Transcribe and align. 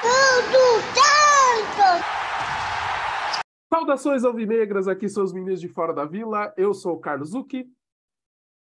Tudo 0.00 0.80
Santos! 0.94 2.06
Saudações 3.72 4.24
alvinegras, 4.24 4.88
aqui 4.88 5.08
são 5.08 5.22
os 5.22 5.32
meninos 5.32 5.60
de 5.60 5.68
fora 5.68 5.92
da 5.92 6.06
vila. 6.06 6.52
Eu 6.56 6.72
sou 6.72 6.94
o 6.94 7.00
Carlos 7.00 7.30
Zucchi. 7.30 7.70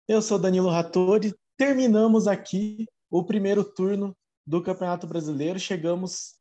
Eu 0.08 0.22
sou 0.22 0.38
Danilo 0.38 0.70
Rattori. 0.70 1.34
Terminamos 1.58 2.28
aqui 2.28 2.86
o 3.10 3.24
primeiro 3.24 3.64
turno 3.64 4.16
do 4.46 4.62
Campeonato 4.62 5.08
Brasileiro. 5.08 5.58
Chegamos, 5.58 6.38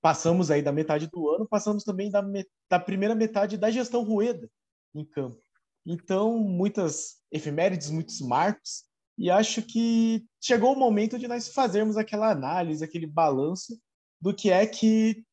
passamos 0.00 0.50
aí 0.50 0.62
da 0.62 0.70
metade 0.70 1.08
do 1.08 1.28
ano, 1.30 1.48
passamos 1.48 1.82
também 1.82 2.08
da, 2.08 2.22
da 2.70 2.78
primeira 2.78 3.16
metade 3.16 3.56
da 3.56 3.70
gestão 3.70 4.04
Rueda 4.04 4.48
em 4.94 5.04
campo. 5.04 5.40
Então, 5.84 6.38
muitas 6.38 7.16
efemérides, 7.32 7.90
muitos 7.90 8.20
marcos, 8.20 8.84
e 9.16 9.28
acho 9.28 9.62
que 9.62 10.24
chegou 10.40 10.72
o 10.72 10.78
momento 10.78 11.18
de 11.18 11.26
nós 11.26 11.48
fazermos 11.48 11.96
aquela 11.96 12.30
análise, 12.30 12.84
aquele 12.84 13.06
balanço 13.06 13.76
do 14.20 14.34
que 14.34 14.50
é 14.50 14.66
que 14.66 15.24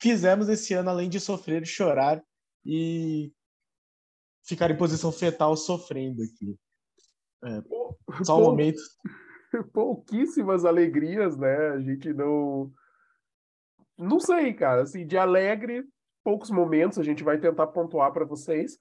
fizemos 0.00 0.48
esse 0.48 0.74
ano, 0.74 0.90
além 0.90 1.08
de 1.08 1.20
sofrer, 1.20 1.64
chorar 1.66 2.22
e 2.64 3.32
ficar 4.44 4.70
em 4.70 4.76
posição 4.76 5.12
fetal 5.12 5.56
sofrendo 5.56 6.22
aqui. 6.22 6.56
É, 7.44 8.24
só 8.24 8.38
um 8.38 8.44
momento. 8.44 8.80
Pouquíssimas 9.72 10.64
alegrias, 10.64 11.36
né? 11.36 11.68
A 11.70 11.80
gente 11.80 12.12
não. 12.12 12.72
Não 13.98 14.18
sei, 14.18 14.52
cara. 14.54 14.82
Assim, 14.82 15.06
de 15.06 15.16
alegre, 15.16 15.84
poucos 16.24 16.50
momentos. 16.50 16.98
A 16.98 17.02
gente 17.02 17.22
vai 17.22 17.38
tentar 17.38 17.66
pontuar 17.68 18.12
para 18.12 18.24
vocês. 18.24 18.76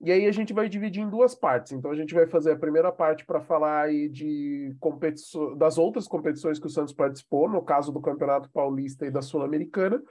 E 0.00 0.12
aí 0.12 0.26
a 0.26 0.32
gente 0.32 0.52
vai 0.52 0.68
dividir 0.68 1.02
em 1.02 1.08
duas 1.08 1.34
partes. 1.34 1.72
Então 1.72 1.90
a 1.90 1.94
gente 1.94 2.14
vai 2.14 2.26
fazer 2.26 2.52
a 2.52 2.58
primeira 2.58 2.92
parte 2.92 3.24
para 3.24 3.40
falar 3.40 3.82
aí 3.82 4.08
de 4.08 4.74
competições, 4.78 5.56
das 5.58 5.78
outras 5.78 6.06
competições 6.06 6.58
que 6.58 6.66
o 6.66 6.70
Santos 6.70 6.92
participou, 6.92 7.48
no 7.48 7.62
caso 7.62 7.90
do 7.90 8.00
Campeonato 8.00 8.50
Paulista 8.50 9.06
e 9.06 9.10
da 9.10 9.22
Sul-Americana. 9.22 10.02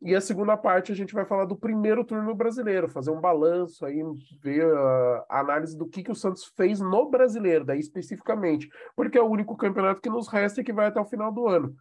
E 0.00 0.14
a 0.14 0.20
segunda 0.20 0.56
parte 0.56 0.92
a 0.92 0.94
gente 0.94 1.14
vai 1.14 1.24
falar 1.24 1.44
do 1.44 1.56
primeiro 1.56 2.04
turno 2.04 2.34
brasileiro, 2.34 2.88
fazer 2.88 3.10
um 3.10 3.20
balanço 3.20 3.86
aí, 3.86 4.02
ver 4.42 4.64
a, 4.66 5.24
análise 5.40 5.76
do 5.76 5.88
que, 5.88 6.02
que 6.02 6.10
o 6.10 6.14
Santos 6.14 6.52
fez 6.56 6.80
no 6.80 7.08
brasileiro, 7.08 7.64
daí 7.64 7.78
especificamente, 7.78 8.68
porque 8.94 9.16
é 9.16 9.22
o 9.22 9.30
único 9.30 9.56
campeonato 9.56 10.00
que 10.00 10.10
nos 10.10 10.28
resta 10.28 10.60
e 10.60 10.64
que 10.64 10.72
vai 10.72 10.88
até 10.88 11.00
o 11.00 11.06
final 11.06 11.32
do 11.32 11.48
ano. 11.48 11.74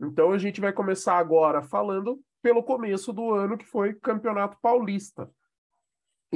Então 0.00 0.32
a 0.32 0.38
gente 0.38 0.60
vai 0.60 0.72
começar 0.72 1.16
agora 1.18 1.62
falando 1.62 2.20
pelo 2.42 2.62
começo 2.62 3.12
do 3.12 3.32
ano, 3.32 3.56
que 3.58 3.64
foi 3.64 3.94
Campeonato 3.94 4.56
Paulista. 4.62 5.28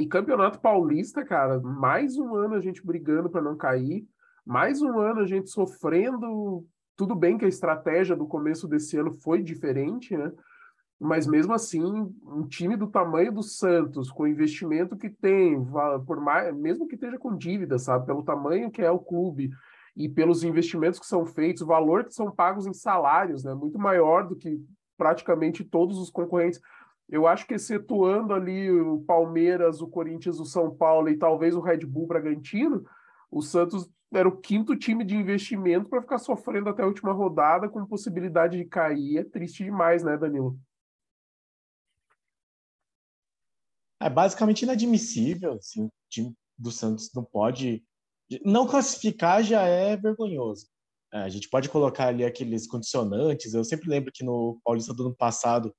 E 0.01 0.07
Campeonato 0.07 0.59
Paulista, 0.59 1.23
cara, 1.23 1.59
mais 1.59 2.17
um 2.17 2.33
ano 2.33 2.55
a 2.55 2.59
gente 2.59 2.83
brigando 2.83 3.29
para 3.29 3.39
não 3.39 3.55
cair, 3.55 4.03
mais 4.43 4.81
um 4.81 4.97
ano 4.97 5.19
a 5.19 5.27
gente 5.27 5.51
sofrendo. 5.51 6.65
Tudo 6.97 7.13
bem 7.13 7.37
que 7.37 7.45
a 7.45 7.47
estratégia 7.47 8.15
do 8.15 8.25
começo 8.25 8.67
desse 8.67 8.97
ano 8.97 9.11
foi 9.11 9.43
diferente, 9.43 10.17
né? 10.17 10.31
Mas 10.99 11.27
mesmo 11.27 11.53
assim, 11.53 11.83
um 11.83 12.47
time 12.47 12.75
do 12.75 12.87
tamanho 12.87 13.31
do 13.31 13.43
Santos, 13.43 14.09
com 14.09 14.23
o 14.23 14.27
investimento 14.27 14.97
que 14.97 15.07
tem, 15.07 15.63
por 16.07 16.19
mais, 16.19 16.51
mesmo 16.55 16.87
que 16.87 16.95
esteja 16.95 17.19
com 17.19 17.37
dívida, 17.37 17.77
sabe, 17.77 18.07
pelo 18.07 18.23
tamanho 18.23 18.71
que 18.71 18.81
é 18.81 18.89
o 18.89 18.97
clube 18.97 19.51
e 19.95 20.09
pelos 20.09 20.43
investimentos 20.43 20.99
que 20.99 21.05
são 21.05 21.27
feitos, 21.27 21.61
o 21.61 21.67
valor 21.67 22.05
que 22.05 22.13
são 22.15 22.31
pagos 22.31 22.65
em 22.65 22.73
salários, 22.73 23.43
né, 23.43 23.53
muito 23.53 23.77
maior 23.77 24.27
do 24.27 24.35
que 24.35 24.59
praticamente 24.97 25.63
todos 25.63 25.99
os 25.99 26.09
concorrentes. 26.09 26.59
Eu 27.11 27.27
acho 27.27 27.45
que 27.45 27.53
excetuando 27.53 28.33
ali 28.33 28.71
o 28.71 29.01
Palmeiras, 29.01 29.81
o 29.81 29.87
Corinthians, 29.87 30.39
o 30.39 30.45
São 30.45 30.73
Paulo 30.73 31.09
e 31.09 31.17
talvez 31.17 31.53
o 31.53 31.59
Red 31.59 31.85
Bull 31.85 32.07
Bragantino, 32.07 32.85
o 33.29 33.41
Santos 33.41 33.91
era 34.13 34.27
o 34.27 34.37
quinto 34.37 34.77
time 34.77 35.03
de 35.03 35.15
investimento 35.15 35.89
para 35.89 36.01
ficar 36.01 36.17
sofrendo 36.17 36.69
até 36.69 36.83
a 36.83 36.87
última 36.87 37.11
rodada 37.11 37.67
com 37.67 37.85
possibilidade 37.85 38.57
de 38.57 38.65
cair. 38.65 39.17
É 39.17 39.23
triste 39.25 39.63
demais, 39.63 40.03
né, 40.03 40.17
Danilo? 40.17 40.57
É 44.01 44.09
basicamente 44.09 44.63
inadmissível. 44.63 45.53
Assim, 45.53 45.85
o 45.85 45.91
time 46.09 46.33
do 46.57 46.71
Santos 46.71 47.11
não 47.13 47.23
pode. 47.23 47.83
Não 48.45 48.65
classificar 48.65 49.43
já 49.43 49.63
é 49.63 49.97
vergonhoso. 49.97 50.67
É, 51.13 51.19
a 51.19 51.29
gente 51.29 51.49
pode 51.49 51.69
colocar 51.69 52.07
ali 52.07 52.23
aqueles 52.23 52.67
condicionantes. 52.67 53.53
Eu 53.53 53.65
sempre 53.65 53.89
lembro 53.89 54.11
que 54.13 54.23
no 54.23 54.59
Paulista 54.63 54.93
do 54.93 55.07
ano 55.07 55.15
passado 55.15 55.73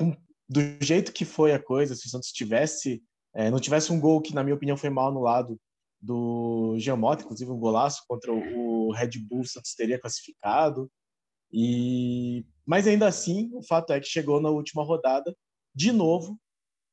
com, 0.00 0.16
do 0.48 0.60
jeito 0.82 1.12
que 1.12 1.26
foi 1.26 1.52
a 1.52 1.62
coisa, 1.62 1.94
se 1.94 2.06
o 2.06 2.10
Santos 2.10 2.32
tivesse, 2.32 3.02
é, 3.34 3.50
não 3.50 3.60
tivesse 3.60 3.92
um 3.92 4.00
gol 4.00 4.22
que, 4.22 4.34
na 4.34 4.42
minha 4.42 4.56
opinião, 4.56 4.76
foi 4.76 4.88
mal 4.88 5.08
anulado 5.08 5.60
do 6.00 6.76
Giamotto, 6.78 7.24
inclusive 7.24 7.50
um 7.50 7.58
golaço 7.58 8.02
contra 8.08 8.32
o, 8.32 8.88
o 8.88 8.92
Red 8.92 9.10
Bull, 9.28 9.42
o 9.42 9.46
Santos 9.46 9.74
teria 9.74 10.00
classificado. 10.00 10.90
E 11.52 12.46
mas 12.64 12.86
ainda 12.86 13.06
assim, 13.06 13.50
o 13.52 13.62
fato 13.66 13.92
é 13.92 14.00
que 14.00 14.06
chegou 14.06 14.40
na 14.40 14.48
última 14.48 14.84
rodada 14.84 15.36
de 15.74 15.92
novo 15.92 16.38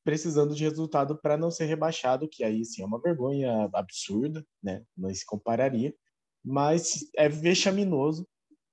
precisando 0.04 0.54
de 0.54 0.64
resultado 0.64 1.18
para 1.20 1.36
não 1.36 1.50
ser 1.50 1.66
rebaixado, 1.66 2.28
que 2.28 2.42
aí 2.42 2.64
sim 2.64 2.82
é 2.82 2.86
uma 2.86 3.00
vergonha 3.00 3.68
absurda, 3.74 4.44
né? 4.62 4.82
Não 4.96 5.12
se 5.12 5.24
compararia, 5.24 5.94
mas 6.42 7.00
é 7.16 7.28
vexaminoso 7.28 8.26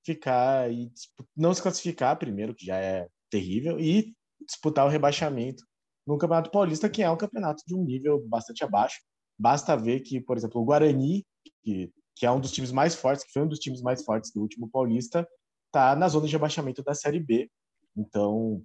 ficar 0.05 0.71
e 0.71 0.89
não 1.35 1.53
se 1.53 1.61
classificar 1.61 2.17
primeiro, 2.17 2.55
que 2.55 2.65
já 2.65 2.77
é 2.77 3.09
terrível, 3.29 3.77
e 3.79 4.15
disputar 4.45 4.85
o 4.85 4.89
rebaixamento 4.89 5.63
no 6.05 6.17
Campeonato 6.17 6.51
Paulista, 6.51 6.89
que 6.89 7.01
é 7.01 7.09
um 7.09 7.17
campeonato 7.17 7.63
de 7.65 7.75
um 7.75 7.83
nível 7.83 8.23
bastante 8.27 8.63
abaixo. 8.63 8.97
Basta 9.37 9.75
ver 9.75 10.01
que, 10.01 10.21
por 10.21 10.37
exemplo, 10.37 10.61
o 10.61 10.65
Guarani, 10.65 11.25
que, 11.63 11.91
que 12.15 12.25
é 12.25 12.31
um 12.31 12.39
dos 12.39 12.51
times 12.51 12.71
mais 12.71 12.95
fortes, 12.95 13.25
que 13.25 13.31
foi 13.31 13.41
um 13.41 13.47
dos 13.47 13.59
times 13.59 13.81
mais 13.81 14.03
fortes 14.03 14.31
do 14.31 14.41
último 14.41 14.69
Paulista, 14.69 15.27
está 15.67 15.95
na 15.95 16.07
zona 16.07 16.27
de 16.27 16.33
rebaixamento 16.33 16.83
da 16.83 16.93
Série 16.93 17.19
B. 17.19 17.49
Então, 17.97 18.63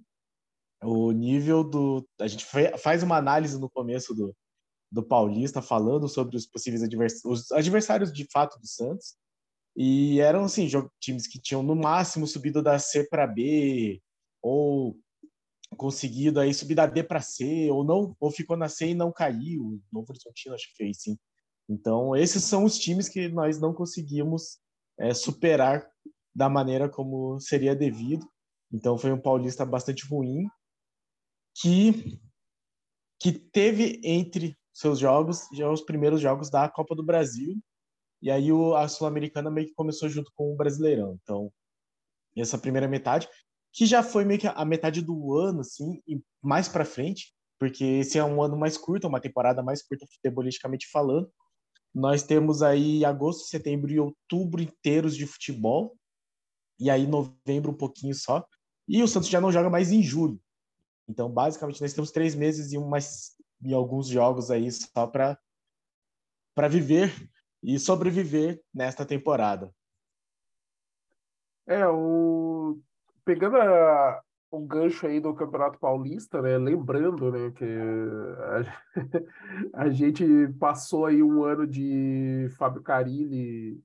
o 0.83 1.11
nível 1.11 1.63
do. 1.63 2.07
A 2.19 2.27
gente 2.27 2.45
faz 2.77 3.03
uma 3.03 3.17
análise 3.17 3.59
no 3.59 3.69
começo 3.69 4.13
do, 4.13 4.35
do 4.91 5.03
Paulista, 5.03 5.61
falando 5.61 6.07
sobre 6.07 6.35
os 6.35 6.45
possíveis 6.45 6.83
adversários, 6.83 7.25
os 7.25 7.51
adversários 7.51 8.11
de 8.11 8.27
fato 8.31 8.59
do 8.59 8.67
Santos. 8.67 9.15
E 9.75 10.19
eram, 10.19 10.43
assim, 10.43 10.67
times 10.99 11.27
que 11.27 11.39
tinham 11.39 11.63
no 11.63 11.75
máximo 11.75 12.27
subido 12.27 12.61
da 12.61 12.77
C 12.77 13.07
para 13.07 13.25
B, 13.25 14.01
ou 14.41 14.97
conseguido 15.77 16.39
aí 16.39 16.53
subir 16.53 16.75
da 16.75 16.85
D 16.85 17.03
para 17.03 17.21
C, 17.21 17.69
ou 17.71 17.83
não, 17.83 18.15
ou 18.19 18.31
ficou 18.31 18.57
na 18.57 18.67
C 18.67 18.89
e 18.89 18.93
não 18.93 19.11
caiu. 19.11 19.61
O 19.63 19.81
Novo 19.91 20.07
Horizontino 20.09 20.55
acho 20.55 20.69
que 20.69 20.75
fez, 20.75 21.01
sim. 21.01 21.17
Então, 21.69 22.15
esses 22.15 22.43
são 22.43 22.65
os 22.65 22.77
times 22.77 23.07
que 23.07 23.29
nós 23.29 23.59
não 23.59 23.73
conseguimos 23.73 24.59
é, 24.99 25.13
superar 25.13 25.87
da 26.35 26.49
maneira 26.49 26.89
como 26.89 27.39
seria 27.39 27.75
devido. 27.75 28.25
Então, 28.71 28.97
foi 28.97 29.11
um 29.11 29.21
paulista 29.21 29.65
bastante 29.65 30.05
ruim, 30.05 30.45
que, 31.55 32.19
que 33.19 33.31
teve 33.31 33.99
entre 34.03 34.57
seus 34.73 34.99
jogos 34.99 35.47
já 35.53 35.69
os 35.69 35.81
primeiros 35.81 36.21
jogos 36.21 36.49
da 36.49 36.69
Copa 36.69 36.95
do 36.95 37.03
Brasil, 37.03 37.57
e 38.21 38.29
aí 38.31 38.51
o, 38.51 38.75
a 38.75 38.87
Sul-Americana 38.87 39.51
meio 39.51 39.67
que 39.67 39.73
começou 39.73 40.07
junto 40.07 40.31
com 40.35 40.53
o 40.53 40.55
Brasileirão. 40.55 41.17
Então, 41.21 41.51
essa 42.37 42.57
primeira 42.57 42.87
metade, 42.87 43.27
que 43.71 43.85
já 43.85 44.03
foi 44.03 44.25
meio 44.25 44.39
que 44.39 44.47
a 44.47 44.65
metade 44.65 45.01
do 45.01 45.35
ano, 45.37 45.61
assim, 45.61 46.01
e 46.07 46.21
mais 46.41 46.67
para 46.67 46.85
frente, 46.85 47.33
porque 47.59 47.83
esse 47.83 48.17
é 48.17 48.23
um 48.23 48.41
ano 48.41 48.57
mais 48.57 48.77
curto, 48.77 49.07
uma 49.07 49.21
temporada 49.21 49.63
mais 49.63 49.81
curta 49.81 50.05
futebolisticamente 50.07 50.89
falando. 50.89 51.31
Nós 51.93 52.23
temos 52.23 52.61
aí 52.61 53.05
agosto, 53.05 53.47
setembro 53.47 53.91
e 53.91 53.99
outubro 53.99 54.61
inteiros 54.61 55.15
de 55.15 55.25
futebol, 55.25 55.95
e 56.79 56.89
aí 56.89 57.05
novembro 57.05 57.71
um 57.71 57.77
pouquinho 57.77 58.15
só. 58.15 58.45
E 58.87 59.01
o 59.01 59.07
Santos 59.07 59.29
já 59.29 59.39
não 59.39 59.51
joga 59.51 59.69
mais 59.69 59.91
em 59.91 60.01
julho. 60.01 60.41
Então, 61.07 61.29
basicamente, 61.29 61.81
nós 61.81 61.93
temos 61.93 62.11
três 62.11 62.35
meses 62.35 62.71
e, 62.71 62.77
umas, 62.77 63.35
e 63.61 63.73
alguns 63.73 64.07
jogos 64.07 64.49
aí 64.49 64.69
só 64.71 65.05
para 65.07 65.37
viver 66.69 67.13
e 67.61 67.77
sobreviver 67.77 68.61
nesta 68.73 69.05
temporada. 69.05 69.73
É, 71.67 71.87
o 71.87 72.81
pegando 73.31 73.55
a, 73.55 74.21
o 74.51 74.59
gancho 74.59 75.07
aí 75.07 75.21
do 75.21 75.33
Campeonato 75.33 75.79
Paulista, 75.79 76.41
né? 76.41 76.57
Lembrando, 76.57 77.31
né, 77.31 77.49
que 77.51 77.65
a, 79.73 79.83
a 79.85 79.89
gente 79.89 80.25
passou 80.59 81.05
aí 81.05 81.23
um 81.23 81.45
ano 81.45 81.65
de 81.65 82.49
Fábio 82.57 82.81
Carilli 82.81 83.81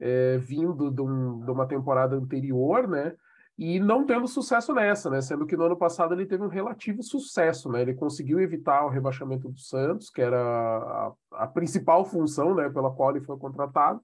é, 0.00 0.36
vindo 0.38 0.90
de, 0.90 1.00
um, 1.00 1.44
de, 1.44 1.50
uma 1.52 1.64
temporada 1.64 2.16
anterior, 2.16 2.88
né? 2.88 3.14
E 3.56 3.78
não 3.78 4.04
tendo 4.04 4.26
sucesso 4.26 4.74
nessa, 4.74 5.08
né? 5.08 5.20
Sendo 5.20 5.46
que 5.46 5.56
no 5.56 5.66
ano 5.66 5.76
passado 5.76 6.12
ele 6.12 6.26
teve 6.26 6.42
um 6.42 6.48
relativo 6.48 7.04
sucesso, 7.04 7.70
né? 7.70 7.82
Ele 7.82 7.94
conseguiu 7.94 8.40
evitar 8.40 8.84
o 8.84 8.88
rebaixamento 8.88 9.48
do 9.48 9.60
Santos, 9.60 10.10
que 10.10 10.20
era 10.20 10.40
a, 10.40 11.12
a 11.32 11.46
principal 11.46 12.04
função, 12.04 12.52
né, 12.52 12.68
pela 12.68 12.90
qual 12.90 13.10
ele 13.10 13.24
foi 13.24 13.38
contratado 13.38 14.02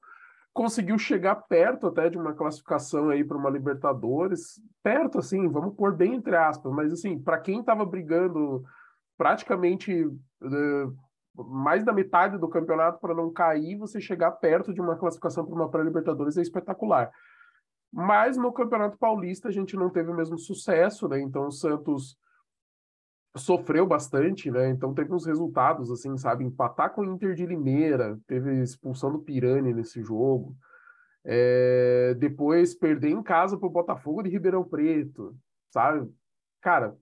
conseguiu 0.56 0.98
chegar 0.98 1.34
perto 1.34 1.86
até 1.86 2.08
de 2.08 2.16
uma 2.16 2.32
classificação 2.32 3.10
aí 3.10 3.22
para 3.22 3.36
uma 3.36 3.50
Libertadores, 3.50 4.58
perto 4.82 5.18
assim, 5.18 5.46
vamos 5.48 5.74
pôr 5.76 5.94
bem 5.94 6.14
entre 6.14 6.34
aspas, 6.34 6.72
mas 6.72 6.90
assim, 6.90 7.18
para 7.18 7.38
quem 7.38 7.60
estava 7.60 7.84
brigando 7.84 8.64
praticamente 9.18 10.06
uh, 10.06 10.96
mais 11.36 11.84
da 11.84 11.92
metade 11.92 12.38
do 12.38 12.48
campeonato 12.48 12.98
para 12.98 13.14
não 13.14 13.30
cair, 13.30 13.76
você 13.76 14.00
chegar 14.00 14.30
perto 14.32 14.72
de 14.72 14.80
uma 14.80 14.96
classificação 14.96 15.44
para 15.44 15.54
uma 15.54 15.70
pré-Libertadores 15.70 16.38
é 16.38 16.42
espetacular. 16.42 17.12
Mas 17.92 18.38
no 18.38 18.50
Campeonato 18.50 18.96
Paulista 18.96 19.48
a 19.48 19.52
gente 19.52 19.76
não 19.76 19.90
teve 19.90 20.10
o 20.10 20.16
mesmo 20.16 20.38
sucesso, 20.38 21.06
né? 21.06 21.20
Então 21.20 21.48
o 21.48 21.52
Santos 21.52 22.16
sofreu 23.36 23.86
bastante, 23.86 24.50
né? 24.50 24.68
Então 24.70 24.94
teve 24.94 25.12
uns 25.12 25.26
resultados, 25.26 25.90
assim, 25.90 26.16
sabe? 26.16 26.44
Empatar 26.44 26.92
com 26.92 27.02
o 27.02 27.04
Inter 27.04 27.34
de 27.34 27.46
Limeira, 27.46 28.18
teve 28.26 28.62
expulsão 28.62 29.12
do 29.12 29.18
Pirani 29.18 29.72
nesse 29.72 30.02
jogo. 30.02 30.56
É... 31.24 32.14
Depois 32.18 32.74
perder 32.74 33.10
em 33.10 33.22
casa 33.22 33.58
pro 33.58 33.70
Botafogo 33.70 34.22
de 34.22 34.30
Ribeirão 34.30 34.64
Preto, 34.64 35.36
sabe? 35.70 36.10
Cara, 36.60 36.96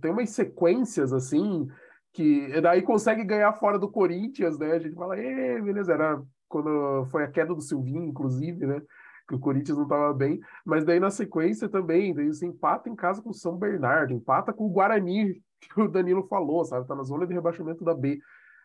tem 0.00 0.10
umas 0.10 0.30
sequências, 0.30 1.12
assim, 1.12 1.68
que 2.12 2.60
daí 2.60 2.82
consegue 2.82 3.22
ganhar 3.22 3.52
fora 3.52 3.78
do 3.78 3.90
Corinthians, 3.90 4.58
né? 4.58 4.72
A 4.72 4.78
gente 4.78 4.94
fala, 4.94 5.14
beleza, 5.16 5.92
era 5.92 6.20
quando 6.48 7.04
foi 7.10 7.22
a 7.24 7.30
queda 7.30 7.54
do 7.54 7.60
Silvinho, 7.60 8.04
inclusive, 8.04 8.66
né? 8.66 8.82
Que 9.28 9.34
o 9.34 9.38
Corinthians 9.38 9.76
não 9.76 9.84
estava 9.84 10.12
bem, 10.14 10.40
mas 10.64 10.84
daí 10.84 10.98
na 10.98 11.10
sequência 11.10 11.68
também, 11.68 12.14
daí 12.14 12.28
você 12.28 12.46
empata 12.46 12.88
em 12.88 12.96
casa 12.96 13.20
com 13.20 13.30
o 13.30 13.34
São 13.34 13.56
Bernardo, 13.56 14.14
empata 14.14 14.52
com 14.52 14.66
o 14.66 14.70
Guarani, 14.70 15.42
que 15.60 15.80
o 15.80 15.88
Danilo 15.88 16.26
falou, 16.26 16.64
sabe? 16.64 16.86
Tá 16.86 16.94
na 16.94 17.02
zona 17.02 17.26
de 17.26 17.34
rebaixamento 17.34 17.84
da 17.84 17.94
B. 17.94 18.18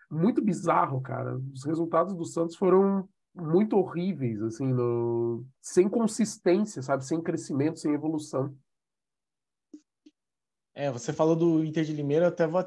Muito 0.09 0.41
bizarro, 0.41 1.01
cara. 1.01 1.37
Os 1.53 1.65
resultados 1.65 2.15
do 2.15 2.25
Santos 2.25 2.55
foram 2.55 3.07
muito 3.35 3.77
horríveis, 3.77 4.41
assim, 4.41 4.71
no... 4.71 5.43
sem 5.59 5.89
consistência, 5.89 6.81
sabe? 6.81 7.05
Sem 7.05 7.21
crescimento, 7.21 7.79
sem 7.79 7.93
evolução. 7.93 8.55
É, 10.75 10.91
você 10.91 11.11
falou 11.11 11.35
do 11.35 11.63
Inter 11.63 11.83
de 11.83 11.93
Limeira, 11.93 12.25
eu 12.25 12.29
até 12.29 12.47
vou... 12.47 12.63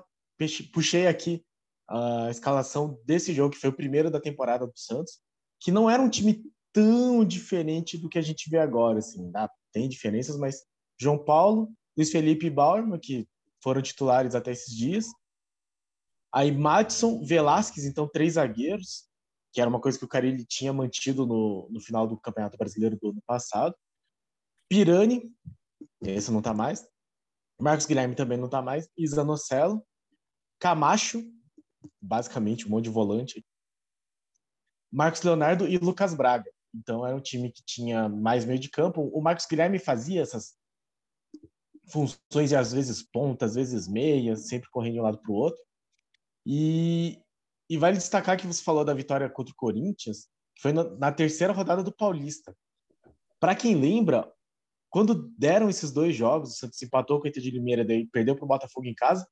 puxei 0.73 1.07
aqui 1.07 1.45
a 1.89 2.29
escalação 2.31 3.01
desse 3.05 3.33
jogo, 3.33 3.55
que 3.55 3.61
foi 3.61 3.71
o 3.71 3.77
primeiro 3.77 4.11
da 4.11 4.21
temporada 4.21 4.67
do 4.67 4.77
Santos, 4.77 5.21
que 5.61 5.71
não 5.71 5.89
era 5.89 6.03
um 6.03 6.11
time 6.11 6.43
tão 6.77 7.25
diferente 7.25 7.97
do 7.97 8.07
que 8.07 8.19
a 8.19 8.23
gente 8.23 8.51
vê 8.51 8.59
agora, 8.59 8.99
assim, 8.99 9.33
tem 9.73 9.89
diferenças, 9.89 10.37
mas 10.37 10.63
João 11.01 11.25
Paulo, 11.25 11.73
Luiz 11.97 12.11
Felipe 12.11 12.45
e 12.45 12.51
Bauerman, 12.51 13.01
que 13.01 13.27
foram 13.63 13.81
titulares 13.81 14.35
até 14.35 14.51
esses 14.51 14.77
dias. 14.77 15.07
Aí 16.31 16.53
Madison, 16.53 17.25
Velasquez, 17.25 17.87
então 17.87 18.07
três 18.07 18.35
zagueiros, 18.35 19.09
que 19.55 19.61
era 19.63 19.71
uma 19.71 19.81
coisa 19.81 19.99
que 19.99 20.05
o 20.05 20.09
Carilli 20.09 20.45
tinha 20.45 20.71
mantido 20.71 21.27
no, 21.27 21.67
no 21.71 21.81
final 21.81 22.07
do 22.07 22.21
Campeonato 22.21 22.59
Brasileiro 22.59 22.99
do 23.01 23.09
ano 23.09 23.23
passado. 23.27 23.75
Pirani, 24.69 25.35
esse 26.03 26.31
não 26.31 26.43
tá 26.43 26.53
mais. 26.53 26.87
Marcos 27.59 27.87
Guilherme 27.87 28.15
também 28.15 28.37
não 28.37 28.51
tá 28.51 28.61
mais. 28.61 28.87
Isanocelo. 28.99 29.83
Camacho, 30.59 31.25
basicamente 32.03 32.67
um 32.67 32.71
monte 32.71 32.85
de 32.85 32.91
volante. 32.91 33.43
Marcos 34.93 35.23
Leonardo 35.23 35.67
e 35.67 35.79
Lucas 35.79 36.13
Braga. 36.13 36.51
Então 36.75 37.07
era 37.07 37.17
um 37.17 37.21
time 37.21 37.51
que 37.51 37.63
tinha 37.65 38.09
mais 38.09 38.45
meio 38.45 38.59
de 38.59 38.69
campo. 38.69 39.11
O 39.13 39.21
Marcos 39.21 39.47
Guilherme 39.47 39.79
fazia 39.79 40.23
essas 40.23 40.55
funções 41.89 42.49
de 42.49 42.57
às 42.57 42.73
vezes 42.73 43.03
ponta, 43.03 43.47
às 43.47 43.55
vezes 43.55 43.87
meia, 43.89 44.37
sempre 44.37 44.69
correndo 44.71 44.95
de 44.95 45.01
um 45.01 45.05
lado 45.05 45.19
para 45.19 45.33
o 45.33 45.35
outro. 45.35 45.61
E, 46.45 47.21
e 47.69 47.77
vale 47.77 47.97
destacar 47.97 48.37
que 48.39 48.47
você 48.47 48.63
falou 48.63 48.85
da 48.85 48.95
vitória 48.95 49.29
contra 49.29 49.53
o 49.53 49.57
Corinthians, 49.57 50.29
que 50.55 50.63
foi 50.63 50.73
na, 50.73 50.85
na 50.97 51.13
terceira 51.13 51.53
rodada 51.53 51.83
do 51.83 51.95
Paulista. 51.95 52.57
Para 53.39 53.55
quem 53.55 53.75
lembra, 53.75 54.31
quando 54.91 55.29
deram 55.37 55.69
esses 55.69 55.93
dois 55.93 56.15
jogos, 56.15 56.53
o 56.53 56.57
Santos 56.57 56.81
empatou 56.83 57.21
com 57.21 57.27
o 57.27 57.29
Inter 57.29 57.43
de 57.43 57.51
Limeira 57.51 57.83
e 57.95 58.07
perdeu 58.07 58.35
para 58.35 58.45
o 58.45 58.49
Botafogo 58.49 58.87
em 58.87 58.95
casa, 58.95 59.27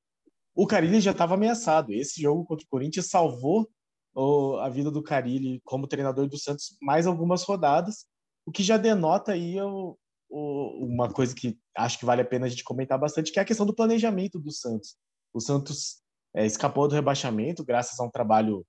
o 0.54 0.66
Carilli 0.66 1.00
já 1.00 1.10
estava 1.10 1.34
ameaçado. 1.34 1.92
Esse 1.92 2.22
jogo 2.22 2.44
contra 2.44 2.64
o 2.64 2.68
Corinthians 2.68 3.08
salvou 3.08 3.68
o, 4.14 4.56
a 4.58 4.68
vida 4.68 4.90
do 4.90 5.02
Carilli 5.02 5.60
como 5.64 5.88
treinador 5.88 6.28
do 6.28 6.38
Santos 6.38 6.76
mais 6.80 7.06
algumas 7.06 7.42
rodadas, 7.42 8.06
o 8.46 8.52
que 8.52 8.62
já 8.62 8.76
denota 8.76 9.32
aí 9.32 9.60
o, 9.60 9.98
o, 10.30 10.86
uma 10.86 11.10
coisa 11.10 11.34
que 11.34 11.58
acho 11.76 11.98
que 11.98 12.04
vale 12.04 12.22
a 12.22 12.24
pena 12.24 12.46
a 12.46 12.48
gente 12.48 12.64
comentar 12.64 12.98
bastante, 12.98 13.32
que 13.32 13.38
é 13.38 13.42
a 13.42 13.44
questão 13.44 13.66
do 13.66 13.74
planejamento 13.74 14.38
do 14.38 14.52
Santos. 14.52 14.96
O 15.32 15.40
Santos 15.40 16.02
é, 16.34 16.46
escapou 16.46 16.86
do 16.86 16.94
rebaixamento 16.94 17.64
graças 17.64 17.98
a 17.98 18.04
um 18.04 18.10
trabalho, 18.10 18.64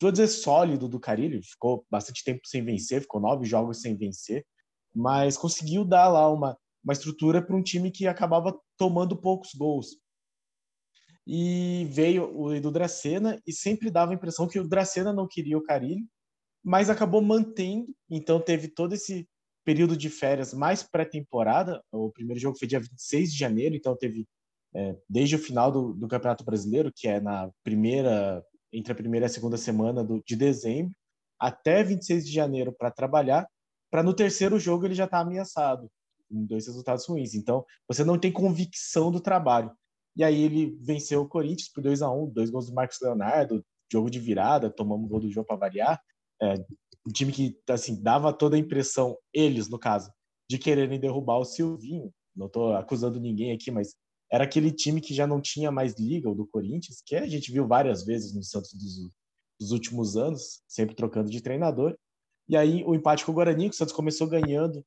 vou 0.00 0.12
dizer, 0.12 0.28
sólido 0.28 0.88
do 0.88 1.00
Carilli, 1.00 1.42
ficou 1.42 1.84
bastante 1.90 2.22
tempo 2.22 2.40
sem 2.44 2.64
vencer, 2.64 3.02
ficou 3.02 3.20
nove 3.20 3.44
jogos 3.44 3.80
sem 3.80 3.96
vencer, 3.96 4.44
mas 4.94 5.36
conseguiu 5.36 5.84
dar 5.84 6.08
lá 6.08 6.30
uma, 6.30 6.56
uma 6.84 6.92
estrutura 6.92 7.42
para 7.42 7.56
um 7.56 7.62
time 7.62 7.90
que 7.90 8.06
acabava 8.06 8.56
tomando 8.76 9.16
poucos 9.16 9.50
gols 9.54 10.01
e 11.26 11.86
veio 11.90 12.36
o 12.36 12.52
Edu 12.54 12.70
Dracena 12.70 13.40
e 13.46 13.52
sempre 13.52 13.90
dava 13.90 14.12
a 14.12 14.14
impressão 14.14 14.48
que 14.48 14.58
o 14.58 14.68
Dracena 14.68 15.12
não 15.12 15.28
queria 15.28 15.56
o 15.56 15.62
Carilli, 15.62 16.06
mas 16.64 16.90
acabou 16.90 17.20
mantendo, 17.20 17.94
então 18.08 18.40
teve 18.40 18.68
todo 18.68 18.94
esse 18.94 19.28
período 19.64 19.96
de 19.96 20.10
férias 20.10 20.52
mais 20.52 20.82
pré-temporada, 20.82 21.82
o 21.92 22.10
primeiro 22.10 22.40
jogo 22.40 22.58
foi 22.58 22.66
dia 22.66 22.80
26 22.80 23.32
de 23.32 23.38
janeiro, 23.38 23.76
então 23.76 23.96
teve 23.96 24.26
é, 24.74 24.96
desde 25.08 25.36
o 25.36 25.38
final 25.38 25.70
do, 25.70 25.92
do, 25.92 26.08
Campeonato 26.08 26.44
Brasileiro, 26.44 26.92
que 26.94 27.06
é 27.06 27.20
na 27.20 27.50
primeira, 27.62 28.44
entre 28.72 28.92
a 28.92 28.96
primeira 28.96 29.26
e 29.26 29.28
a 29.28 29.30
segunda 29.30 29.56
semana 29.56 30.02
do, 30.02 30.22
de 30.26 30.34
dezembro, 30.34 30.92
até 31.38 31.82
26 31.84 32.26
de 32.26 32.32
janeiro 32.32 32.72
para 32.72 32.90
trabalhar, 32.90 33.46
para 33.90 34.02
no 34.02 34.14
terceiro 34.14 34.58
jogo 34.58 34.86
ele 34.86 34.94
já 34.94 35.04
estar 35.04 35.18
tá 35.18 35.22
ameaçado, 35.22 35.90
em 36.30 36.46
dois 36.46 36.66
resultados 36.66 37.06
ruins. 37.06 37.34
Então, 37.34 37.64
você 37.86 38.02
não 38.02 38.18
tem 38.18 38.32
convicção 38.32 39.10
do 39.10 39.20
trabalho. 39.20 39.70
E 40.16 40.22
aí 40.22 40.42
ele 40.42 40.76
venceu 40.80 41.22
o 41.22 41.28
Corinthians 41.28 41.68
por 41.68 41.82
2 41.82 42.02
a 42.02 42.10
1 42.10 42.30
dois 42.30 42.50
gols 42.50 42.66
do 42.66 42.74
Marcos 42.74 42.98
Leonardo, 43.00 43.64
jogo 43.90 44.10
de 44.10 44.18
virada, 44.18 44.70
tomamos 44.70 45.08
gol 45.08 45.20
do 45.20 45.30
jogo 45.30 45.46
para 45.46 45.56
variar. 45.56 46.00
É, 46.40 46.54
um 47.06 47.12
time 47.12 47.32
que 47.32 47.58
assim 47.68 48.02
dava 48.02 48.32
toda 48.32 48.56
a 48.56 48.58
impressão, 48.58 49.16
eles 49.32 49.68
no 49.68 49.78
caso, 49.78 50.10
de 50.48 50.58
quererem 50.58 51.00
derrubar 51.00 51.38
o 51.38 51.44
Silvinho. 51.44 52.12
Não 52.34 52.46
estou 52.46 52.74
acusando 52.74 53.20
ninguém 53.20 53.52
aqui, 53.52 53.70
mas 53.70 53.94
era 54.30 54.44
aquele 54.44 54.70
time 54.70 55.00
que 55.00 55.14
já 55.14 55.26
não 55.26 55.40
tinha 55.40 55.70
mais 55.70 55.94
liga, 55.98 56.30
o 56.30 56.34
do 56.34 56.46
Corinthians, 56.46 57.02
que 57.04 57.16
a 57.16 57.26
gente 57.26 57.52
viu 57.52 57.66
várias 57.66 58.04
vezes 58.04 58.34
no 58.34 58.42
Santos 58.42 58.72
dos, 58.72 59.10
dos 59.60 59.72
últimos 59.72 60.16
anos, 60.16 60.62
sempre 60.66 60.94
trocando 60.94 61.30
de 61.30 61.42
treinador. 61.42 61.96
E 62.48 62.56
aí 62.56 62.82
o 62.84 62.94
empate 62.94 63.24
com 63.24 63.32
o 63.32 63.34
Guarani, 63.34 63.68
que 63.68 63.74
o 63.74 63.78
Santos 63.78 63.94
começou 63.94 64.26
ganhando 64.26 64.84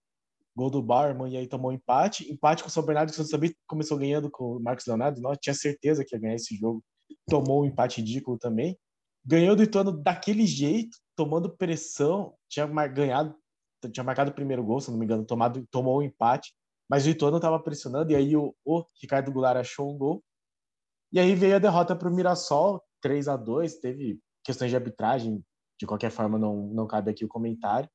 gol 0.56 0.70
do 0.70 0.82
Barman 0.82 1.32
e 1.32 1.38
aí 1.38 1.48
tomou 1.48 1.72
um 1.72 1.74
empate. 1.74 2.32
Empate 2.32 2.64
com 2.64 2.70
o 2.70 2.72
São 2.72 2.86
Bernardo, 2.86 3.12
que 3.12 3.30
também 3.30 3.54
começou 3.68 3.98
ganhando 3.98 4.30
com 4.32 4.56
o 4.56 4.60
Marcos 4.60 4.86
Leonardo. 4.86 5.20
Nós 5.20 5.38
tinha 5.42 5.54
certeza 5.54 6.04
que 6.06 6.16
ia 6.16 6.22
ganhar 6.22 6.36
esse 6.36 6.56
jogo. 6.56 6.84
Tomou 7.30 7.64
um 7.64 7.66
empate 7.66 8.02
ridículo 8.02 8.38
também. 8.38 8.78
Ganhou 9.26 9.56
do 9.56 9.64
Ituano 9.64 9.92
daquele 9.92 10.46
jeito, 10.46 10.98
tomando 11.16 11.56
pressão. 11.56 12.34
Tinha 12.48 12.66
ganhado, 12.88 13.36
tinha 13.92 14.04
marcado 14.04 14.32
o 14.32 14.34
primeiro 14.34 14.64
gol, 14.64 14.80
se 14.80 14.90
não 14.90 14.98
me 14.98 15.06
engano, 15.06 15.26
tomado, 15.26 15.66
tomou 15.70 16.00
um 16.00 16.04
empate. 16.04 16.54
Mas 16.90 17.06
o 17.06 17.10
Ituano 17.10 17.38
estava 17.38 17.60
pressionando 17.60 18.12
e 18.12 18.16
aí 18.16 18.38
o, 18.38 18.56
o 18.64 18.86
Ricardo 19.02 19.32
Goulart 19.32 19.58
achou 19.58 19.94
um 19.94 19.98
gol. 19.98 20.24
E 21.12 21.20
aí 21.20 21.36
veio 21.36 21.56
a 21.56 21.60
derrota 21.60 21.96
para 21.96 22.10
o 22.10 22.14
Mirassol, 22.14 22.82
3 23.02 23.28
a 23.28 23.36
2 23.36 23.80
Teve 23.80 24.20
questões 24.44 24.70
de 24.70 24.76
arbitragem, 24.76 25.44
de 25.80 25.86
qualquer 25.88 26.12
forma 26.12 26.38
não, 26.38 26.68
não 26.68 26.88
cabe 26.88 27.12
aqui 27.12 27.26
o 27.26 27.30
comentário. 27.30 27.90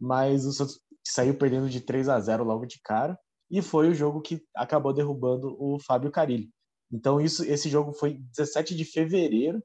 Mas 0.00 0.44
o 0.44 0.52
Santos 0.52 0.80
saiu 1.04 1.36
perdendo 1.36 1.68
de 1.68 1.80
3 1.80 2.08
a 2.08 2.20
0 2.20 2.44
logo 2.44 2.66
de 2.66 2.80
cara 2.80 3.18
e 3.50 3.60
foi 3.60 3.88
o 3.88 3.94
jogo 3.94 4.20
que 4.20 4.42
acabou 4.54 4.92
derrubando 4.92 5.56
o 5.58 5.78
Fábio 5.78 6.10
Carilli. 6.10 6.50
Então 6.90 7.20
isso, 7.20 7.44
esse 7.44 7.68
jogo 7.68 7.92
foi 7.92 8.14
17 8.14 8.74
de 8.74 8.84
fevereiro 8.84 9.62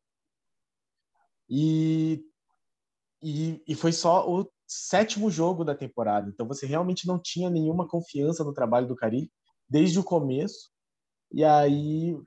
e, 1.50 2.24
e, 3.22 3.63
e 3.67 3.75
foi 3.75 3.91
só 3.91 4.29
o 4.29 4.50
sétimo 4.67 5.32
jogo 5.32 5.63
da 5.63 5.75
temporada. 5.75 6.29
Então 6.29 6.48
você 6.48 6.65
realmente 6.65 7.08
não 7.08 7.20
tinha 7.20 7.50
nenhuma 7.50 7.88
confiança 7.88 8.44
no 8.44 8.53
trabalho 8.53 8.88
do 8.88 8.96
Carilli 8.96 9.32
desde 9.70 10.00
o 10.00 10.03
começo. 10.03 10.70
E 11.32 11.44
aí, 11.44 12.17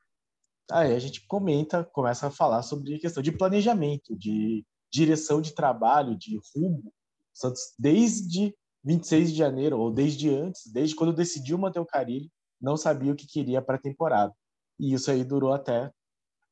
aí 0.71 0.95
a 0.95 0.99
gente 0.99 1.26
comenta, 1.26 1.85
começa 1.85 2.26
a 2.26 2.31
falar 2.31 2.62
sobre 2.62 2.95
a 2.95 3.00
questão 3.00 3.23
de 3.23 3.33
planejamento, 3.33 4.17
de 4.17 4.64
direção 4.93 5.40
de 5.40 5.55
trabalho, 5.55 6.17
de 6.17 6.38
rumo. 6.55 6.93
Santos, 7.33 7.75
desde 7.79 8.55
26 8.84 9.32
de 9.32 9.38
janeiro, 9.38 9.78
ou 9.78 9.90
desde 9.90 10.30
antes, 10.34 10.70
desde 10.72 10.94
quando 10.94 11.12
decidiu 11.12 11.58
manter 11.58 11.80
o 11.80 11.87
Carilli, 11.87 12.30
não 12.60 12.76
sabia 12.76 13.12
o 13.12 13.16
que 13.16 13.26
queria 13.26 13.62
para 13.62 13.76
a 13.76 13.80
temporada. 13.80 14.34
E 14.78 14.92
isso 14.94 15.10
aí 15.10 15.25
durou 15.25 15.52
até. 15.52 15.90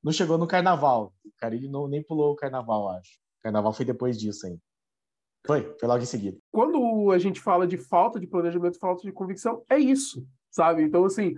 Não 0.03 0.13
chegou 0.13 0.39
no 0.39 0.47
carnaval. 0.47 1.13
O 1.25 1.31
Carilli 1.39 1.69
não, 1.69 1.89
nem 1.89 2.03
pulou 2.03 2.33
o 2.33 2.37
carnaval, 2.37 2.89
acho. 2.91 3.11
O 3.41 3.43
carnaval 3.43 3.73
foi 3.73 3.85
depois 3.85 4.19
disso 4.19 4.47
ainda. 4.47 4.61
Foi, 5.47 5.75
foi 5.79 5.89
logo 5.89 6.03
em 6.03 6.07
seguida. 6.07 6.39
Quando 6.51 7.11
a 7.11 7.19
gente 7.19 7.41
fala 7.41 7.67
de 7.67 7.79
falta 7.79 8.21
de 8.21 8.27
planejamento, 8.27 8.79
falta 8.79 9.03
de 9.03 9.13
convicção, 9.13 9.65
é 9.69 9.79
isso, 9.79 10.27
sabe? 10.51 10.83
Então, 10.83 11.05
assim, 11.05 11.35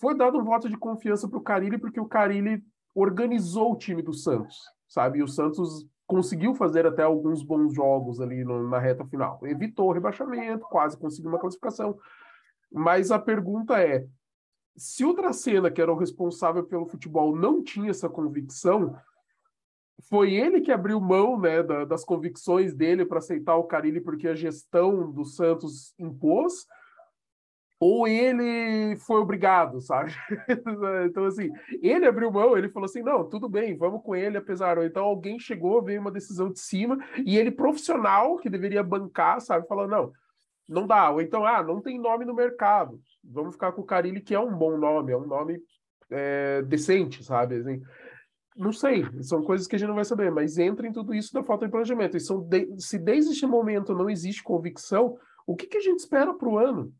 foi 0.00 0.16
dado 0.16 0.38
um 0.38 0.44
voto 0.44 0.68
de 0.68 0.76
confiança 0.76 1.28
para 1.28 1.38
o 1.38 1.42
Carilli, 1.42 1.78
porque 1.78 2.00
o 2.00 2.08
Carilli 2.08 2.64
organizou 2.94 3.72
o 3.72 3.76
time 3.76 4.02
do 4.02 4.12
Santos, 4.12 4.56
sabe? 4.88 5.18
E 5.18 5.22
o 5.22 5.28
Santos 5.28 5.86
conseguiu 6.06 6.54
fazer 6.54 6.86
até 6.86 7.02
alguns 7.02 7.42
bons 7.42 7.74
jogos 7.74 8.20
ali 8.20 8.44
no, 8.44 8.68
na 8.68 8.78
reta 8.78 9.04
final. 9.04 9.40
Evitou 9.42 9.88
o 9.88 9.92
rebaixamento, 9.92 10.66
quase 10.66 10.96
conseguiu 10.96 11.30
uma 11.30 11.38
classificação. 11.38 11.98
Mas 12.70 13.10
a 13.10 13.18
pergunta 13.18 13.80
é: 13.80 14.06
se 14.76 15.04
o 15.04 15.12
Dracena, 15.12 15.70
que 15.70 15.80
era 15.80 15.92
o 15.92 15.98
responsável 15.98 16.64
pelo 16.64 16.86
futebol, 16.86 17.34
não 17.34 17.62
tinha 17.62 17.90
essa 17.90 18.08
convicção, 18.08 18.96
foi 20.08 20.34
ele 20.34 20.60
que 20.60 20.72
abriu 20.72 21.00
mão 21.00 21.38
né, 21.38 21.62
da, 21.62 21.84
das 21.84 22.04
convicções 22.04 22.74
dele 22.74 23.06
para 23.06 23.18
aceitar 23.18 23.56
o 23.56 23.64
Carilli 23.64 24.00
porque 24.00 24.28
a 24.28 24.34
gestão 24.34 25.10
do 25.10 25.24
Santos 25.24 25.94
impôs, 25.98 26.66
ou 27.78 28.06
ele 28.06 28.96
foi 28.96 29.20
obrigado, 29.20 29.80
sabe? 29.80 30.12
então, 31.06 31.24
assim, 31.24 31.50
ele 31.82 32.06
abriu 32.06 32.30
mão, 32.30 32.56
ele 32.56 32.68
falou 32.68 32.86
assim: 32.86 33.02
não, 33.02 33.28
tudo 33.28 33.48
bem, 33.48 33.76
vamos 33.76 34.02
com 34.02 34.14
ele, 34.14 34.38
apesar. 34.38 34.78
Ou 34.78 34.84
então 34.84 35.04
alguém 35.04 35.38
chegou, 35.38 35.82
veio 35.82 36.00
uma 36.00 36.10
decisão 36.10 36.50
de 36.50 36.60
cima, 36.60 36.98
e 37.24 37.36
ele, 37.36 37.50
profissional, 37.50 38.36
que 38.36 38.48
deveria 38.48 38.82
bancar, 38.82 39.40
sabe, 39.40 39.66
falou: 39.66 39.88
não, 39.88 40.12
não 40.68 40.86
dá. 40.86 41.10
Ou 41.10 41.20
então, 41.20 41.44
ah, 41.44 41.62
não 41.62 41.80
tem 41.80 41.98
nome 41.98 42.24
no 42.24 42.34
mercado, 42.34 43.00
vamos 43.22 43.54
ficar 43.54 43.72
com 43.72 43.82
o 43.82 43.86
Carilli, 43.86 44.20
que 44.20 44.34
é 44.34 44.40
um 44.40 44.56
bom 44.56 44.78
nome, 44.78 45.12
é 45.12 45.16
um 45.16 45.26
nome 45.26 45.60
é, 46.10 46.62
decente, 46.62 47.22
sabe? 47.24 47.56
Assim, 47.56 47.82
não 48.56 48.72
sei, 48.72 49.04
são 49.20 49.42
coisas 49.42 49.66
que 49.66 49.74
a 49.74 49.78
gente 49.78 49.88
não 49.88 49.96
vai 49.96 50.04
saber, 50.04 50.30
mas 50.30 50.58
entra 50.58 50.86
em 50.86 50.92
tudo 50.92 51.12
isso 51.12 51.32
da 51.32 51.42
falta 51.42 51.64
de 51.66 51.72
planejamento. 51.72 52.16
E 52.16 52.20
são 52.20 52.40
de... 52.40 52.68
se 52.78 52.98
desde 52.98 53.32
este 53.32 53.46
momento 53.46 53.94
não 53.94 54.08
existe 54.08 54.44
convicção, 54.44 55.18
o 55.46 55.56
que, 55.56 55.66
que 55.66 55.76
a 55.76 55.80
gente 55.80 55.98
espera 55.98 56.32
para 56.32 56.48
o 56.48 56.58
ano? 56.58 56.92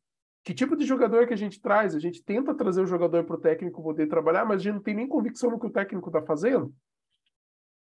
Que 0.45 0.53
tipo 0.53 0.77
de 0.77 0.85
jogador 0.85 1.27
que 1.27 1.33
a 1.33 1.37
gente 1.37 1.61
traz? 1.61 1.95
A 1.95 1.99
gente 1.99 2.23
tenta 2.23 2.55
trazer 2.55 2.83
o 2.83 2.87
jogador 2.87 3.25
para 3.25 3.37
o 3.37 3.41
técnico 3.41 3.83
poder 3.83 4.07
trabalhar, 4.07 4.45
mas 4.45 4.61
a 4.61 4.65
gente 4.65 4.75
não 4.75 4.83
tem 4.83 4.95
nem 4.95 5.09
convicção 5.09 5.51
no 5.51 5.59
que 5.59 5.67
o 5.67 5.71
técnico 5.71 6.11
está 6.11 6.21
fazendo? 6.21 6.73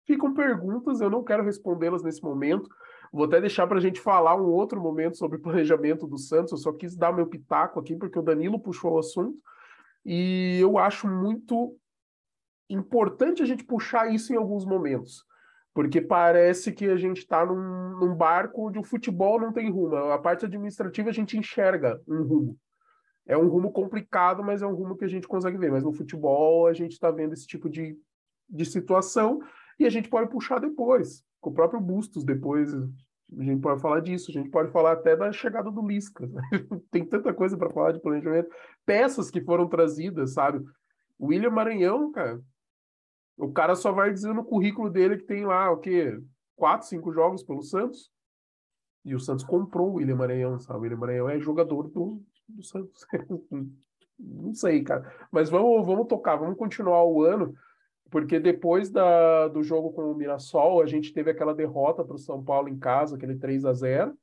Ficam 0.06 0.34
perguntas, 0.34 1.00
eu 1.00 1.08
não 1.08 1.24
quero 1.24 1.42
respondê-las 1.42 2.02
nesse 2.02 2.22
momento. 2.22 2.68
Vou 3.10 3.24
até 3.24 3.40
deixar 3.40 3.66
para 3.66 3.78
a 3.78 3.80
gente 3.80 3.98
falar 3.98 4.36
um 4.36 4.50
outro 4.50 4.78
momento 4.78 5.16
sobre 5.16 5.38
planejamento 5.38 6.06
do 6.06 6.18
Santos. 6.18 6.52
Eu 6.52 6.58
só 6.58 6.72
quis 6.72 6.94
dar 6.94 7.12
meu 7.12 7.26
pitaco 7.26 7.80
aqui, 7.80 7.96
porque 7.96 8.18
o 8.18 8.22
Danilo 8.22 8.60
puxou 8.60 8.92
o 8.92 8.98
assunto. 8.98 9.38
E 10.04 10.58
eu 10.60 10.76
acho 10.76 11.08
muito 11.08 11.74
importante 12.68 13.42
a 13.42 13.46
gente 13.46 13.64
puxar 13.64 14.12
isso 14.12 14.32
em 14.32 14.36
alguns 14.36 14.66
momentos 14.66 15.24
porque 15.72 16.00
parece 16.00 16.72
que 16.72 16.86
a 16.86 16.96
gente 16.96 17.18
está 17.18 17.44
num, 17.46 17.98
num, 17.98 18.14
barco 18.14 18.68
onde 18.68 18.78
o 18.78 18.84
futebol 18.84 19.40
não 19.40 19.52
tem 19.52 19.70
rumo. 19.70 19.96
A 19.96 20.18
parte 20.18 20.44
administrativa 20.44 21.10
a 21.10 21.12
gente 21.12 21.38
enxerga 21.38 22.00
um 22.08 22.22
rumo. 22.22 22.58
É 23.26 23.36
um 23.36 23.48
rumo 23.48 23.70
complicado, 23.70 24.42
mas 24.42 24.62
é 24.62 24.66
um 24.66 24.74
rumo 24.74 24.96
que 24.96 25.04
a 25.04 25.08
gente 25.08 25.28
consegue 25.28 25.56
ver. 25.56 25.70
Mas 25.70 25.84
no 25.84 25.92
futebol 25.92 26.66
a 26.66 26.72
gente 26.72 26.92
está 26.92 27.10
vendo 27.10 27.32
esse 27.32 27.46
tipo 27.46 27.68
de, 27.68 27.96
de 28.48 28.64
situação 28.64 29.40
e 29.78 29.86
a 29.86 29.90
gente 29.90 30.08
pode 30.08 30.28
puxar 30.28 30.58
depois, 30.58 31.24
com 31.40 31.50
o 31.50 31.54
próprio 31.54 31.80
Bustos 31.80 32.24
depois. 32.24 32.74
A 32.74 33.42
gente 33.44 33.60
pode 33.60 33.80
falar 33.80 34.00
disso, 34.00 34.30
a 34.30 34.34
gente 34.34 34.50
pode 34.50 34.72
falar 34.72 34.92
até 34.92 35.16
da 35.16 35.30
chegada 35.30 35.70
do 35.70 35.86
Lisca. 35.86 36.26
Né? 36.26 36.42
tem 36.90 37.04
tanta 37.04 37.32
coisa 37.32 37.56
para 37.56 37.70
falar 37.70 37.92
de 37.92 38.00
planejamento. 38.00 38.50
Peças 38.84 39.30
que 39.30 39.40
foram 39.40 39.68
trazidas, 39.68 40.32
sabe? 40.32 40.64
William 41.20 41.50
Maranhão, 41.50 42.10
cara, 42.10 42.40
o 43.40 43.52
cara 43.52 43.74
só 43.74 43.90
vai 43.90 44.12
dizer 44.12 44.34
no 44.34 44.44
currículo 44.44 44.90
dele 44.90 45.16
que 45.16 45.24
tem 45.24 45.44
lá, 45.44 45.70
o 45.70 45.78
quê? 45.78 46.20
Quatro, 46.56 46.86
cinco 46.86 47.12
jogos 47.12 47.42
pelo 47.42 47.62
Santos. 47.62 48.10
E 49.04 49.14
o 49.14 49.20
Santos 49.20 49.44
comprou 49.44 49.90
o 49.90 49.94
William 49.94 50.16
Maranhão, 50.16 50.58
sabe? 50.58 50.78
O 50.78 50.82
William 50.82 50.98
Maranhão 50.98 51.28
é 51.28 51.40
jogador 51.40 51.88
do, 51.88 52.22
do 52.46 52.62
Santos. 52.62 53.06
Não 54.18 54.52
sei, 54.52 54.82
cara. 54.82 55.10
Mas 55.32 55.48
vamos, 55.48 55.86
vamos 55.86 56.06
tocar, 56.06 56.36
vamos 56.36 56.58
continuar 56.58 57.02
o 57.04 57.22
ano, 57.22 57.54
porque 58.10 58.38
depois 58.38 58.90
da, 58.90 59.48
do 59.48 59.62
jogo 59.62 59.92
com 59.92 60.10
o 60.10 60.14
Mirassol, 60.14 60.82
a 60.82 60.86
gente 60.86 61.12
teve 61.12 61.30
aquela 61.30 61.54
derrota 61.54 62.04
para 62.04 62.16
o 62.16 62.18
São 62.18 62.44
Paulo 62.44 62.68
em 62.68 62.78
casa, 62.78 63.16
aquele 63.16 63.36
3 63.36 63.64
a 63.64 63.72
0 63.72 64.18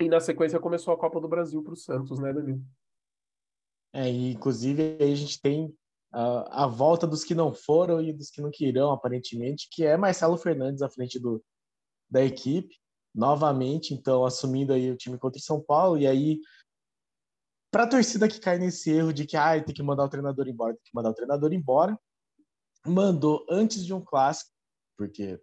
e 0.00 0.08
na 0.08 0.20
sequência 0.20 0.60
começou 0.60 0.94
a 0.94 0.98
Copa 0.98 1.20
do 1.20 1.28
Brasil 1.28 1.62
para 1.62 1.72
o 1.72 1.76
Santos, 1.76 2.18
né, 2.18 2.32
Danilo? 2.32 2.62
É, 3.92 4.08
inclusive 4.08 4.96
aí 5.00 5.12
a 5.12 5.16
gente 5.16 5.40
tem 5.40 5.74
a, 6.12 6.64
a 6.64 6.66
volta 6.66 7.06
dos 7.06 7.24
que 7.24 7.34
não 7.34 7.52
foram 7.52 8.00
e 8.00 8.12
dos 8.12 8.30
que 8.30 8.40
não 8.40 8.50
quirão, 8.50 8.90
aparentemente, 8.90 9.68
que 9.70 9.84
é 9.84 9.96
Marcelo 9.96 10.36
Fernandes 10.36 10.82
à 10.82 10.88
frente 10.88 11.18
do, 11.18 11.44
da 12.10 12.24
equipe, 12.24 12.76
novamente, 13.14 13.94
então, 13.94 14.24
assumindo 14.24 14.72
aí 14.72 14.90
o 14.90 14.96
time 14.96 15.18
contra 15.18 15.38
o 15.38 15.42
São 15.42 15.60
Paulo, 15.60 15.98
e 15.98 16.06
aí, 16.06 16.40
para 17.70 17.84
a 17.84 17.88
torcida 17.88 18.28
que 18.28 18.38
cai 18.38 18.58
nesse 18.58 18.90
erro 18.90 19.12
de 19.12 19.26
que 19.26 19.36
ah, 19.36 19.62
tem 19.62 19.74
que 19.74 19.82
mandar 19.82 20.04
o 20.04 20.08
treinador 20.08 20.46
embora, 20.48 20.74
tem 20.74 20.82
que 20.84 20.94
mandar 20.94 21.10
o 21.10 21.14
treinador 21.14 21.52
embora, 21.52 21.98
mandou 22.86 23.44
antes 23.50 23.84
de 23.84 23.92
um 23.92 24.04
clássico, 24.04 24.50
porque 24.96 25.40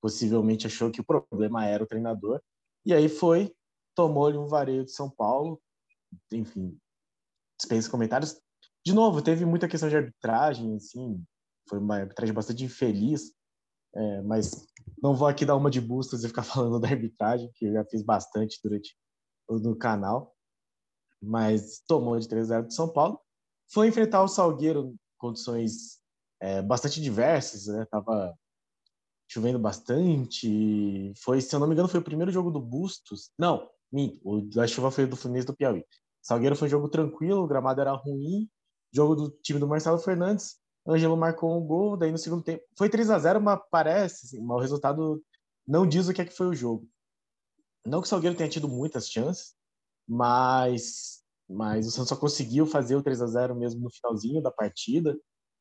possivelmente 0.00 0.66
achou 0.66 0.90
que 0.90 1.00
o 1.00 1.04
problema 1.04 1.66
era 1.66 1.82
o 1.82 1.86
treinador, 1.86 2.40
e 2.84 2.94
aí 2.94 3.08
foi, 3.08 3.54
tomou-lhe 3.94 4.38
um 4.38 4.46
vareio 4.46 4.84
de 4.84 4.92
São 4.92 5.10
Paulo, 5.10 5.60
enfim, 6.32 6.78
dispensa 7.58 7.90
comentários, 7.90 8.40
de 8.84 8.92
novo, 8.92 9.20
teve 9.22 9.44
muita 9.44 9.68
questão 9.68 9.88
de 9.88 9.96
arbitragem, 9.96 10.76
assim, 10.76 11.22
foi 11.68 11.78
uma 11.78 11.96
arbitragem 11.96 12.34
bastante 12.34 12.64
infeliz, 12.64 13.32
é, 13.94 14.22
mas 14.22 14.66
não 15.02 15.14
vou 15.14 15.28
aqui 15.28 15.44
dar 15.44 15.56
uma 15.56 15.70
de 15.70 15.80
bustas 15.80 16.24
e 16.24 16.28
ficar 16.28 16.42
falando 16.44 16.80
da 16.80 16.88
arbitragem, 16.88 17.50
que 17.54 17.66
eu 17.66 17.72
já 17.72 17.84
fiz 17.84 18.02
bastante 18.02 18.58
durante 18.62 18.96
no 19.50 19.76
canal, 19.76 20.34
mas 21.22 21.82
tomou 21.86 22.18
de 22.18 22.28
3 22.28 22.48
0 22.48 22.66
de 22.66 22.74
São 22.74 22.92
Paulo. 22.92 23.20
Foi 23.70 23.88
enfrentar 23.88 24.22
o 24.22 24.28
Salgueiro 24.28 24.92
em 24.92 24.98
condições 25.18 25.98
é, 26.40 26.62
bastante 26.62 27.00
diversas, 27.00 27.66
né? 27.66 27.86
Tava 27.90 28.34
chovendo 29.28 29.58
bastante. 29.58 31.12
Foi, 31.22 31.40
se 31.40 31.54
eu 31.54 31.60
não 31.60 31.66
me 31.66 31.74
engano, 31.74 31.88
foi 31.88 32.00
o 32.00 32.04
primeiro 32.04 32.30
jogo 32.30 32.50
do 32.50 32.60
Bustos. 32.60 33.30
Não, 33.38 33.68
minto, 33.92 34.42
da 34.50 34.66
chuva 34.66 34.90
foi 34.90 35.06
do 35.06 35.16
Fluminense 35.16 35.46
do 35.46 35.56
Piauí. 35.56 35.84
Salgueiro 36.28 36.54
foi 36.54 36.68
um 36.68 36.70
jogo 36.70 36.90
tranquilo, 36.90 37.42
o 37.42 37.46
gramado 37.46 37.80
era 37.80 37.92
ruim, 37.92 38.46
Jogo 38.92 39.14
do 39.14 39.30
time 39.30 39.58
do 39.58 39.66
Marcelo 39.66 39.98
Fernandes. 39.98 40.56
Ângelo 40.86 41.16
marcou 41.16 41.56
um 41.56 41.66
gol, 41.66 41.96
daí 41.96 42.10
no 42.10 42.18
segundo 42.18 42.42
tempo. 42.42 42.62
Foi 42.76 42.90
3 42.90 43.10
a 43.10 43.18
0 43.18 43.40
mas 43.40 43.60
parece, 43.70 44.26
assim, 44.26 44.40
mas 44.42 44.56
o 44.58 44.60
resultado 44.60 45.22
não 45.66 45.86
diz 45.86 46.06
o 46.06 46.12
que 46.12 46.20
é 46.20 46.24
que 46.24 46.36
foi 46.36 46.46
o 46.46 46.54
jogo. 46.54 46.86
Não 47.86 48.02
que 48.02 48.06
o 48.06 48.08
Salgueiro 48.08 48.36
tenha 48.36 48.48
tido 48.48 48.68
muitas 48.68 49.08
chances, 49.08 49.54
mas, 50.06 51.22
mas 51.48 51.86
o 51.86 51.90
Santos 51.90 52.10
só 52.10 52.16
conseguiu 52.16 52.66
fazer 52.66 52.96
o 52.96 53.02
3 53.02 53.22
a 53.22 53.26
0 53.26 53.56
mesmo 53.56 53.80
no 53.80 53.90
finalzinho 53.90 54.42
da 54.42 54.50
partida. 54.50 55.18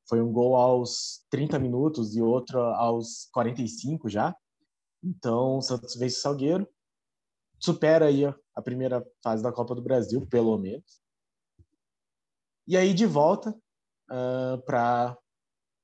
Foi 0.08 0.22
um 0.22 0.32
gol 0.32 0.56
aos 0.56 1.26
30 1.30 1.58
minutos 1.60 2.14
e 2.14 2.22
outro 2.22 2.60
aos 2.60 3.30
45 3.32 4.10
já. 4.10 4.36
Então 5.02 5.60
o 5.60 5.62
Santos 5.62 5.96
vence 5.96 6.18
o 6.18 6.22
Salgueiro, 6.22 6.68
supera 7.60 8.08
aí 8.08 8.26
a 8.58 8.62
primeira 8.62 9.06
fase 9.24 9.44
da 9.44 9.52
Copa 9.52 9.76
do 9.76 9.84
Brasil, 9.84 10.26
pelo 10.26 10.58
menos. 10.58 11.00
E 12.68 12.76
aí, 12.76 12.92
de 12.92 13.06
volta 13.06 13.52
uh, 14.10 14.58
para 14.66 15.16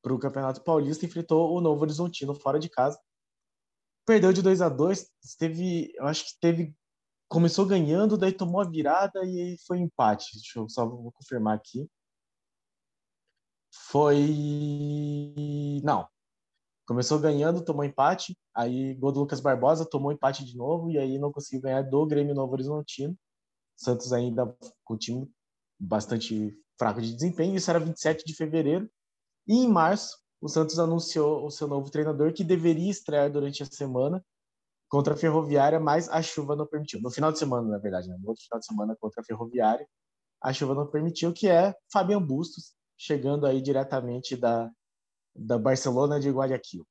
o 0.06 0.18
Campeonato 0.18 0.63
Paulista, 0.63 1.06
enfrentou 1.06 1.56
o 1.56 1.62
Novo 1.62 1.84
Horizontino 1.84 2.34
fora 2.34 2.60
de 2.60 2.68
casa. 2.68 3.00
Perdeu 4.08 4.34
de 4.34 4.42
2 4.42 4.60
a 4.62 4.70
2 4.70 5.08
teve, 5.38 5.94
eu 5.96 6.08
acho 6.08 6.25
que 6.25 6.39
teve. 6.42 6.75
Começou 7.30 7.65
ganhando, 7.65 8.18
daí 8.18 8.32
tomou 8.34 8.60
a 8.60 8.68
virada 8.68 9.24
e 9.24 9.56
foi 9.68 9.77
empate. 9.77 10.34
Deixa 10.34 10.60
eu 10.60 10.68
só 10.68 10.86
vou 10.86 11.12
confirmar 11.12 11.56
aqui. 11.56 11.88
Foi. 13.72 14.18
Não. 15.84 16.08
Começou 16.86 17.20
ganhando, 17.20 17.63
tomou 17.63 17.84
empate. 17.84 18.38
Aí, 18.54 18.94
gol 18.96 19.12
do 19.12 19.22
Lucas 19.22 19.40
Barbosa, 19.40 19.86
tomou 19.86 20.12
empate 20.12 20.44
de 20.44 20.58
novo. 20.58 20.90
E 20.92 20.98
aí, 20.98 21.18
não 21.18 21.32
conseguiu 21.32 21.62
ganhar 21.62 21.82
do 21.82 22.06
Grêmio 22.06 22.36
Novo 22.36 22.54
Horizontino. 22.54 23.16
Santos 23.75 24.12
ainda 24.13 24.46
com 24.84 24.94
o 24.94 24.98
time 24.98 25.32
bastante 25.80 26.58
fraco 26.78 27.02
de 27.02 27.13
desempenho. 27.13 27.56
Isso 27.56 27.70
era 27.70 27.80
27 27.80 28.24
de 28.25 28.36
fevereiro. 28.36 28.90
E 29.48 29.56
em 29.56 29.68
março, 29.68 30.18
o 30.42 30.48
Santos 30.50 30.78
anunciou 30.78 31.46
o 31.46 31.50
seu 31.50 31.68
novo 31.68 31.90
treinador, 31.90 32.34
que 32.34 32.44
deveria 32.44 32.92
estrear 32.92 33.32
durante 33.32 33.63
a 33.63 33.66
semana 33.66 34.24
contra 34.90 35.13
a 35.13 35.18
Ferroviária, 35.18 35.80
mas 35.80 36.08
a 36.10 36.22
chuva 36.22 36.56
não 36.56 36.68
permitiu. 36.68 37.02
No 37.02 37.10
final 37.10 37.32
de 37.32 37.40
semana, 37.40 37.68
na 37.68 37.78
verdade, 37.78 38.10
né? 38.10 38.18
no 38.20 38.30
outro 38.30 38.44
final 38.44 38.60
de 38.60 38.66
semana 38.66 38.96
contra 39.00 39.22
a 39.22 39.24
Ferroviária, 39.24 39.88
a 40.42 40.54
chuva 40.54 40.75
não 40.75 40.86
permitiu, 40.86 41.34
que 41.34 41.48
é 41.48 41.74
Fabian 41.92 42.22
Bustos, 42.22 42.74
chegando 42.98 43.46
aí 43.46 43.62
diretamente 43.62 44.36
da, 44.36 44.70
da 45.36 45.58
Barcelona 45.58 46.20
de 46.20 46.30
Guayaquil. 46.30 46.86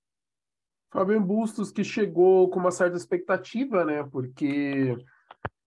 Fabian 0.92 1.22
Bustos 1.22 1.70
que 1.72 1.82
chegou 1.82 2.50
com 2.50 2.61
uma 2.61 2.70
certa 2.70 2.96
expectativa, 2.96 3.84
né? 3.84 4.02
Porque 4.04 4.96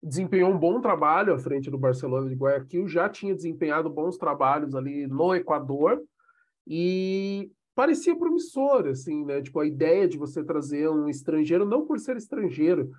desempenhou 0.01 0.51
um 0.51 0.57
bom 0.57 0.81
trabalho 0.81 1.33
à 1.33 1.39
frente 1.39 1.71
do 1.71 1.77
Barcelona 1.77 2.27
de 2.27 2.35
Guayaquil, 2.35 2.87
já 2.87 3.07
tinha 3.07 3.33
desempenhado 3.33 3.89
bons 3.89 4.17
trabalhos 4.17 4.75
ali 4.75 5.07
no 5.07 5.33
Equador 5.33 6.03
e 6.67 7.49
parecia 7.73 8.15
promissor, 8.15 8.87
assim, 8.87 9.23
né? 9.23 9.41
Tipo, 9.41 9.61
a 9.61 9.65
ideia 9.65 10.07
de 10.07 10.17
você 10.17 10.43
trazer 10.43 10.89
um 10.89 11.07
estrangeiro, 11.07 11.65
não 11.65 11.85
por 11.85 11.99
ser 11.99 12.17
estrangeiro, 12.17 12.91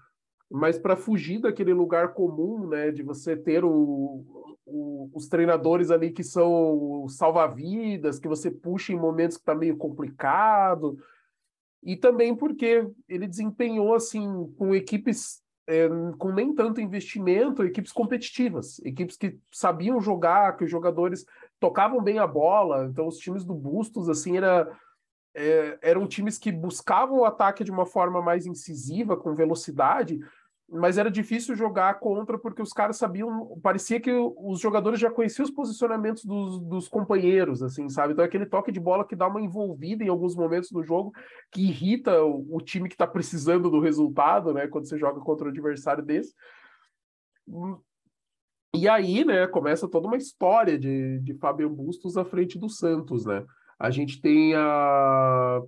mas 0.50 0.78
para 0.78 0.96
fugir 0.96 1.40
daquele 1.40 1.74
lugar 1.74 2.14
comum, 2.14 2.66
né? 2.68 2.90
De 2.90 3.02
você 3.02 3.36
ter 3.36 3.64
o, 3.64 4.53
o, 4.66 5.10
os 5.14 5.28
treinadores 5.28 5.90
ali 5.90 6.10
que 6.10 6.22
são 6.22 7.06
salva-vidas, 7.08 8.18
que 8.18 8.28
você 8.28 8.50
puxa 8.50 8.92
em 8.92 8.98
momentos 8.98 9.36
que 9.36 9.42
está 9.42 9.54
meio 9.54 9.76
complicado. 9.76 10.98
E 11.82 11.96
também 11.96 12.34
porque 12.34 12.86
ele 13.08 13.26
desempenhou, 13.26 13.94
assim, 13.94 14.52
com 14.56 14.74
equipes 14.74 15.42
é, 15.66 15.88
com 16.18 16.30
nem 16.30 16.54
tanto 16.54 16.80
investimento, 16.80 17.64
equipes 17.64 17.92
competitivas, 17.92 18.78
equipes 18.80 19.16
que 19.16 19.38
sabiam 19.50 20.00
jogar, 20.00 20.56
que 20.56 20.64
os 20.64 20.70
jogadores 20.70 21.24
tocavam 21.58 22.02
bem 22.02 22.18
a 22.18 22.26
bola. 22.26 22.86
Então, 22.86 23.06
os 23.06 23.18
times 23.18 23.44
do 23.44 23.54
Bustos, 23.54 24.08
assim, 24.08 24.36
era 24.36 24.70
é, 25.34 25.78
eram 25.82 26.06
times 26.06 26.38
que 26.38 26.52
buscavam 26.52 27.18
o 27.18 27.24
ataque 27.24 27.64
de 27.64 27.70
uma 27.70 27.84
forma 27.84 28.22
mais 28.22 28.46
incisiva, 28.46 29.16
com 29.16 29.34
velocidade, 29.34 30.20
mas 30.68 30.96
era 30.96 31.10
difícil 31.10 31.54
jogar 31.54 31.94
contra 32.00 32.38
porque 32.38 32.62
os 32.62 32.72
caras 32.72 32.96
sabiam, 32.96 33.58
parecia 33.62 34.00
que 34.00 34.10
os 34.10 34.58
jogadores 34.60 34.98
já 34.98 35.10
conheciam 35.10 35.44
os 35.44 35.50
posicionamentos 35.50 36.24
dos, 36.24 36.60
dos 36.60 36.88
companheiros, 36.88 37.62
assim, 37.62 37.88
sabe? 37.88 38.12
Então 38.12 38.24
é 38.24 38.28
aquele 38.28 38.46
toque 38.46 38.72
de 38.72 38.80
bola 38.80 39.06
que 39.06 39.14
dá 39.14 39.26
uma 39.26 39.40
envolvida 39.40 40.02
em 40.02 40.08
alguns 40.08 40.34
momentos 40.34 40.70
do 40.70 40.82
jogo 40.82 41.12
que 41.50 41.62
irrita 41.62 42.22
o, 42.22 42.56
o 42.56 42.60
time 42.60 42.88
que 42.88 42.94
está 42.94 43.06
precisando 43.06 43.70
do 43.70 43.80
resultado, 43.80 44.54
né? 44.54 44.66
Quando 44.66 44.88
você 44.88 44.98
joga 44.98 45.20
contra 45.20 45.46
um 45.46 45.50
adversário 45.50 46.02
desse. 46.02 46.34
E 48.74 48.88
aí, 48.88 49.24
né, 49.24 49.46
começa 49.46 49.88
toda 49.88 50.08
uma 50.08 50.16
história 50.16 50.78
de, 50.78 51.20
de 51.20 51.34
Fabian 51.34 51.68
Bustos 51.68 52.16
à 52.16 52.24
frente 52.24 52.58
do 52.58 52.68
Santos, 52.68 53.24
né? 53.26 53.44
A 53.78 53.90
gente 53.90 54.20
tem 54.20 54.54
a 54.54 55.60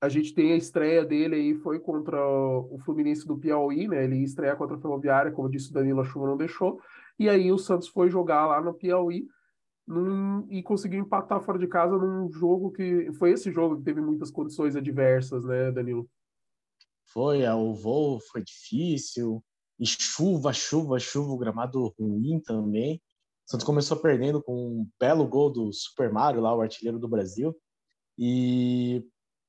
a 0.00 0.08
gente 0.08 0.34
tem 0.34 0.52
a 0.52 0.56
estreia 0.56 1.04
dele 1.04 1.36
aí, 1.36 1.54
foi 1.54 1.78
contra 1.78 2.16
o 2.26 2.78
Fluminense 2.84 3.26
do 3.26 3.38
Piauí, 3.38 3.88
né? 3.88 4.04
Ele 4.04 4.16
ia 4.16 4.24
estrear 4.24 4.56
contra 4.56 4.76
a 4.76 4.80
Ferroviária, 4.80 5.32
como 5.32 5.50
disse 5.50 5.70
o 5.70 5.72
Danilo, 5.72 6.00
a 6.00 6.04
chuva 6.04 6.26
não 6.26 6.36
deixou. 6.36 6.80
E 7.18 7.28
aí 7.28 7.50
o 7.50 7.58
Santos 7.58 7.88
foi 7.88 8.10
jogar 8.10 8.46
lá 8.46 8.60
no 8.60 8.74
Piauí 8.74 9.26
num, 9.86 10.46
e 10.50 10.62
conseguiu 10.62 11.00
empatar 11.00 11.40
fora 11.40 11.58
de 11.58 11.66
casa 11.66 11.96
num 11.96 12.30
jogo 12.30 12.72
que. 12.72 13.10
Foi 13.14 13.30
esse 13.30 13.50
jogo 13.50 13.78
que 13.78 13.84
teve 13.84 14.00
muitas 14.00 14.30
condições 14.30 14.76
adversas, 14.76 15.44
né, 15.44 15.70
Danilo? 15.70 16.08
Foi, 17.06 17.42
é, 17.42 17.54
o 17.54 17.72
voo 17.72 18.20
foi 18.20 18.42
difícil, 18.42 19.42
e 19.78 19.86
chuva, 19.86 20.52
chuva, 20.52 20.98
chuva, 20.98 21.32
o 21.32 21.38
gramado 21.38 21.94
ruim 21.98 22.40
também. 22.40 23.00
O 23.46 23.50
Santos 23.50 23.64
começou 23.64 23.96
perdendo 23.96 24.42
com 24.42 24.54
um 24.54 24.88
belo 24.98 25.26
gol 25.26 25.50
do 25.50 25.72
Super 25.72 26.12
Mario, 26.12 26.40
lá, 26.40 26.54
o 26.54 26.60
artilheiro 26.60 26.98
do 26.98 27.08
Brasil. 27.08 27.56
E 28.18 29.06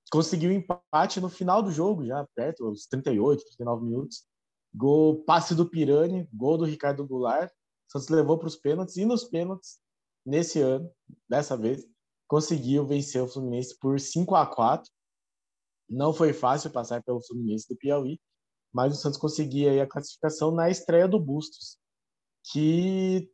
conseguiu 0.09 0.51
empate 0.51 1.19
no 1.19 1.29
final 1.29 1.61
do 1.61 1.71
jogo, 1.71 2.05
já 2.05 2.25
perto, 2.35 2.65
aos 2.65 2.85
38, 2.87 3.43
39 3.43 3.85
minutos. 3.85 4.25
Gol, 4.73 5.23
passe 5.23 5.55
do 5.55 5.69
Pirani, 5.69 6.27
gol 6.33 6.57
do 6.57 6.65
Ricardo 6.65 7.05
Goulart. 7.05 7.51
Santos 7.89 8.09
levou 8.09 8.37
para 8.37 8.47
os 8.47 8.55
pênaltis 8.55 8.97
e 8.97 9.05
nos 9.05 9.23
pênaltis, 9.23 9.79
nesse 10.25 10.59
ano, 10.59 10.91
dessa 11.29 11.55
vez, 11.55 11.85
conseguiu 12.27 12.85
vencer 12.85 13.21
o 13.21 13.27
Fluminense 13.27 13.77
por 13.79 13.99
5 13.99 14.35
a 14.35 14.45
4 14.45 14.91
Não 15.89 16.13
foi 16.13 16.33
fácil 16.33 16.69
passar 16.69 17.01
pelo 17.01 17.25
Fluminense 17.25 17.67
do 17.69 17.77
Piauí, 17.77 18.19
mas 18.73 18.93
o 18.93 19.01
Santos 19.01 19.17
conseguia 19.17 19.81
a 19.81 19.87
classificação 19.87 20.51
na 20.51 20.69
estreia 20.69 21.07
do 21.07 21.19
Bustos, 21.19 21.77
que, 22.51 23.31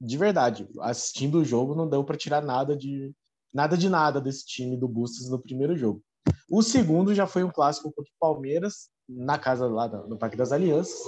de 0.00 0.16
verdade, 0.16 0.68
assistindo 0.80 1.38
o 1.40 1.44
jogo, 1.44 1.74
não 1.74 1.88
deu 1.88 2.04
para 2.04 2.16
tirar 2.16 2.40
nada 2.40 2.76
de, 2.76 3.12
nada 3.52 3.76
de 3.76 3.88
nada 3.88 4.20
desse 4.20 4.46
time 4.46 4.76
do 4.76 4.88
Bustos 4.88 5.28
no 5.28 5.42
primeiro 5.42 5.76
jogo. 5.76 6.02
O 6.50 6.62
segundo 6.62 7.14
já 7.14 7.26
foi 7.26 7.44
um 7.44 7.50
clássico 7.50 7.92
contra 7.92 8.10
o 8.10 8.18
Palmeiras, 8.18 8.88
na 9.08 9.38
casa 9.38 9.66
lá 9.66 9.88
no 9.88 10.18
Parque 10.18 10.36
das 10.36 10.52
Alianças. 10.52 10.98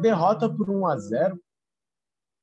Derrota 0.00 0.48
por 0.48 0.68
1 0.70 0.86
a 0.86 0.98
0 0.98 1.40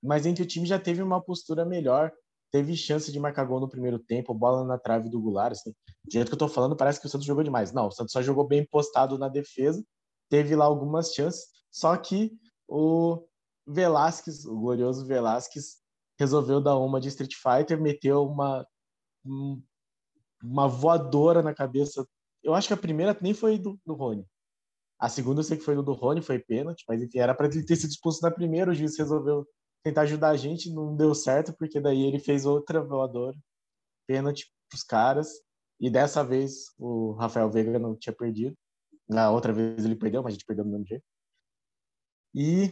mas 0.03 0.25
entre 0.25 0.43
o 0.43 0.45
time 0.45 0.65
já 0.65 0.77
teve 0.77 1.01
uma 1.01 1.21
postura 1.21 1.63
melhor, 1.63 2.11
teve 2.51 2.75
chance 2.75 3.09
de 3.09 3.19
marcar 3.19 3.45
gol 3.45 3.61
no 3.61 3.69
primeiro 3.69 3.97
tempo, 3.97 4.33
bola 4.33 4.65
na 4.65 4.77
trave 4.77 5.09
do 5.09 5.21
Goulart, 5.21 5.53
assim. 5.53 5.71
Do 6.03 6.11
jeito 6.11 6.27
que 6.27 6.33
eu 6.33 6.39
tô 6.39 6.49
falando, 6.49 6.75
parece 6.75 6.99
que 6.99 7.07
o 7.07 7.09
Santos 7.09 7.25
jogou 7.25 7.43
demais. 7.43 7.71
Não, 7.71 7.87
o 7.87 7.91
Santos 7.91 8.11
só 8.11 8.21
jogou 8.21 8.45
bem 8.45 8.67
postado 8.69 9.17
na 9.17 9.29
defesa, 9.29 9.81
teve 10.29 10.55
lá 10.55 10.65
algumas 10.65 11.13
chances, 11.13 11.45
só 11.71 11.95
que 11.95 12.33
o 12.67 13.25
Velasquez, 13.65 14.45
o 14.45 14.59
glorioso 14.59 15.05
Velasquez, 15.05 15.77
resolveu 16.19 16.59
dar 16.59 16.77
uma 16.77 16.99
de 16.99 17.07
Street 17.07 17.33
Fighter, 17.35 17.81
meteu 17.81 18.25
uma 18.25 18.67
uma 20.43 20.67
voadora 20.67 21.41
na 21.41 21.53
cabeça. 21.53 22.05
Eu 22.43 22.53
acho 22.53 22.67
que 22.67 22.73
a 22.73 22.77
primeira 22.77 23.17
nem 23.21 23.33
foi 23.33 23.57
do, 23.57 23.79
do 23.85 23.93
Rony. 23.93 24.27
A 24.99 25.09
segunda 25.09 25.39
eu 25.39 25.43
sei 25.43 25.57
que 25.57 25.63
foi 25.63 25.75
do, 25.75 25.83
do 25.83 25.93
Rony, 25.93 26.21
foi 26.21 26.39
pênalti, 26.39 26.83
mas 26.87 27.01
enfim, 27.01 27.19
era 27.19 27.33
para 27.33 27.47
ele 27.47 27.65
ter 27.65 27.75
sido 27.75 27.91
expulso 27.91 28.21
na 28.21 28.31
primeira, 28.31 28.71
o 28.71 28.73
juiz 28.73 28.97
resolveu 28.97 29.47
tentar 29.83 30.01
ajudar 30.01 30.29
a 30.29 30.37
gente, 30.37 30.73
não 30.73 30.95
deu 30.95 31.13
certo, 31.13 31.53
porque 31.57 31.79
daí 31.79 32.03
ele 32.03 32.19
fez 32.19 32.45
outra 32.45 32.81
voadora, 32.81 33.37
pênalti 34.07 34.51
pros 34.69 34.83
caras, 34.83 35.29
e 35.79 35.89
dessa 35.89 36.23
vez 36.23 36.73
o 36.77 37.11
Rafael 37.13 37.49
Veiga 37.49 37.77
não 37.79 37.95
tinha 37.95 38.13
perdido. 38.13 38.55
Na 39.07 39.29
outra 39.29 39.51
vez 39.51 39.83
ele 39.83 39.95
perdeu, 39.95 40.23
mas 40.23 40.31
a 40.31 40.35
gente 40.35 40.45
perdeu 40.45 40.63
no 40.63 40.71
mesmo 40.71 40.85
jeito. 40.85 41.03
E 42.33 42.71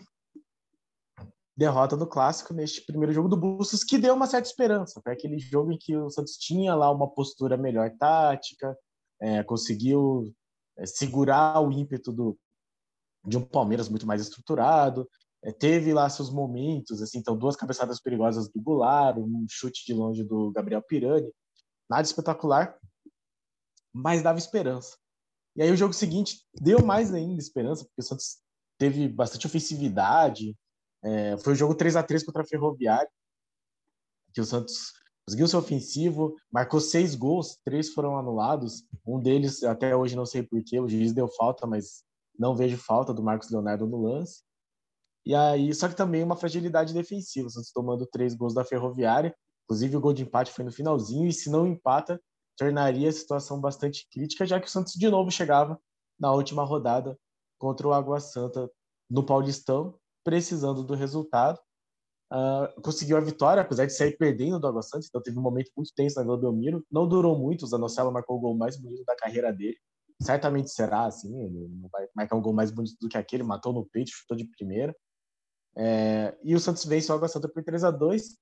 derrota 1.55 1.97
do 1.97 2.07
clássico 2.07 2.53
neste 2.53 2.81
primeiro 2.85 3.13
jogo 3.13 3.27
do 3.27 3.37
Bustos, 3.37 3.83
que 3.83 3.97
deu 3.97 4.13
uma 4.13 4.27
certa 4.27 4.47
esperança. 4.47 5.01
Foi 5.03 5.13
aquele 5.13 5.37
jogo 5.37 5.71
em 5.71 5.77
que 5.77 5.95
o 5.95 6.09
Santos 6.09 6.37
tinha 6.37 6.73
lá 6.73 6.91
uma 6.91 7.09
postura 7.09 7.57
melhor 7.57 7.91
tática, 7.97 8.77
é, 9.19 9.43
conseguiu 9.43 10.33
é, 10.77 10.85
segurar 10.85 11.61
o 11.61 11.71
ímpeto 11.71 12.11
do, 12.11 12.37
de 13.25 13.37
um 13.37 13.45
Palmeiras 13.45 13.89
muito 13.89 14.07
mais 14.07 14.21
estruturado. 14.21 15.07
É, 15.43 15.51
teve 15.51 15.93
lá 15.93 16.09
seus 16.09 16.29
momentos, 16.29 17.01
assim, 17.01 17.17
então 17.17 17.37
duas 17.37 17.55
cabeçadas 17.55 17.99
perigosas 17.99 18.49
do 18.49 18.61
Goulart, 18.61 19.17
um 19.17 19.45
chute 19.49 19.85
de 19.85 19.93
longe 19.93 20.23
do 20.23 20.51
Gabriel 20.51 20.81
Pirani, 20.81 21.31
nada 21.89 22.03
espetacular, 22.03 22.77
mas 23.93 24.21
dava 24.21 24.37
esperança. 24.37 24.97
E 25.55 25.61
aí 25.61 25.71
o 25.71 25.75
jogo 25.75 25.93
seguinte 25.93 26.45
deu 26.53 26.85
mais 26.85 27.13
ainda 27.13 27.41
esperança, 27.41 27.83
porque 27.83 28.01
o 28.01 28.03
Santos 28.03 28.37
teve 28.77 29.07
bastante 29.07 29.45
ofensividade, 29.45 30.55
é, 31.03 31.37
foi 31.37 31.53
o 31.53 31.55
jogo 31.55 31.75
3 31.75 31.95
a 31.95 32.03
3 32.03 32.23
contra 32.23 32.43
a 32.43 32.45
Ferroviária, 32.45 33.09
que 34.33 34.41
o 34.41 34.45
Santos 34.45 34.93
conseguiu 35.25 35.47
ser 35.47 35.57
ofensivo, 35.57 36.35
marcou 36.51 36.79
seis 36.79 37.15
gols, 37.15 37.57
três 37.63 37.93
foram 37.93 38.17
anulados. 38.17 38.83
Um 39.05 39.19
deles, 39.19 39.63
até 39.63 39.95
hoje, 39.95 40.15
não 40.15 40.25
sei 40.25 40.43
porquê, 40.43 40.79
o 40.79 40.87
juiz 40.87 41.13
deu 41.13 41.27
falta, 41.27 41.67
mas 41.67 42.03
não 42.37 42.55
vejo 42.55 42.77
falta 42.77 43.13
do 43.13 43.23
Marcos 43.23 43.49
Leonardo 43.49 43.87
no 43.87 44.01
lance. 44.01 44.43
E 45.25 45.35
aí, 45.35 45.73
só 45.73 45.87
que 45.87 45.95
também 45.95 46.23
uma 46.23 46.35
fragilidade 46.35 46.93
defensiva, 46.93 47.47
o 47.47 47.51
Santos 47.51 47.71
tomando 47.71 48.05
três 48.07 48.33
gols 48.33 48.53
da 48.53 48.65
Ferroviária. 48.65 49.35
Inclusive, 49.65 49.97
o 49.97 50.01
gol 50.01 50.13
de 50.13 50.23
empate 50.23 50.51
foi 50.51 50.65
no 50.65 50.71
finalzinho, 50.71 51.27
e 51.27 51.33
se 51.33 51.49
não 51.49 51.67
empata, 51.67 52.19
tornaria 52.57 53.09
a 53.09 53.13
situação 53.13 53.59
bastante 53.59 54.07
crítica, 54.11 54.45
já 54.45 54.59
que 54.59 54.67
o 54.67 54.69
Santos 54.69 54.93
de 54.93 55.09
novo 55.09 55.31
chegava 55.31 55.79
na 56.19 56.31
última 56.33 56.63
rodada 56.63 57.17
contra 57.57 57.87
o 57.87 57.93
Água 57.93 58.19
Santa 58.19 58.69
no 59.09 59.23
Paulistão 59.23 59.99
precisando 60.23 60.83
do 60.83 60.95
resultado. 60.95 61.59
Uh, 62.31 62.81
conseguiu 62.81 63.17
a 63.17 63.19
vitória, 63.19 63.61
apesar 63.61 63.85
de 63.85 63.93
sair 63.93 64.15
perdendo 64.17 64.57
do 64.57 64.65
Água 64.65 64.81
Santa, 64.81 65.05
então 65.05 65.21
teve 65.21 65.37
um 65.37 65.41
momento 65.41 65.69
muito 65.75 65.91
tenso 65.93 66.23
na 66.23 66.37
Belmiro. 66.37 66.85
Não 66.89 67.07
durou 67.07 67.37
muito, 67.37 67.63
o 67.63 67.67
Zanocelo 67.67 68.11
marcou 68.11 68.37
o 68.37 68.39
gol 68.39 68.55
mais 68.55 68.77
bonito 68.77 69.03
da 69.03 69.15
carreira 69.15 69.51
dele. 69.51 69.77
Certamente 70.21 70.69
será 70.71 71.05
assim, 71.05 71.43
ele 71.43 71.67
não 71.67 71.89
vai 71.89 72.07
marcar 72.15 72.37
um 72.37 72.41
gol 72.41 72.53
mais 72.53 72.71
bonito 72.71 72.95
do 73.01 73.09
que 73.09 73.17
aquele, 73.17 73.43
matou 73.43 73.73
no 73.73 73.85
peito, 73.85 74.11
chutou 74.11 74.37
de 74.37 74.45
primeira. 74.45 74.95
É, 75.75 76.37
e 76.43 76.55
o 76.55 76.59
Santos 76.59 76.85
vence 76.85 77.11
o 77.11 77.15
Água 77.15 77.27
Santa 77.27 77.47
por 77.47 77.63
3 77.63 77.85
a 77.85 77.91
2 77.91 78.37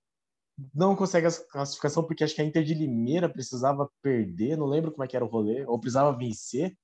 Não 0.73 0.95
consegue 0.95 1.27
a 1.27 1.31
classificação 1.31 2.03
porque 2.03 2.23
acho 2.23 2.35
que 2.35 2.41
a 2.41 2.45
Inter 2.45 2.63
de 2.63 2.73
Limeira 2.73 3.29
precisava 3.29 3.89
perder, 4.01 4.57
não 4.57 4.65
lembro 4.65 4.91
como 4.91 5.03
é 5.03 5.07
que 5.07 5.15
era 5.15 5.25
o 5.25 5.29
rolê, 5.29 5.65
ou 5.65 5.79
precisava 5.79 6.15
vencer. 6.15 6.75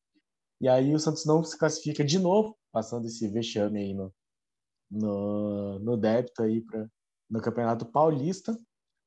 E 0.59 0.67
aí 0.67 0.93
o 0.93 0.99
Santos 0.99 1.25
não 1.25 1.43
se 1.43 1.57
classifica 1.57 2.03
de 2.03 2.17
novo, 2.17 2.57
passando 2.71 3.05
esse 3.05 3.27
vexame 3.27 3.79
aí 3.79 3.93
no, 3.93 4.11
no, 4.89 5.79
no 5.79 5.97
débito 5.97 6.43
aí 6.43 6.61
para 6.61 6.87
no 7.29 7.41
Campeonato 7.41 7.85
Paulista. 7.85 8.57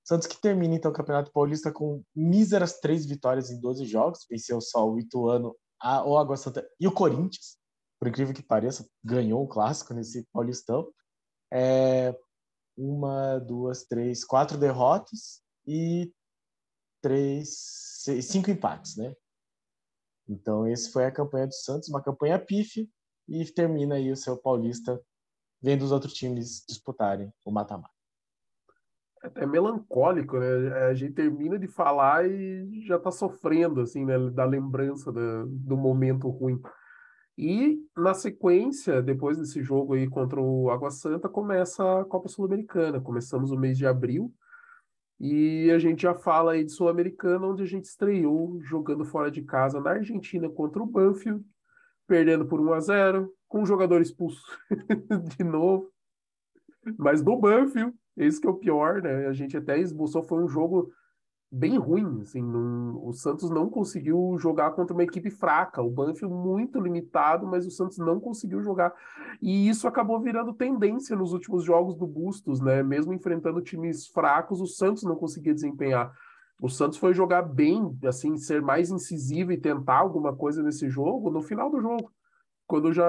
Santos 0.05 0.27
que 0.27 0.41
termina 0.41 0.75
então 0.75 0.91
o 0.91 0.95
Campeonato 0.95 1.31
Paulista 1.33 1.71
com 1.71 2.03
míseras 2.15 2.81
três 2.81 3.05
vitórias 3.05 3.51
em 3.51 3.61
12 3.61 3.85
jogos, 3.85 4.27
venceu 4.29 4.61
só 4.61 4.89
o 4.89 4.99
Ituano, 4.99 5.55
a, 5.81 6.03
o 6.05 6.17
Água 6.17 6.37
Santa 6.37 6.67
e 6.81 6.89
o 6.89 6.93
Corinthians, 6.93 7.59
por 7.99 8.09
incrível 8.09 8.35
que 8.35 8.43
pareça, 8.43 8.89
ganhou 9.05 9.43
um 9.43 9.47
clássico 9.47 9.93
nesse 9.93 10.27
Paulistão. 10.33 10.91
É, 11.53 12.17
uma, 12.77 13.39
duas, 13.39 13.85
três, 13.85 14.25
quatro 14.25 14.57
derrotas 14.57 15.43
e 15.67 16.13
três, 17.03 17.55
seis, 18.03 18.27
cinco 18.27 18.51
empates, 18.51 18.97
né? 18.97 19.15
Então, 20.29 20.67
esse 20.67 20.91
foi 20.93 21.07
a 21.07 21.13
campanha 21.13 21.47
do 21.47 21.55
Santos, 21.55 21.89
uma 21.89 22.03
campanha 22.03 22.39
pífia, 22.39 22.87
e 23.29 23.45
termina 23.47 23.97
aí 23.97 24.11
o 24.11 24.17
seu 24.17 24.37
Paulista 24.37 25.01
vendo 25.61 25.83
os 25.83 25.93
outros 25.93 26.13
times 26.13 26.65
disputarem 26.69 27.33
o 27.45 27.51
mata-mata. 27.51 27.91
É 29.35 29.45
melancólico, 29.45 30.39
né? 30.39 30.47
A 30.89 30.95
gente 30.95 31.15
termina 31.15 31.59
de 31.59 31.67
falar 31.67 32.29
e 32.29 32.83
já 32.87 32.99
tá 32.99 33.11
sofrendo, 33.11 33.81
assim, 33.81 34.05
né? 34.05 34.17
Da 34.31 34.45
lembrança 34.45 35.11
do, 35.11 35.47
do 35.47 35.77
momento 35.77 36.29
ruim. 36.29 36.61
E 37.37 37.79
na 37.97 38.15
sequência, 38.15 39.03
depois 39.03 39.39
desse 39.39 39.63
jogo 39.63 39.95
aí 39.95 40.09
contra 40.09 40.41
o 40.41 40.71
Água 40.71 40.91
Santa, 40.91 41.29
começa 41.29 42.01
a 42.01 42.05
Copa 42.05 42.29
Sul-Americana. 42.29 43.01
Começamos 43.01 43.51
o 43.51 43.57
mês 43.57 43.77
de 43.77 43.87
abril 43.87 44.33
e 45.21 45.71
a 45.73 45.79
gente 45.79 46.03
já 46.03 46.15
fala 46.15 46.53
aí 46.53 46.65
de 46.65 46.73
Sul-Americana, 46.73 47.47
onde 47.47 47.63
a 47.63 47.67
gente 47.67 47.87
estreou 47.87 48.61
jogando 48.63 49.05
fora 49.05 49.31
de 49.31 49.43
casa 49.43 49.81
na 49.81 49.91
Argentina 49.91 50.49
contra 50.49 50.81
o 50.81 50.87
Banfield, 50.87 51.45
perdendo 52.09 52.47
por 52.47 52.59
1 52.59 52.73
a 52.73 52.81
0 52.81 53.33
com 53.47 53.61
um 53.61 53.67
jogador 53.67 54.01
expulso 54.01 54.43
de 55.37 55.45
novo. 55.45 55.89
Mas 56.99 57.23
do 57.23 57.37
Banfield, 57.37 57.95
esse 58.17 58.41
que 58.41 58.47
é 58.47 58.51
o 58.51 58.55
pior, 58.55 59.03
né? 59.03 59.27
A 59.27 59.33
gente 59.33 59.57
até 59.57 59.79
esboçou, 59.79 60.23
foi 60.25 60.43
um 60.43 60.49
jogo 60.49 60.91
bem 61.51 61.79
ruim, 61.79 62.21
assim, 62.21 62.45
o 62.45 63.11
Santos 63.15 63.49
não 63.49 63.71
conseguiu 63.71 64.37
jogar 64.39 64.73
contra 64.73 64.93
uma 64.93 65.03
equipe 65.03 65.31
fraca, 65.31 65.81
o 65.81 65.91
Banfield 65.91 66.35
muito 66.35 66.79
limitado, 66.79 67.47
mas 67.47 67.67
o 67.67 67.71
Santos 67.71 67.97
não 67.97 68.21
conseguiu 68.21 68.61
jogar, 68.61 68.95
e 69.41 69.67
isso 69.67 69.89
acabou 69.89 70.21
virando 70.21 70.53
tendência 70.53 71.17
nos 71.17 71.33
últimos 71.33 71.65
jogos 71.65 71.97
do 71.97 72.07
Bustos, 72.07 72.61
né, 72.61 72.83
mesmo 72.83 73.15
enfrentando 73.15 73.63
times 73.63 74.09
fracos, 74.09 74.61
o 74.61 74.67
Santos 74.67 75.05
não 75.05 75.17
conseguia 75.17 75.55
desempenhar. 75.55 76.13
O 76.61 76.69
Santos 76.69 76.99
foi 76.99 77.15
jogar 77.15 77.43
bem, 77.43 77.97
assim, 78.05 78.37
ser 78.37 78.61
mais 78.61 78.91
incisivo 78.91 79.53
e 79.53 79.61
tentar 79.61 79.99
alguma 79.99 80.35
coisa 80.35 80.63
nesse 80.63 80.89
jogo 80.89 81.31
no 81.31 81.41
final 81.41 81.71
do 81.71 81.81
jogo, 81.81 82.13
quando 82.67 82.93
já 82.93 83.05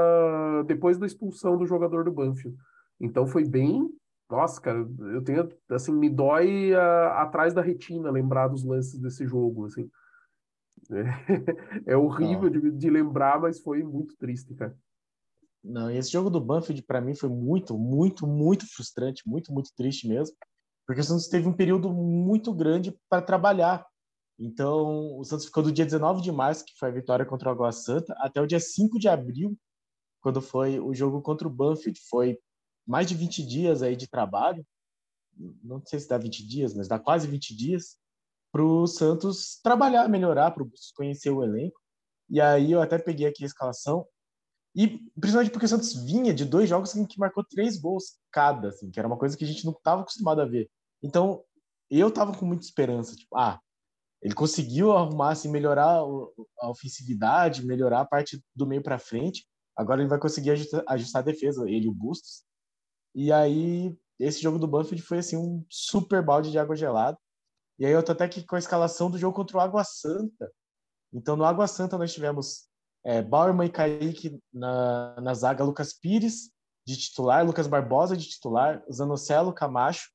depois 0.67 0.97
da 0.97 1.05
expulsão 1.05 1.57
do 1.57 1.65
jogador 1.65 2.03
do 2.03 2.11
Banfield. 2.11 2.57
Então 2.99 3.25
foi 3.25 3.43
bem 3.43 3.89
nossa, 4.29 4.61
cara, 4.61 4.87
eu 5.11 5.23
tenho, 5.23 5.49
assim, 5.71 5.91
me 5.91 6.07
dói 6.07 6.73
a, 6.75 7.23
atrás 7.23 7.51
da 7.51 7.63
retina 7.63 8.11
lembrar 8.11 8.47
dos 8.47 8.63
lances 8.63 8.99
desse 8.99 9.25
jogo, 9.25 9.65
assim. 9.65 9.89
É, 10.91 11.03
é 11.93 11.97
horrível 11.97 12.47
de, 12.47 12.71
de, 12.71 12.89
lembrar, 12.91 13.41
mas 13.41 13.59
foi 13.59 13.81
muito 13.81 14.15
triste, 14.17 14.53
cara. 14.53 14.77
Não, 15.63 15.89
esse 15.89 16.11
jogo 16.11 16.29
do 16.29 16.39
Banfield 16.39 16.83
para 16.83 17.01
mim 17.01 17.15
foi 17.15 17.27
muito, 17.27 17.77
muito, 17.77 18.27
muito 18.27 18.71
frustrante, 18.71 19.27
muito, 19.27 19.51
muito 19.51 19.71
triste 19.75 20.07
mesmo, 20.07 20.37
porque 20.89 21.01
o 21.01 21.03
Santos 21.03 21.27
teve 21.27 21.47
um 21.47 21.53
período 21.53 21.93
muito 21.93 22.51
grande 22.51 22.99
para 23.07 23.21
trabalhar. 23.21 23.85
Então, 24.39 25.19
o 25.19 25.23
Santos 25.23 25.45
ficou 25.45 25.61
do 25.61 25.71
dia 25.71 25.85
19 25.85 26.19
de 26.19 26.31
março, 26.31 26.65
que 26.65 26.73
foi 26.79 26.89
a 26.89 26.91
vitória 26.91 27.23
contra 27.23 27.47
o 27.47 27.51
Água 27.51 27.71
Santa, 27.71 28.11
até 28.17 28.41
o 28.41 28.47
dia 28.47 28.59
5 28.59 28.97
de 28.97 29.07
abril, 29.07 29.55
quando 30.19 30.41
foi 30.41 30.79
o 30.79 30.91
jogo 30.91 31.21
contra 31.21 31.47
o 31.47 31.51
Banfield. 31.51 31.99
Foi 32.09 32.39
mais 32.87 33.05
de 33.05 33.13
20 33.13 33.45
dias 33.45 33.83
aí 33.83 33.95
de 33.95 34.09
trabalho, 34.09 34.65
não 35.63 35.79
sei 35.85 35.99
se 35.99 36.09
dá 36.09 36.17
20 36.17 36.47
dias, 36.47 36.73
mas 36.73 36.87
dá 36.87 36.97
quase 36.97 37.27
20 37.27 37.55
dias, 37.55 37.95
para 38.51 38.63
o 38.63 38.87
Santos 38.87 39.59
trabalhar, 39.61 40.09
melhorar, 40.09 40.49
para 40.49 40.63
o 40.63 40.71
conhecer 40.95 41.29
o 41.29 41.43
elenco. 41.43 41.79
E 42.27 42.41
aí 42.41 42.71
eu 42.71 42.81
até 42.81 42.97
peguei 42.97 43.27
aqui 43.27 43.43
a 43.43 43.45
escalação, 43.45 44.07
e 44.75 45.07
principalmente 45.19 45.51
porque 45.51 45.67
o 45.67 45.69
Santos 45.69 45.93
vinha 46.03 46.33
de 46.33 46.45
dois 46.45 46.67
jogos 46.67 46.95
em 46.95 47.05
que 47.05 47.19
marcou 47.19 47.43
três 47.43 47.79
gols 47.79 48.17
cada, 48.31 48.69
assim, 48.69 48.89
que 48.89 48.99
era 48.99 49.07
uma 49.07 49.19
coisa 49.19 49.37
que 49.37 49.43
a 49.43 49.47
gente 49.47 49.63
não 49.65 49.73
estava 49.73 50.01
acostumado 50.01 50.41
a 50.41 50.45
ver. 50.45 50.67
Então, 51.01 51.43
eu 51.89 52.09
estava 52.09 52.37
com 52.37 52.45
muita 52.45 52.63
esperança, 52.63 53.15
tipo, 53.15 53.35
ah, 53.37 53.59
ele 54.21 54.33
conseguiu 54.33 54.91
arrumar, 54.91 55.31
assim, 55.31 55.49
melhorar 55.49 56.01
a 56.59 56.69
ofensividade, 56.69 57.65
melhorar 57.65 58.01
a 58.01 58.05
parte 58.05 58.43
do 58.53 58.67
meio 58.67 58.83
para 58.83 58.99
frente. 58.99 59.47
Agora 59.75 60.01
ele 60.01 60.09
vai 60.09 60.19
conseguir 60.19 60.51
ajustar, 60.51 60.83
ajustar 60.87 61.21
a 61.21 61.25
defesa, 61.25 61.69
ele 61.69 61.85
e 61.85 61.89
o 61.89 61.93
Bustos. 61.93 62.43
E 63.15 63.31
aí, 63.31 63.97
esse 64.19 64.41
jogo 64.41 64.59
do 64.59 64.67
Banfield 64.67 65.01
foi 65.01 65.19
assim 65.19 65.37
um 65.37 65.65
super 65.69 66.21
balde 66.23 66.51
de 66.51 66.59
água 66.59 66.75
gelada. 66.75 67.17
E 67.79 67.85
aí 67.85 67.93
eu 67.93 68.03
tô 68.03 68.11
até 68.11 68.25
aqui 68.25 68.43
com 68.43 68.57
a 68.57 68.59
escalação 68.59 69.09
do 69.09 69.17
jogo 69.17 69.35
contra 69.35 69.57
o 69.57 69.61
Água 69.61 69.85
Santa. 69.85 70.51
Então, 71.13 71.37
no 71.37 71.45
Água 71.45 71.65
Santa 71.65 71.97
nós 71.97 72.13
tivemos 72.13 72.67
é, 73.05 73.21
Bauerman 73.21 73.67
e 73.67 73.71
Kaique 73.71 74.37
na, 74.53 75.19
na 75.21 75.33
zaga, 75.33 75.63
Lucas 75.63 75.93
Pires 75.93 76.51
de 76.85 76.97
titular, 76.97 77.45
Lucas 77.45 77.67
Barbosa 77.67 78.17
de 78.17 78.27
titular, 78.27 78.83
Zanocelo 78.91 79.53
Camacho, 79.53 80.09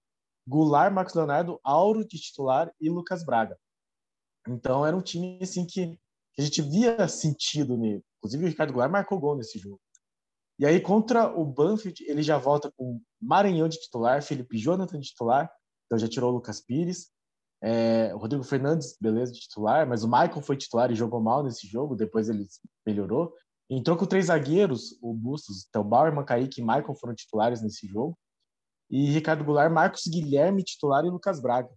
Goulart, 0.46 0.92
Marcos 0.92 1.14
Leonardo, 1.14 1.60
Auro 1.62 2.06
de 2.06 2.18
titular 2.18 2.72
e 2.80 2.90
Lucas 2.90 3.24
Braga. 3.24 3.58
Então 4.48 4.84
era 4.86 4.96
um 4.96 5.00
time 5.00 5.38
assim 5.42 5.66
que, 5.66 5.98
que 6.32 6.42
a 6.42 6.44
gente 6.44 6.62
via 6.62 7.08
sentido 7.08 7.76
nele. 7.76 8.02
Inclusive 8.18 8.44
o 8.44 8.48
Ricardo 8.48 8.72
Goulart 8.72 8.92
marcou 8.92 9.18
gol 9.18 9.36
nesse 9.36 9.58
jogo. 9.58 9.80
E 10.58 10.64
aí, 10.64 10.80
contra 10.80 11.36
o 11.36 11.44
Banfield, 11.44 12.04
ele 12.06 12.22
já 12.22 12.38
volta 12.38 12.72
com 12.76 13.00
Maranhão 13.20 13.68
de 13.68 13.76
titular, 13.78 14.22
Felipe 14.22 14.56
Jonathan 14.56 15.00
de 15.00 15.08
titular, 15.08 15.50
então 15.86 15.98
já 15.98 16.08
tirou 16.08 16.30
o 16.30 16.34
Lucas 16.34 16.60
Pires. 16.60 17.10
É, 17.60 18.12
Rodrigo 18.12 18.44
Fernandes, 18.44 18.96
beleza, 19.00 19.32
de 19.32 19.40
titular, 19.40 19.88
mas 19.88 20.04
o 20.04 20.06
Michael 20.06 20.42
foi 20.42 20.56
titular 20.56 20.92
e 20.92 20.94
jogou 20.94 21.20
mal 21.20 21.42
nesse 21.42 21.66
jogo, 21.66 21.96
depois 21.96 22.28
ele 22.28 22.46
melhorou. 22.86 23.34
Entrou 23.68 23.96
com 23.96 24.06
três 24.06 24.26
zagueiros, 24.26 24.96
o 25.02 25.12
Bustos, 25.12 25.66
então 25.68 25.82
Bauer, 25.82 26.12
Kaique 26.24 26.60
e 26.60 26.64
Michael 26.64 26.94
foram 26.94 27.14
titulares 27.14 27.62
nesse 27.62 27.86
jogo. 27.86 28.16
E 28.90 29.10
Ricardo 29.10 29.44
Goulart, 29.44 29.72
Marcos 29.72 30.06
Guilherme 30.06 30.62
titular 30.62 31.04
e 31.04 31.10
Lucas 31.10 31.40
Braga. 31.40 31.70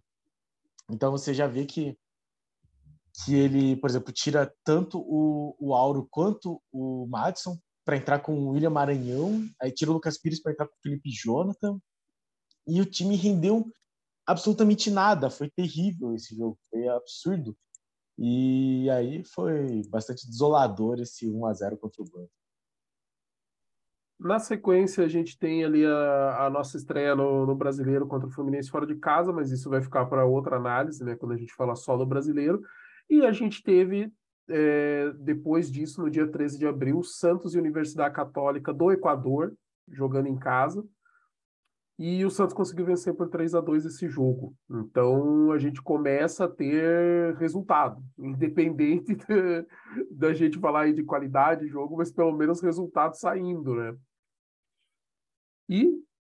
Então 0.90 1.10
você 1.10 1.34
já 1.34 1.46
vê 1.46 1.64
que, 1.64 1.98
que 3.24 3.34
ele, 3.34 3.76
por 3.76 3.90
exemplo, 3.90 4.12
tira 4.12 4.52
tanto 4.64 4.98
o, 5.00 5.56
o 5.58 5.74
Auro 5.74 6.06
quanto 6.10 6.62
o 6.72 7.06
Madison 7.06 7.58
para 7.84 7.96
entrar 7.96 8.18
com 8.20 8.34
o 8.34 8.50
William 8.50 8.70
Maranhão, 8.70 9.48
aí 9.60 9.72
tira 9.72 9.90
o 9.90 9.94
Lucas 9.94 10.18
Pires 10.18 10.42
para 10.42 10.52
entrar 10.52 10.66
com 10.66 10.74
o 10.74 10.82
Felipe 10.82 11.10
Jonathan, 11.10 11.80
e 12.66 12.82
o 12.82 12.84
time 12.84 13.16
rendeu 13.16 13.66
absolutamente 14.26 14.90
nada, 14.90 15.30
foi 15.30 15.48
terrível 15.48 16.14
esse 16.14 16.36
jogo, 16.36 16.58
foi 16.70 16.86
absurdo. 16.86 17.56
E 18.18 18.90
aí 18.90 19.24
foi 19.24 19.82
bastante 19.88 20.28
desolador 20.28 21.00
esse 21.00 21.26
1 21.30 21.46
a 21.46 21.54
0 21.54 21.78
contra 21.78 22.02
o 22.02 22.04
Banco. 22.04 22.30
Na 24.18 24.38
sequência, 24.40 25.04
a 25.04 25.08
gente 25.08 25.38
tem 25.38 25.64
ali 25.64 25.86
a, 25.86 26.46
a 26.46 26.50
nossa 26.50 26.76
estreia 26.76 27.14
no, 27.14 27.46
no, 27.46 27.54
Brasileiro 27.54 28.06
contra 28.06 28.26
o 28.26 28.32
Fluminense 28.32 28.68
fora 28.68 28.86
de 28.86 28.96
casa, 28.96 29.32
mas 29.32 29.52
isso 29.52 29.70
vai 29.70 29.80
ficar 29.80 30.06
para 30.06 30.26
outra 30.26 30.56
análise, 30.56 31.04
né, 31.04 31.14
quando 31.14 31.32
a 31.32 31.36
gente 31.36 31.54
fala 31.54 31.76
só 31.76 31.96
do 31.96 32.04
Brasileiro. 32.04 32.60
E 33.08 33.24
a 33.24 33.30
gente 33.30 33.62
teve 33.62 34.12
é, 34.48 35.12
depois 35.20 35.70
disso, 35.70 36.02
no 36.02 36.10
dia 36.10 36.26
13 36.26 36.58
de 36.58 36.66
abril, 36.66 37.02
Santos 37.02 37.54
e 37.54 37.58
Universidade 37.58 38.14
Católica 38.14 38.72
do 38.72 38.90
Equador, 38.90 39.54
jogando 39.88 40.26
em 40.26 40.36
casa. 40.36 40.84
E 41.98 42.24
o 42.24 42.30
Santos 42.30 42.54
conseguiu 42.54 42.86
vencer 42.86 43.12
por 43.12 43.28
3 43.28 43.56
a 43.56 43.60
2 43.60 43.84
esse 43.84 44.08
jogo. 44.08 44.54
Então 44.70 45.50
a 45.50 45.58
gente 45.58 45.82
começa 45.82 46.44
a 46.44 46.48
ter 46.48 47.34
resultado, 47.36 48.00
independente 48.16 49.16
da 50.10 50.32
gente 50.32 50.60
falar 50.60 50.82
aí 50.82 50.92
de 50.92 51.02
qualidade 51.02 51.62
de 51.62 51.68
jogo, 51.68 51.96
mas 51.96 52.12
pelo 52.12 52.36
menos 52.36 52.60
resultado 52.60 53.16
saindo, 53.16 53.74
né? 53.74 53.96
E 55.68 55.92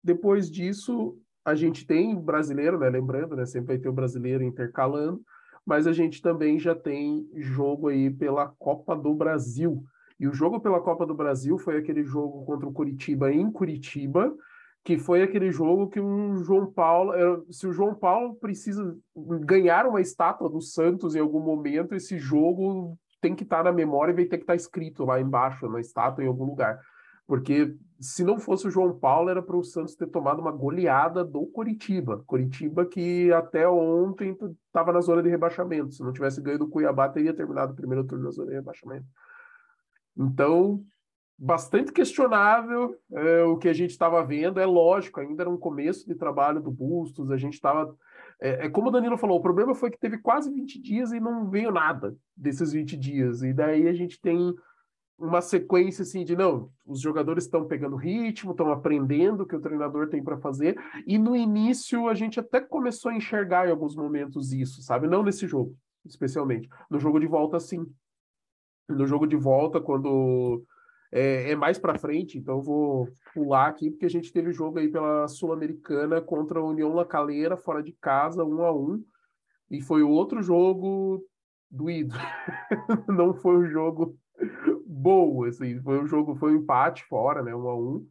depois 0.04 0.50
disso, 0.50 1.18
a 1.46 1.56
gente 1.56 1.86
tem 1.86 2.16
brasileiro, 2.16 2.80
né? 2.80 2.90
Lembrando, 2.90 3.36
né? 3.36 3.46
Sempre 3.46 3.68
vai 3.68 3.78
ter 3.78 3.90
o 3.90 3.94
brasileiro 3.94 4.44
intercalando 4.44 5.22
mas 5.70 5.86
a 5.86 5.94
gente 5.94 6.20
também 6.20 6.58
já 6.58 6.74
tem 6.74 7.30
jogo 7.36 7.90
aí 7.90 8.10
pela 8.10 8.48
Copa 8.58 8.96
do 8.96 9.14
Brasil. 9.14 9.84
E 10.20 10.28
o 10.28 10.34
jogo 10.34 10.60
pela 10.60 10.82
Copa 10.82 11.06
do 11.06 11.14
Brasil 11.14 11.60
foi 11.60 11.78
aquele 11.78 12.04
jogo 12.04 12.44
contra 12.44 12.68
o 12.68 12.74
Curitiba 12.74 13.32
em 13.32 13.52
Curitiba, 13.52 14.36
que 14.84 14.98
foi 14.98 15.22
aquele 15.22 15.52
jogo 15.52 15.88
que 15.88 16.00
o 16.00 16.38
João 16.38 16.72
Paulo, 16.72 17.14
se 17.52 17.68
o 17.68 17.72
João 17.72 17.94
Paulo 17.94 18.34
precisa 18.34 18.98
ganhar 19.16 19.86
uma 19.86 20.02
estátua 20.02 20.50
do 20.50 20.60
Santos 20.60 21.16
em 21.16 21.20
algum 21.20 21.40
momento, 21.40 21.94
esse 21.94 22.18
jogo 22.18 22.98
tem 23.22 23.36
que 23.36 23.44
estar 23.44 23.64
na 23.64 23.72
memória 23.72 24.12
e 24.12 24.16
vai 24.16 24.26
ter 24.26 24.38
que 24.38 24.44
estar 24.44 24.56
escrito 24.56 25.06
lá 25.06 25.22
embaixo 25.22 25.70
na 25.70 25.80
estátua 25.80 26.24
em 26.24 26.28
algum 26.28 26.46
lugar. 26.46 26.80
Porque 27.30 27.78
se 28.00 28.24
não 28.24 28.40
fosse 28.40 28.68
o 28.68 28.72
João 28.72 28.98
Paulo, 28.98 29.30
era 29.30 29.40
para 29.40 29.56
o 29.56 29.64
Santos 29.64 29.94
ter 29.94 30.08
tomado 30.08 30.42
uma 30.42 30.52
goleada 30.52 31.24
do 31.24 31.46
Coritiba. 31.46 32.24
Coritiba 32.26 32.88
que 32.88 33.32
até 33.32 33.70
ontem 33.70 34.36
estava 34.66 34.92
na 34.92 35.00
zona 35.00 35.22
de 35.22 35.30
rebaixamento. 35.30 35.94
Se 35.94 36.02
não 36.02 36.12
tivesse 36.12 36.42
ganho 36.42 36.58
do 36.58 36.68
Cuiabá, 36.68 37.08
teria 37.08 37.32
terminado 37.32 37.74
o 37.74 37.76
primeiro 37.76 38.04
turno 38.04 38.24
na 38.24 38.32
zona 38.32 38.48
de 38.48 38.56
rebaixamento. 38.56 39.06
Então, 40.18 40.84
bastante 41.38 41.92
questionável 41.92 42.96
é, 43.12 43.44
o 43.44 43.58
que 43.58 43.70
a 43.70 43.74
gente 43.74 43.92
estava 43.92 44.26
vendo. 44.26 44.60
É 44.60 44.66
lógico, 44.66 45.20
ainda 45.20 45.44
era 45.44 45.50
um 45.52 45.58
começo 45.58 46.08
de 46.08 46.16
trabalho 46.16 46.60
do 46.60 46.72
Bustos, 46.72 47.30
a 47.30 47.38
gente 47.38 47.54
estava. 47.54 47.96
É, 48.42 48.66
é, 48.66 48.70
como 48.70 48.88
o 48.88 48.92
Danilo 48.92 49.20
falou, 49.20 49.38
o 49.38 49.44
problema 49.44 49.76
foi 49.76 49.92
que 49.92 50.00
teve 50.00 50.18
quase 50.18 50.52
20 50.52 50.82
dias 50.82 51.12
e 51.12 51.20
não 51.20 51.48
veio 51.48 51.70
nada 51.70 52.16
desses 52.36 52.72
20 52.72 52.98
dias. 52.98 53.44
E 53.44 53.54
daí 53.54 53.88
a 53.88 53.94
gente 53.94 54.20
tem 54.20 54.56
uma 55.20 55.42
sequência 55.42 56.04
assim 56.04 56.24
de 56.24 56.36
não, 56.36 56.72
os 56.86 57.02
jogadores 57.02 57.44
estão 57.44 57.68
pegando 57.68 57.98
ritmo, 57.98 58.52
estão 58.52 58.72
aprendendo 58.72 59.44
o 59.44 59.46
que 59.46 59.56
o 59.56 59.60
treinador 59.60 60.08
tem 60.08 60.24
para 60.24 60.38
fazer, 60.38 60.80
e 61.06 61.18
no 61.18 61.36
início 61.36 62.08
a 62.08 62.14
gente 62.14 62.40
até 62.40 62.62
começou 62.62 63.12
a 63.12 63.16
enxergar 63.16 63.68
em 63.68 63.72
alguns 63.72 63.96
momentos 63.96 64.54
isso, 64.54 64.82
sabe? 64.82 65.08
Não 65.08 65.22
nesse 65.22 65.46
jogo, 65.46 65.76
especialmente. 66.06 66.70
No 66.90 67.00
jogo 67.00 67.20
de 67.20 67.28
volta, 67.28 67.60
sim. 67.60 67.86
No 68.88 69.06
jogo 69.06 69.28
de 69.28 69.36
volta, 69.36 69.82
quando 69.82 70.64
é, 71.12 71.52
é 71.52 71.56
mais 71.56 71.78
para 71.78 72.00
frente, 72.00 72.38
então 72.38 72.62
vou 72.62 73.08
pular 73.34 73.68
aqui, 73.68 73.92
porque 73.92 74.06
a 74.06 74.10
gente 74.10 74.32
teve 74.32 74.52
jogo 74.54 74.80
aí 74.80 74.88
pela 74.88 75.28
Sul-Americana 75.28 76.22
contra 76.22 76.60
a 76.60 76.64
União 76.64 76.94
La 76.94 77.06
Calera, 77.06 77.58
fora 77.58 77.84
de 77.84 77.92
casa, 77.92 78.44
um 78.44 78.64
a 78.64 78.74
um, 78.74 79.04
e 79.70 79.82
foi 79.82 80.02
outro 80.02 80.42
jogo 80.42 81.24
doído. 81.70 82.16
Não 83.08 83.34
foi 83.34 83.58
um 83.58 83.68
jogo 83.68 84.18
boa, 85.00 85.48
assim, 85.48 85.82
foi 85.82 86.02
um 86.02 86.06
jogo, 86.06 86.36
foi 86.36 86.54
um 86.54 86.58
empate 86.58 87.06
fora, 87.06 87.42
né, 87.42 87.56
um 87.56 87.68
a 87.70 87.76
um. 87.76 88.06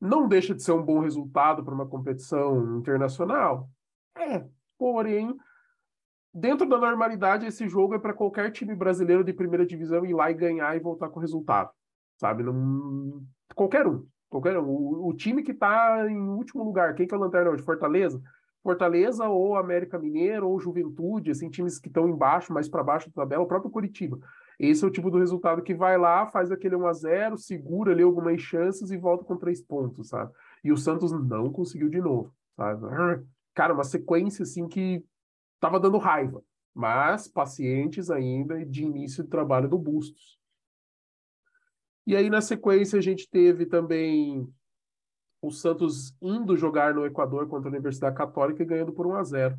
Não 0.00 0.28
deixa 0.28 0.54
de 0.54 0.62
ser 0.62 0.72
um 0.72 0.82
bom 0.82 1.00
resultado 1.00 1.64
para 1.64 1.74
uma 1.74 1.86
competição 1.86 2.78
internacional. 2.78 3.68
É, 4.16 4.44
porém, 4.78 5.36
dentro 6.32 6.68
da 6.68 6.78
normalidade, 6.78 7.46
esse 7.46 7.68
jogo 7.68 7.94
é 7.94 7.98
para 7.98 8.14
qualquer 8.14 8.52
time 8.52 8.74
brasileiro 8.74 9.24
de 9.24 9.32
primeira 9.32 9.66
divisão 9.66 10.06
ir 10.06 10.14
lá 10.14 10.30
e 10.30 10.34
ganhar 10.34 10.76
e 10.76 10.80
voltar 10.80 11.08
com 11.08 11.18
o 11.18 11.22
resultado, 11.22 11.70
sabe? 12.16 12.44
Não... 12.44 13.22
Qualquer 13.54 13.86
um, 13.86 14.06
qualquer 14.30 14.56
um. 14.58 14.68
O, 14.68 15.08
o 15.08 15.14
time 15.14 15.42
que 15.42 15.52
está 15.52 16.08
em 16.08 16.16
último 16.16 16.62
lugar, 16.62 16.94
quem 16.94 17.06
que 17.06 17.14
é 17.14 17.16
o 17.16 17.20
lanterna 17.20 17.50
hoje? 17.50 17.64
Fortaleza? 17.64 18.22
Fortaleza 18.62 19.28
ou 19.28 19.56
América 19.56 19.98
Mineiro 19.98 20.48
ou 20.48 20.60
Juventude, 20.60 21.30
assim, 21.30 21.48
times 21.48 21.78
que 21.78 21.88
estão 21.88 22.08
embaixo, 22.08 22.52
mais 22.52 22.68
para 22.68 22.84
baixo 22.84 23.08
da 23.08 23.22
tabela, 23.22 23.42
o 23.42 23.48
próprio 23.48 23.70
Curitiba. 23.70 24.18
Esse 24.58 24.84
é 24.84 24.88
o 24.88 24.90
tipo 24.90 25.10
do 25.10 25.18
resultado 25.18 25.62
que 25.62 25.72
vai 25.72 25.96
lá, 25.96 26.26
faz 26.26 26.50
aquele 26.50 26.74
1 26.74 26.86
a 26.86 26.92
0 26.92 27.38
segura 27.38 27.92
ali 27.92 28.02
algumas 28.02 28.40
chances 28.40 28.90
e 28.90 28.96
volta 28.96 29.24
com 29.24 29.36
três 29.36 29.62
pontos, 29.62 30.08
sabe? 30.08 30.32
E 30.64 30.72
o 30.72 30.76
Santos 30.76 31.12
não 31.12 31.52
conseguiu 31.52 31.88
de 31.88 32.00
novo, 32.00 32.34
sabe? 32.56 33.24
Cara, 33.54 33.72
uma 33.72 33.84
sequência 33.84 34.42
assim 34.42 34.66
que 34.66 35.04
tava 35.60 35.78
dando 35.78 35.96
raiva, 35.96 36.42
mas 36.74 37.28
pacientes 37.28 38.10
ainda 38.10 38.64
de 38.66 38.82
início 38.82 39.22
de 39.22 39.30
trabalho 39.30 39.68
do 39.68 39.78
Bustos. 39.78 40.38
E 42.04 42.16
aí 42.16 42.28
na 42.28 42.40
sequência 42.40 42.98
a 42.98 43.02
gente 43.02 43.28
teve 43.28 43.64
também 43.64 44.52
o 45.40 45.52
Santos 45.52 46.16
indo 46.20 46.56
jogar 46.56 46.94
no 46.94 47.06
Equador 47.06 47.46
contra 47.46 47.68
a 47.68 47.72
Universidade 47.72 48.16
Católica 48.16 48.62
e 48.62 48.66
ganhando 48.66 48.92
por 48.92 49.06
1 49.06 49.14
a 49.14 49.22
0. 49.22 49.58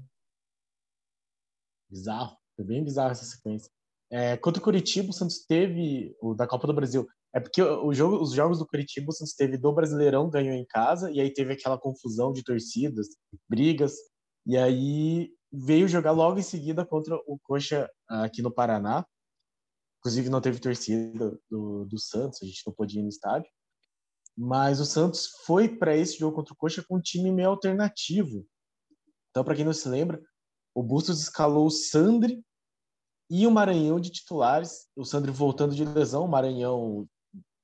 Bizarro, 1.90 2.38
foi 2.56 2.66
bem 2.66 2.84
bizarro 2.84 3.12
essa 3.12 3.24
sequência. 3.24 3.72
É, 4.12 4.38
contra 4.38 4.60
o 4.60 4.64
Curitiba, 4.64 5.10
o 5.10 5.14
Santos 5.14 5.46
teve 5.46 6.16
o 6.22 6.34
da 6.34 6.48
Copa 6.48 6.66
do 6.66 6.74
Brasil. 6.74 7.08
É 7.34 7.40
porque 7.40 7.62
o 7.62 7.94
jogo, 7.94 8.22
os 8.22 8.32
jogos 8.32 8.58
do 8.58 8.66
Curitiba, 8.66 9.10
o 9.10 9.14
Santos 9.14 9.36
teve 9.36 9.58
do 9.58 9.72
Brasileirão, 9.72 10.30
ganhou 10.30 10.56
em 10.56 10.66
casa, 10.66 11.12
e 11.12 11.20
aí 11.22 11.32
teve 11.32 11.54
aquela 11.54 11.78
confusão 11.78 12.34
de 12.34 12.44
torcidas, 12.44 13.08
brigas, 13.48 13.94
e 14.48 14.58
aí 14.58 15.32
veio 15.52 15.88
jogar 15.88 16.12
logo 16.12 16.40
em 16.40 16.44
seguida 16.44 16.86
contra 16.86 17.16
o 17.28 17.38
Coxa 17.44 17.88
aqui 18.08 18.42
no 18.42 18.52
Paraná. 18.52 19.06
Inclusive 20.00 20.30
não 20.30 20.42
teve 20.42 20.60
torcida 20.60 21.38
do, 21.50 21.86
do 21.86 22.00
Santos, 22.00 22.42
a 22.42 22.46
gente 22.46 22.64
não 22.66 22.74
podia 22.74 23.00
ir 23.00 23.04
no 23.04 23.10
estádio. 23.10 23.50
Mas 24.36 24.80
o 24.80 24.86
Santos 24.86 25.28
foi 25.46 25.68
para 25.68 25.96
esse 25.96 26.18
jogo 26.18 26.36
contra 26.36 26.54
o 26.54 26.58
Coxa 26.58 26.84
com 26.88 26.98
um 26.98 27.02
time 27.02 27.32
meio 27.32 27.50
alternativo. 27.50 28.44
Então, 29.30 29.44
para 29.44 29.56
quem 29.56 29.66
não 29.66 29.74
se 29.74 29.88
lembra, 29.88 30.20
o 30.74 30.82
Bustos 30.82 31.22
escalou 31.22 31.68
o 31.68 31.72
Sandri, 31.72 32.44
e 33.30 33.46
o 33.46 33.52
Maranhão 33.52 34.00
de 34.00 34.10
titulares, 34.10 34.88
o 34.96 35.06
Sandro 35.06 35.32
voltando 35.32 35.76
de 35.76 35.86
lesão, 35.86 36.26
o 36.26 36.28
Maranhão 36.28 37.08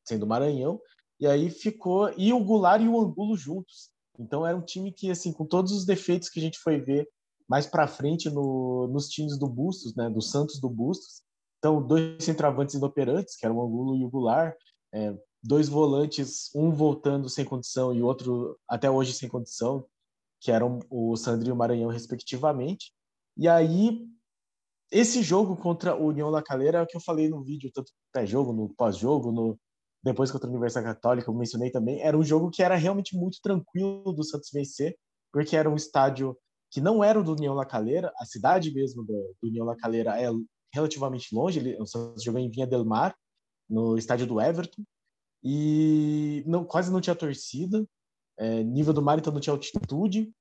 sendo 0.08 0.28
Maranhão, 0.28 0.80
e 1.20 1.26
aí 1.26 1.50
ficou 1.50 2.12
e 2.18 2.32
o 2.32 2.44
Goulart 2.44 2.82
e 2.82 2.88
o 2.88 3.00
Angulo 3.00 3.36
juntos. 3.36 3.90
Então 4.20 4.46
era 4.46 4.56
um 4.56 4.62
time 4.62 4.92
que 4.92 5.10
assim, 5.10 5.34
com 5.34 5.46
todos 5.46 5.72
os 5.72 5.86
defeitos 5.86 6.30
que 6.30 6.40
a 6.40 6.42
gente 6.42 6.60
foi 6.60 6.80
ver 6.80 7.08
mais 7.48 7.66
para 7.66 7.88
frente 7.88 8.30
no, 8.30 8.88
nos 8.88 9.08
times 9.10 9.38
do 9.38 9.48
Bustos, 9.48 9.96
né, 9.96 10.10
do 10.10 10.22
Santos 10.22 10.60
do 10.60 10.70
Bustos. 10.70 11.22
Então, 11.60 11.82
dois 11.82 12.24
centroavantes 12.24 12.76
inoperantes, 12.76 13.36
que 13.36 13.46
eram 13.46 13.58
o 13.58 13.64
Angulo 13.64 13.96
e 13.96 14.06
o 14.06 14.10
Goulart, 14.10 14.56
é, 14.94 15.16
dois 15.44 15.70
volantes, 15.70 16.50
um 16.56 16.72
voltando 16.72 17.30
sem 17.30 17.46
condição 17.46 17.94
e 17.94 18.02
outro 18.02 18.58
até 18.68 18.90
hoje 18.90 19.14
sem 19.14 19.30
condição, 19.30 19.86
que 20.40 20.52
eram 20.52 20.80
o 20.90 21.16
Sandro 21.16 21.48
e 21.48 21.52
o 21.52 21.56
Maranhão 21.56 21.90
respectivamente. 21.90 22.92
E 23.38 23.48
aí 23.48 24.08
esse 24.92 25.22
jogo 25.24 25.56
contra 25.56 25.96
o 25.96 26.08
União 26.08 26.30
La 26.30 26.44
Calera 26.44 26.80
é 26.80 26.82
o 26.82 26.88
que 26.88 26.96
eu 26.96 27.02
falei 27.02 27.30
no 27.30 27.44
vídeo, 27.44 27.72
tanto 27.74 27.88
no 27.88 28.12
pré-jogo, 28.12 28.54
no 28.54 28.70
pós-jogo, 28.70 29.32
no 29.32 29.60
depois 30.04 30.30
contra 30.30 30.48
a 30.48 30.52
Universidade 30.52 30.86
Católica, 30.86 31.32
eu 31.32 31.34
mencionei 31.34 31.72
também, 31.72 32.00
era 32.00 32.16
um 32.16 32.24
jogo 32.24 32.52
que 32.52 32.62
era 32.62 32.76
realmente 32.76 33.18
muito 33.18 33.40
tranquilo 33.42 34.14
do 34.14 34.24
Santos 34.24 34.52
vencer, 34.54 34.96
porque 35.34 35.58
era 35.58 35.68
um 35.68 35.76
estádio 35.76 36.38
que 36.70 36.80
não 36.80 37.04
era 37.04 37.20
o 37.20 37.24
do 37.24 37.32
União 37.32 37.56
La 37.56 37.66
Calera, 37.66 38.14
a 38.20 38.26
cidade 38.26 38.72
mesmo 38.72 39.04
do, 39.04 39.36
do 39.42 39.50
União 39.50 39.66
La 39.66 39.76
Calera 39.76 40.22
é 40.22 40.30
relativamente 40.72 41.34
longe, 41.34 41.58
ele, 41.60 41.76
o 41.82 41.88
Santos 41.88 42.24
jogou 42.24 42.40
em 42.40 42.52
Vinha 42.52 42.68
del 42.68 42.86
Mar, 42.86 43.16
no 43.68 43.98
estádio 43.98 44.28
do 44.28 44.40
Everton, 44.40 44.84
e 45.44 46.44
não, 46.46 46.64
quase 46.64 46.92
não 46.92 47.02
tinha 47.02 47.16
torcida, 47.16 47.84
é, 48.38 48.64
nível 48.64 48.94
do 48.94 49.02
mar 49.02 49.18
então 49.18 49.34
não 49.34 49.40
tinha 49.40 49.54
altitude, 49.54 50.32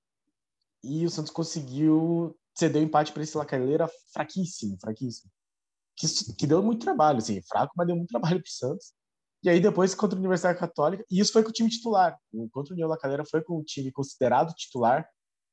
e 0.83 1.07
o 1.07 1.11
Santos 1.11 1.33
conseguiu 1.33 2.37
cedeu 2.54 2.82
empate 2.82 3.12
para 3.12 3.22
esse 3.22 3.36
Lacaleira 3.36 3.88
fraquíssimo, 4.12 4.76
fraquíssimo. 4.80 5.30
Que, 5.96 6.34
que 6.34 6.46
deu 6.46 6.62
muito 6.62 6.82
trabalho, 6.82 7.18
assim, 7.18 7.40
fraco, 7.42 7.72
mas 7.76 7.86
deu 7.86 7.96
muito 7.96 8.08
trabalho 8.08 8.40
para 8.40 8.48
o 8.48 8.52
Santos. 8.52 8.92
E 9.42 9.48
aí 9.50 9.60
depois 9.60 9.94
contra 9.94 10.16
a 10.16 10.20
Universidade 10.20 10.58
Católica, 10.58 11.04
e 11.10 11.20
isso 11.20 11.32
foi 11.32 11.42
com 11.42 11.50
o 11.50 11.52
time 11.52 11.68
titular. 11.68 12.18
Contra 12.50 12.72
o 12.72 12.74
União 12.74 12.88
Lacaleira 12.88 13.24
foi 13.24 13.42
com 13.42 13.58
o 13.58 13.62
time 13.62 13.92
considerado 13.92 14.54
titular 14.54 15.06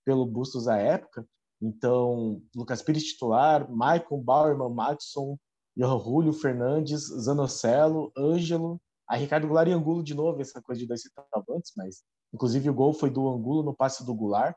pelo 0.05 0.25
Bustos 0.25 0.67
à 0.67 0.77
época. 0.77 1.27
Então, 1.61 2.41
Lucas 2.55 2.81
Pires 2.81 3.03
titular, 3.03 3.69
Michael 3.69 4.23
Bauerman, 4.23 4.73
Matson, 4.73 5.37
Johan 5.75 5.99
Julio, 5.99 6.33
Fernandes, 6.33 7.01
Zanocelo, 7.01 8.11
Ângelo, 8.17 8.81
a 9.07 9.15
Ricardo 9.15 9.45
Goulart 9.45 9.67
e 9.67 9.73
Angulo 9.73 10.03
de 10.03 10.13
novo, 10.13 10.41
essa 10.41 10.61
coisa 10.61 10.79
de 10.79 10.87
dois 10.87 11.01
centroavantes, 11.01 11.73
mas 11.75 12.01
inclusive 12.33 12.69
o 12.69 12.73
gol 12.73 12.93
foi 12.93 13.09
do 13.09 13.27
Angulo 13.27 13.61
no 13.61 13.75
passe 13.75 14.05
do 14.05 14.15
Goulart, 14.15 14.55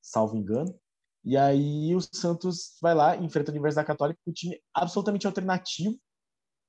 salvo 0.00 0.36
engano. 0.36 0.72
E 1.24 1.36
aí 1.36 1.94
o 1.94 2.00
Santos 2.00 2.78
vai 2.80 2.94
lá, 2.94 3.16
enfrenta 3.16 3.50
a 3.50 3.52
Universidade 3.52 3.86
Católica 3.86 4.18
um 4.26 4.32
time 4.32 4.60
absolutamente 4.74 5.26
alternativo. 5.26 5.96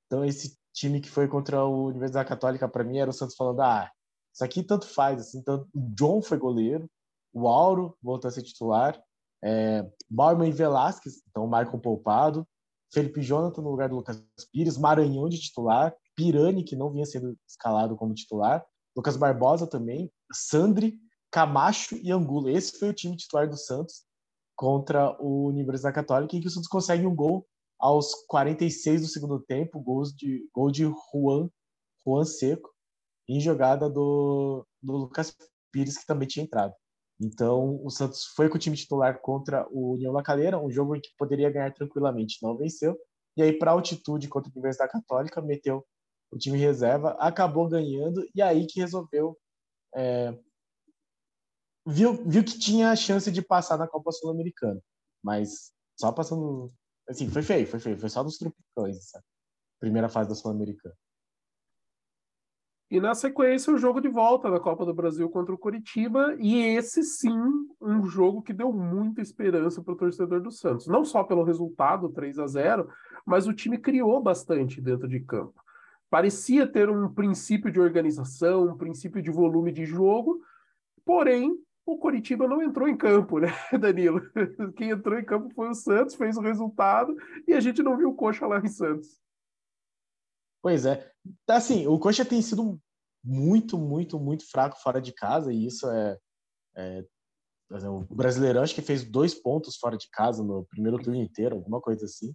Então 0.05 0.25
esse 0.25 0.57
time 0.73 0.99
que 0.99 1.09
foi 1.09 1.27
contra 1.27 1.57
a 1.57 1.67
Universidade 1.67 2.27
Católica, 2.27 2.67
para 2.67 2.83
mim, 2.83 2.97
era 2.97 3.09
o 3.09 3.13
Santos 3.13 3.35
falando, 3.35 3.61
ah, 3.61 3.89
isso 4.33 4.43
aqui 4.43 4.63
tanto 4.63 4.87
faz. 4.87 5.21
Assim. 5.21 5.39
Então, 5.39 5.67
o 5.73 5.79
John 5.93 6.21
foi 6.21 6.37
goleiro, 6.37 6.89
o 7.33 7.47
Auro 7.47 7.97
voltou 8.01 8.27
a 8.27 8.31
ser 8.31 8.41
titular, 8.41 9.01
é, 9.43 9.89
Bauerman 10.09 10.49
e 10.49 10.53
Velasquez, 10.53 11.21
então 11.29 11.45
o 11.45 11.47
Michael 11.47 11.79
poupado, 11.79 12.47
Felipe 12.93 13.21
Jonathan 13.21 13.61
no 13.61 13.71
lugar 13.71 13.89
do 13.89 13.95
Lucas 13.95 14.21
Pires, 14.51 14.77
Maranhão 14.77 15.27
de 15.29 15.39
titular, 15.39 15.95
Pirani, 16.15 16.63
que 16.63 16.75
não 16.75 16.91
vinha 16.91 17.05
sendo 17.05 17.37
escalado 17.47 17.95
como 17.95 18.13
titular, 18.13 18.63
Lucas 18.95 19.15
Barbosa 19.15 19.65
também, 19.65 20.11
Sandri, 20.31 20.99
Camacho 21.31 21.95
e 21.95 22.11
Angulo. 22.11 22.49
Esse 22.49 22.77
foi 22.77 22.89
o 22.89 22.93
time 22.93 23.15
titular 23.15 23.49
do 23.49 23.55
Santos 23.55 24.03
contra 24.61 25.17
o 25.19 25.47
Universidade 25.47 25.95
Católica, 25.95 26.35
em 26.35 26.39
que 26.39 26.45
o 26.45 26.51
Santos 26.51 26.69
consegue 26.69 27.03
um 27.03 27.15
gol 27.15 27.47
aos 27.79 28.13
46 28.27 29.01
do 29.01 29.07
segundo 29.07 29.39
tempo, 29.39 29.79
gols 29.79 30.13
de, 30.13 30.47
gol 30.53 30.69
de 30.69 30.83
Juan, 30.83 31.49
Juan 32.05 32.23
Seco, 32.23 32.69
em 33.27 33.39
jogada 33.39 33.89
do, 33.89 34.63
do 34.79 34.97
Lucas 34.97 35.35
Pires, 35.71 35.97
que 35.97 36.05
também 36.05 36.27
tinha 36.27 36.45
entrado. 36.45 36.75
Então, 37.19 37.83
o 37.83 37.89
Santos 37.89 38.25
foi 38.35 38.49
com 38.49 38.57
o 38.57 38.59
time 38.59 38.77
titular 38.77 39.19
contra 39.19 39.67
o 39.71 39.95
União 39.95 40.13
La 40.13 40.21
um 40.63 40.69
jogo 40.69 40.95
em 40.95 41.01
que 41.01 41.09
poderia 41.17 41.49
ganhar 41.49 41.73
tranquilamente, 41.73 42.37
não 42.43 42.55
venceu. 42.55 42.95
E 43.35 43.41
aí, 43.41 43.57
para 43.57 43.71
altitude 43.71 44.27
contra 44.27 44.51
a 44.51 44.53
Universidade 44.53 44.91
Católica, 44.91 45.41
meteu 45.41 45.83
o 46.31 46.37
time 46.37 46.59
reserva, 46.59 47.17
acabou 47.19 47.67
ganhando, 47.67 48.23
e 48.35 48.43
aí 48.43 48.67
que 48.67 48.79
resolveu 48.79 49.35
é, 49.95 50.37
viu, 51.85 52.23
viu 52.25 52.43
que 52.43 52.57
tinha 52.57 52.91
a 52.91 52.95
chance 52.95 53.31
de 53.31 53.41
passar 53.41 53.77
na 53.77 53.87
Copa 53.87 54.11
Sul-Americana. 54.11 54.81
Mas 55.23 55.71
só 55.99 56.11
passando. 56.11 56.71
Assim, 57.07 57.29
foi 57.29 57.41
feio, 57.41 57.67
foi 57.67 57.79
feio. 57.79 57.97
Foi 57.97 58.09
só 58.09 58.23
nos 58.23 58.37
tropicões, 58.37 58.97
essa 58.97 59.23
primeira 59.79 60.09
fase 60.09 60.29
da 60.29 60.35
Sul-Americana. 60.35 60.95
E 62.89 62.99
na 62.99 63.15
sequência, 63.15 63.73
o 63.73 63.77
jogo 63.77 64.01
de 64.01 64.09
volta 64.09 64.51
da 64.51 64.59
Copa 64.59 64.85
do 64.85 64.93
Brasil 64.93 65.29
contra 65.29 65.55
o 65.55 65.57
Curitiba. 65.57 66.35
E 66.39 66.57
esse 66.57 67.03
sim, 67.03 67.39
um 67.79 68.05
jogo 68.05 68.41
que 68.41 68.51
deu 68.51 68.73
muita 68.73 69.21
esperança 69.21 69.81
para 69.81 69.93
o 69.93 69.97
torcedor 69.97 70.41
do 70.41 70.51
Santos. 70.51 70.87
Não 70.87 71.05
só 71.05 71.23
pelo 71.23 71.43
resultado 71.43 72.09
3 72.09 72.37
a 72.39 72.47
0 72.47 72.89
mas 73.25 73.47
o 73.47 73.53
time 73.53 73.77
criou 73.77 74.21
bastante 74.21 74.81
dentro 74.81 75.07
de 75.07 75.19
campo. 75.19 75.61
Parecia 76.09 76.67
ter 76.67 76.89
um 76.89 77.07
princípio 77.13 77.71
de 77.71 77.79
organização, 77.79 78.65
um 78.65 78.77
princípio 78.77 79.21
de 79.21 79.31
volume 79.31 79.71
de 79.71 79.85
jogo, 79.85 80.41
porém 81.05 81.55
o 81.85 81.97
Coritiba 81.97 82.47
não 82.47 82.61
entrou 82.61 82.87
em 82.87 82.95
campo, 82.95 83.39
né, 83.39 83.47
Danilo? 83.79 84.21
Quem 84.75 84.91
entrou 84.91 85.17
em 85.17 85.25
campo 85.25 85.53
foi 85.53 85.69
o 85.69 85.73
Santos, 85.73 86.15
fez 86.15 86.37
o 86.37 86.41
resultado 86.41 87.15
e 87.47 87.53
a 87.53 87.59
gente 87.59 87.81
não 87.81 87.97
viu 87.97 88.09
o 88.09 88.15
Coxa 88.15 88.45
lá 88.45 88.59
em 88.59 88.67
Santos. 88.67 89.19
Pois 90.61 90.85
é. 90.85 91.11
Assim, 91.47 91.87
o 91.87 91.97
Coxa 91.97 92.23
tem 92.23 92.41
sido 92.41 92.79
muito, 93.23 93.77
muito, 93.77 94.19
muito 94.19 94.49
fraco 94.49 94.77
fora 94.81 95.01
de 95.01 95.11
casa 95.11 95.51
e 95.51 95.65
isso 95.65 95.89
é, 95.89 96.17
é 96.75 97.03
o 97.87 98.01
Brasileirão 98.13 98.63
acho 98.63 98.75
que 98.75 98.81
fez 98.81 99.03
dois 99.03 99.33
pontos 99.33 99.77
fora 99.77 99.97
de 99.97 100.09
casa 100.09 100.43
no 100.43 100.65
primeiro 100.65 101.01
turno 101.01 101.21
inteiro, 101.21 101.55
alguma 101.55 101.79
coisa 101.79 102.05
assim. 102.05 102.33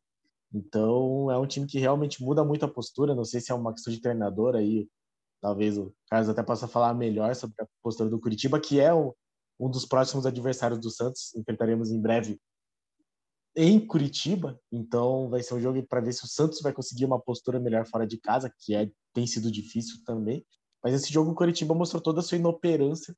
Então 0.52 1.30
é 1.30 1.37
um 1.37 1.46
time 1.46 1.66
que 1.66 1.78
realmente 1.78 2.22
muda 2.22 2.42
muito 2.42 2.64
a 2.64 2.68
postura. 2.68 3.14
Não 3.14 3.24
sei 3.24 3.40
se 3.40 3.52
é 3.52 3.54
uma 3.54 3.72
questão 3.72 3.92
de 3.92 4.00
treinador 4.00 4.54
aí. 4.54 4.88
Talvez 5.42 5.76
o 5.76 5.94
Carlos 6.09 6.30
até 6.30 6.42
possa 6.42 6.66
falar 6.66 6.94
melhor 6.94 7.35
sobre 7.35 7.54
a 7.61 7.66
postura 7.82 8.09
do 8.09 8.18
Curitiba, 8.18 8.59
que 8.59 8.80
é 8.80 8.94
o, 8.94 9.14
um 9.59 9.71
dos 9.71 9.87
próximos 9.87 10.27
adversários 10.27 10.81
do 10.81 10.90
Santos. 10.90 11.35
Enfrentaremos 11.35 11.90
em 11.90 12.01
breve 12.01 12.40
em 13.59 13.85
Curitiba, 13.85 14.61
então 14.71 15.31
vai 15.31 15.42
ser 15.42 15.55
um 15.55 15.61
jogo 15.61 15.83
para 15.87 16.03
ver 16.03 16.12
se 16.12 16.23
o 16.25 16.29
Santos 16.29 16.61
vai 16.61 16.75
conseguir 16.75 17.07
uma 17.07 17.19
postura 17.19 17.59
melhor 17.59 17.87
fora 17.87 18.07
de 18.07 18.19
casa, 18.19 18.53
que 18.61 18.75
é 18.75 18.90
tem 19.14 19.27
sido 19.27 19.51
difícil 19.51 19.97
também. 20.05 20.45
Mas 20.85 20.92
esse 20.92 21.11
jogo 21.11 21.31
o 21.31 21.35
Curitiba 21.35 21.75
mostrou 21.75 22.03
toda 22.03 22.21
a 22.21 22.23
sua 22.23 22.37
inoperância 22.37 23.16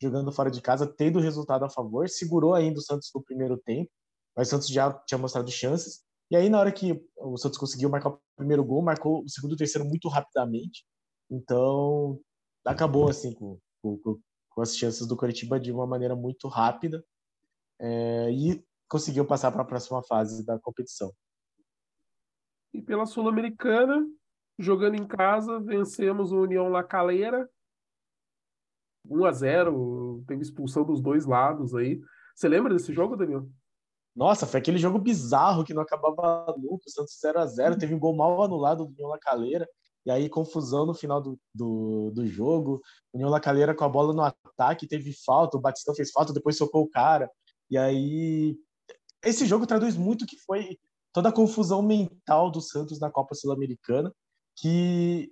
jogando 0.00 0.30
fora 0.30 0.50
de 0.50 0.60
casa, 0.60 0.86
tendo 0.86 1.18
resultado 1.18 1.64
a 1.64 1.70
favor, 1.70 2.08
segurou 2.08 2.54
ainda 2.54 2.78
o 2.78 2.82
Santos 2.82 3.10
no 3.14 3.22
primeiro 3.22 3.56
tempo, 3.56 3.90
mas 4.36 4.48
o 4.48 4.50
Santos 4.50 4.68
já 4.68 4.92
tinha 5.06 5.18
mostrado 5.18 5.50
chances. 5.50 6.02
E 6.30 6.36
aí 6.36 6.50
na 6.50 6.60
hora 6.60 6.70
que 6.70 7.02
o 7.16 7.38
Santos 7.38 7.58
conseguiu 7.58 7.88
marcar 7.88 8.10
o 8.10 8.20
primeiro 8.36 8.62
gol, 8.62 8.82
marcou 8.82 9.24
o 9.24 9.28
segundo 9.28 9.52
e 9.52 9.54
o 9.54 9.58
terceiro 9.58 9.88
muito 9.88 10.06
rapidamente. 10.08 10.84
Então 11.30 12.20
acabou 12.64 13.08
assim 13.08 13.32
com, 13.32 13.58
com, 13.82 13.96
com 13.98 14.20
as 14.60 14.76
chances 14.76 15.06
do 15.06 15.16
Curitiba 15.16 15.58
de 15.58 15.72
uma 15.72 15.86
maneira 15.86 16.14
muito 16.16 16.48
rápida. 16.48 17.04
é, 17.80 18.30
e 18.32 18.64
conseguiu 18.88 19.24
passar 19.24 19.52
para 19.52 19.62
a 19.62 19.64
próxima 19.64 20.02
fase 20.02 20.44
da 20.44 20.58
competição. 20.58 21.12
E 22.72 22.82
pela 22.82 23.06
Sul-Americana, 23.06 24.04
jogando 24.58 24.96
em 24.96 25.06
casa, 25.06 25.60
vencemos 25.60 26.32
o 26.32 26.40
União 26.40 26.68
La 26.68 26.82
Calera 26.82 27.48
1 29.10 29.24
a 29.24 29.32
0 29.32 30.24
teve 30.26 30.42
expulsão 30.42 30.84
dos 30.84 31.00
dois 31.00 31.24
lados 31.24 31.74
aí. 31.74 32.00
Você 32.34 32.48
lembra 32.48 32.72
desse 32.74 32.92
jogo, 32.92 33.16
Daniel? 33.16 33.48
Nossa, 34.14 34.46
foi 34.46 34.60
aquele 34.60 34.78
jogo 34.78 34.98
bizarro 34.98 35.64
que 35.64 35.72
não 35.72 35.82
acabava 35.82 36.54
nunca, 36.58 36.84
o 36.86 36.90
Santos 36.90 37.18
0 37.20 37.38
a 37.38 37.46
0 37.46 37.78
teve 37.78 37.94
um 37.94 37.98
gol 37.98 38.16
mal 38.16 38.42
anulado 38.42 38.84
do 38.84 38.90
União 38.90 39.08
La 39.08 39.18
Calera, 39.18 39.68
e 40.08 40.10
aí 40.10 40.26
confusão 40.26 40.86
no 40.86 40.94
final 40.94 41.20
do, 41.20 41.38
do, 41.54 42.10
do 42.14 42.26
jogo, 42.26 42.80
o 43.12 43.18
União 43.18 43.28
La 43.28 43.38
Calera 43.38 43.74
com 43.74 43.84
a 43.84 43.88
bola 43.90 44.14
no 44.14 44.22
ataque, 44.22 44.88
teve 44.88 45.12
falta, 45.12 45.58
o 45.58 45.60
Batistão 45.60 45.94
fez 45.94 46.10
falta, 46.10 46.32
depois 46.32 46.56
socou 46.56 46.82
o 46.82 46.88
cara, 46.88 47.30
e 47.70 47.76
aí 47.76 48.56
esse 49.22 49.44
jogo 49.44 49.66
traduz 49.66 49.98
muito 49.98 50.24
que 50.24 50.38
foi 50.38 50.78
toda 51.12 51.28
a 51.28 51.32
confusão 51.32 51.82
mental 51.82 52.50
do 52.50 52.62
Santos 52.62 52.98
na 52.98 53.10
Copa 53.10 53.34
Sul-Americana, 53.34 54.10
que 54.56 55.30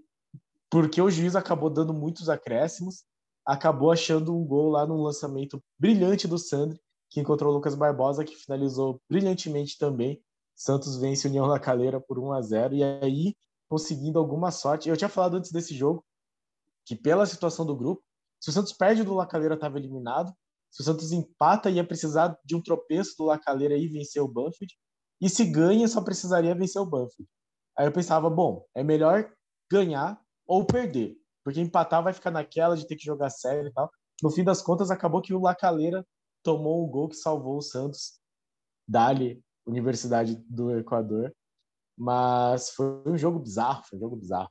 porque 0.68 1.00
o 1.00 1.10
juiz 1.10 1.34
acabou 1.34 1.70
dando 1.70 1.94
muitos 1.94 2.28
acréscimos, 2.28 3.02
acabou 3.46 3.90
achando 3.90 4.36
um 4.36 4.44
gol 4.44 4.68
lá 4.68 4.86
num 4.86 5.00
lançamento 5.00 5.58
brilhante 5.78 6.28
do 6.28 6.36
Sandri, 6.36 6.78
que 7.08 7.18
encontrou 7.18 7.50
o 7.50 7.54
Lucas 7.54 7.74
Barbosa, 7.74 8.26
que 8.26 8.36
finalizou 8.36 9.00
brilhantemente 9.08 9.78
também. 9.78 10.20
Santos 10.54 10.98
vence 10.98 11.28
União 11.28 11.46
La 11.46 11.58
Calera 11.58 11.98
por 11.98 12.18
1 12.18 12.32
a 12.34 12.42
0 12.42 12.74
e 12.74 12.84
aí 12.84 13.34
conseguindo 13.68 14.18
alguma 14.18 14.50
sorte. 14.50 14.88
Eu 14.88 14.96
tinha 14.96 15.08
falado 15.08 15.36
antes 15.36 15.52
desse 15.52 15.74
jogo 15.74 16.04
que 16.84 16.94
pela 16.94 17.26
situação 17.26 17.66
do 17.66 17.76
grupo, 17.76 18.02
se 18.40 18.50
o 18.50 18.52
Santos 18.52 18.72
perde 18.72 19.02
do 19.02 19.14
La 19.14 19.26
Calera 19.26 19.54
estava 19.54 19.78
eliminado, 19.78 20.32
se 20.70 20.82
o 20.82 20.84
Santos 20.84 21.10
empata 21.10 21.70
ia 21.70 21.86
precisar 21.86 22.38
de 22.44 22.54
um 22.54 22.62
tropeço 22.62 23.16
do 23.18 23.24
La 23.24 23.38
Calera 23.38 23.76
e 23.76 23.88
vencer 23.88 24.22
o 24.22 24.28
Banfield, 24.28 24.72
e 25.20 25.28
se 25.28 25.44
ganha 25.44 25.88
só 25.88 26.00
precisaria 26.02 26.54
vencer 26.54 26.80
o 26.80 26.86
Banfield. 26.86 27.28
Aí 27.76 27.86
eu 27.86 27.92
pensava, 27.92 28.30
bom, 28.30 28.64
é 28.74 28.82
melhor 28.82 29.32
ganhar 29.70 30.20
ou 30.46 30.64
perder. 30.64 31.16
Porque 31.44 31.60
empatar 31.60 32.02
vai 32.02 32.12
ficar 32.12 32.30
naquela 32.30 32.76
de 32.76 32.86
ter 32.86 32.96
que 32.96 33.04
jogar 33.04 33.30
sério 33.30 33.68
e 33.68 33.72
tal. 33.72 33.90
No 34.22 34.30
fim 34.30 34.44
das 34.44 34.62
contas, 34.62 34.90
acabou 34.90 35.20
que 35.20 35.34
o 35.34 35.40
Lacaleira 35.40 36.06
tomou 36.42 36.84
um 36.84 36.88
gol 36.88 37.08
que 37.08 37.16
salvou 37.16 37.56
o 37.58 37.62
Santos. 37.62 38.18
Dali, 38.88 39.42
Universidade 39.66 40.36
do 40.48 40.76
Equador. 40.78 41.34
Mas 41.96 42.70
foi 42.70 43.02
um 43.06 43.16
jogo 43.16 43.38
bizarro, 43.38 43.82
foi 43.84 43.98
um 43.98 44.00
jogo 44.00 44.16
bizarro. 44.16 44.50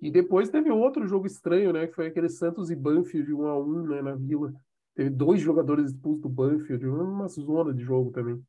E 0.00 0.10
depois 0.10 0.48
teve 0.48 0.70
outro 0.70 1.06
jogo 1.06 1.26
estranho, 1.26 1.72
né? 1.72 1.86
Que 1.86 1.94
foi 1.94 2.06
aquele 2.06 2.28
Santos 2.28 2.70
e 2.70 2.76
Banfield 2.76 3.32
1 3.32 3.46
a 3.46 3.58
1 3.58 3.82
né, 3.86 4.02
na 4.02 4.14
Vila. 4.14 4.52
Teve 4.94 5.10
dois 5.10 5.40
jogadores 5.40 5.90
expulsos 5.90 6.22
do 6.22 6.28
Banfield, 6.28 6.86
uma 6.86 7.26
zona 7.28 7.74
de 7.74 7.82
jogo 7.82 8.12
também. 8.12 8.42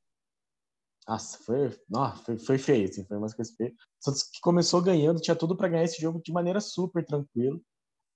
Nossa, 1.08 1.38
foi, 1.44 1.72
nossa, 1.90 2.24
foi, 2.24 2.38
foi 2.38 2.58
feio, 2.58 2.90
assim, 2.90 3.06
foi 3.06 3.18
umas 3.18 3.34
coisas 3.34 3.54
feias. 3.56 3.74
Santos 4.00 4.24
que 4.24 4.40
começou 4.42 4.82
ganhando, 4.82 5.22
tinha 5.22 5.36
tudo 5.36 5.56
para 5.56 5.68
ganhar 5.68 5.84
esse 5.84 6.02
jogo 6.02 6.20
de 6.24 6.32
maneira 6.32 6.60
super 6.60 7.06
tranquila. 7.06 7.60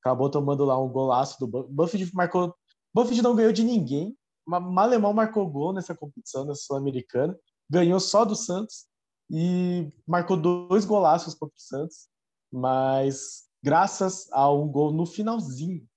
Acabou 0.02 0.30
tomando 0.30 0.66
lá 0.66 0.82
um 0.82 0.90
golaço 0.90 1.40
do. 1.40 1.68
Buffett 1.68 2.14
marcou. 2.16 2.56
Buffett 2.94 3.22
não 3.22 3.36
ganhou 3.36 3.52
de 3.52 3.64
ninguém. 3.64 4.18
Malemão 4.46 5.14
marcou 5.14 5.48
gol 5.50 5.74
nessa 5.74 5.96
competição, 5.96 6.46
nessa 6.46 6.64
Sul-Americana. 6.64 7.38
Ganhou 7.70 8.00
só 8.00 8.26
do 8.26 8.36
Santos 8.36 8.89
e 9.30 9.92
marcou 10.08 10.36
dois 10.36 10.86
golaços 10.86 11.34
contra 11.34 11.56
o 11.56 11.62
Santos. 11.62 12.08
Mas 12.52 13.48
graças 13.64 14.28
a 14.32 14.52
um 14.52 14.68
gol 14.68 14.92
no 14.92 15.06
finalzinho, 15.06 15.88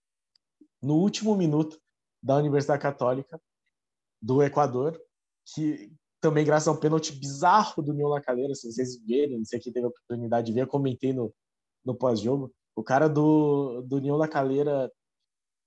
no 0.82 0.96
último 0.96 1.34
minuto 1.34 1.80
da 2.22 2.36
Universidade 2.36 2.82
Católica 2.82 3.40
do 4.20 4.42
Equador, 4.42 5.00
que 5.54 5.92
também 6.20 6.44
graças 6.44 6.68
a 6.68 6.72
um 6.72 6.78
pênalti 6.78 7.12
bizarro 7.12 7.82
do 7.82 7.92
Nil 7.92 8.06
Lacaleira, 8.06 8.54
se 8.54 8.70
vocês 8.70 8.96
verem, 9.04 9.38
não 9.38 9.44
sei 9.44 9.58
quem 9.58 9.72
teve 9.72 9.86
a 9.86 9.88
oportunidade 9.88 10.46
de 10.46 10.52
ver, 10.52 10.60
eu 10.60 10.68
comentei 10.68 11.12
no, 11.12 11.34
no 11.84 11.94
pós-jogo. 11.94 12.52
O 12.76 12.82
cara 12.82 13.08
do, 13.08 13.82
do 13.82 13.98
Nil 13.98 14.16
Lacaleira, 14.16 14.90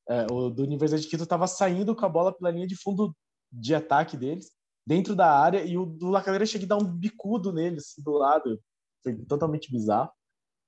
é, 0.08 0.26
o 0.32 0.50
do 0.50 0.64
Universidade 0.64 1.04
de 1.04 1.10
Quito, 1.10 1.24
estava 1.24 1.46
saindo 1.46 1.96
com 1.96 2.06
a 2.06 2.10
bola 2.10 2.34
pela 2.34 2.52
linha 2.52 2.68
de 2.68 2.76
fundo 2.76 3.14
de 3.52 3.76
ataque 3.76 4.16
deles, 4.16 4.52
dentro 4.86 5.16
da 5.16 5.32
área, 5.32 5.64
e 5.66 5.78
o 5.78 5.86
do 5.86 6.10
Lacaleira 6.10 6.46
chega 6.46 6.66
a 6.66 6.68
dar 6.70 6.78
um 6.78 6.86
bicudo 6.86 7.52
neles, 7.52 7.92
assim, 7.92 8.04
do 8.04 8.12
lado. 8.12 8.62
Foi 9.04 9.16
totalmente 9.26 9.72
bizarro. 9.72 10.12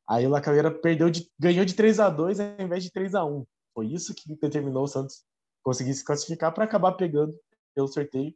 Aí 0.10 0.26
o 0.26 0.30
Lacaleira 0.30 0.72
perdeu 0.72 1.10
de, 1.10 1.30
ganhou 1.38 1.66
de 1.66 1.74
3 1.74 2.00
a 2.00 2.10
2 2.10 2.40
ao 2.40 2.62
invés 2.62 2.84
de 2.84 2.92
3 2.92 3.14
a 3.14 3.26
1 3.26 3.46
Foi 3.74 3.88
isso 3.88 4.14
que 4.16 4.36
determinou 4.36 4.84
o 4.84 4.88
Santos 4.88 5.26
conseguir 5.62 5.94
se 5.94 6.06
classificar 6.06 6.54
para 6.54 6.64
acabar 6.64 6.94
pegando 6.94 7.38
pelo 7.76 7.88
sorteio 7.88 8.34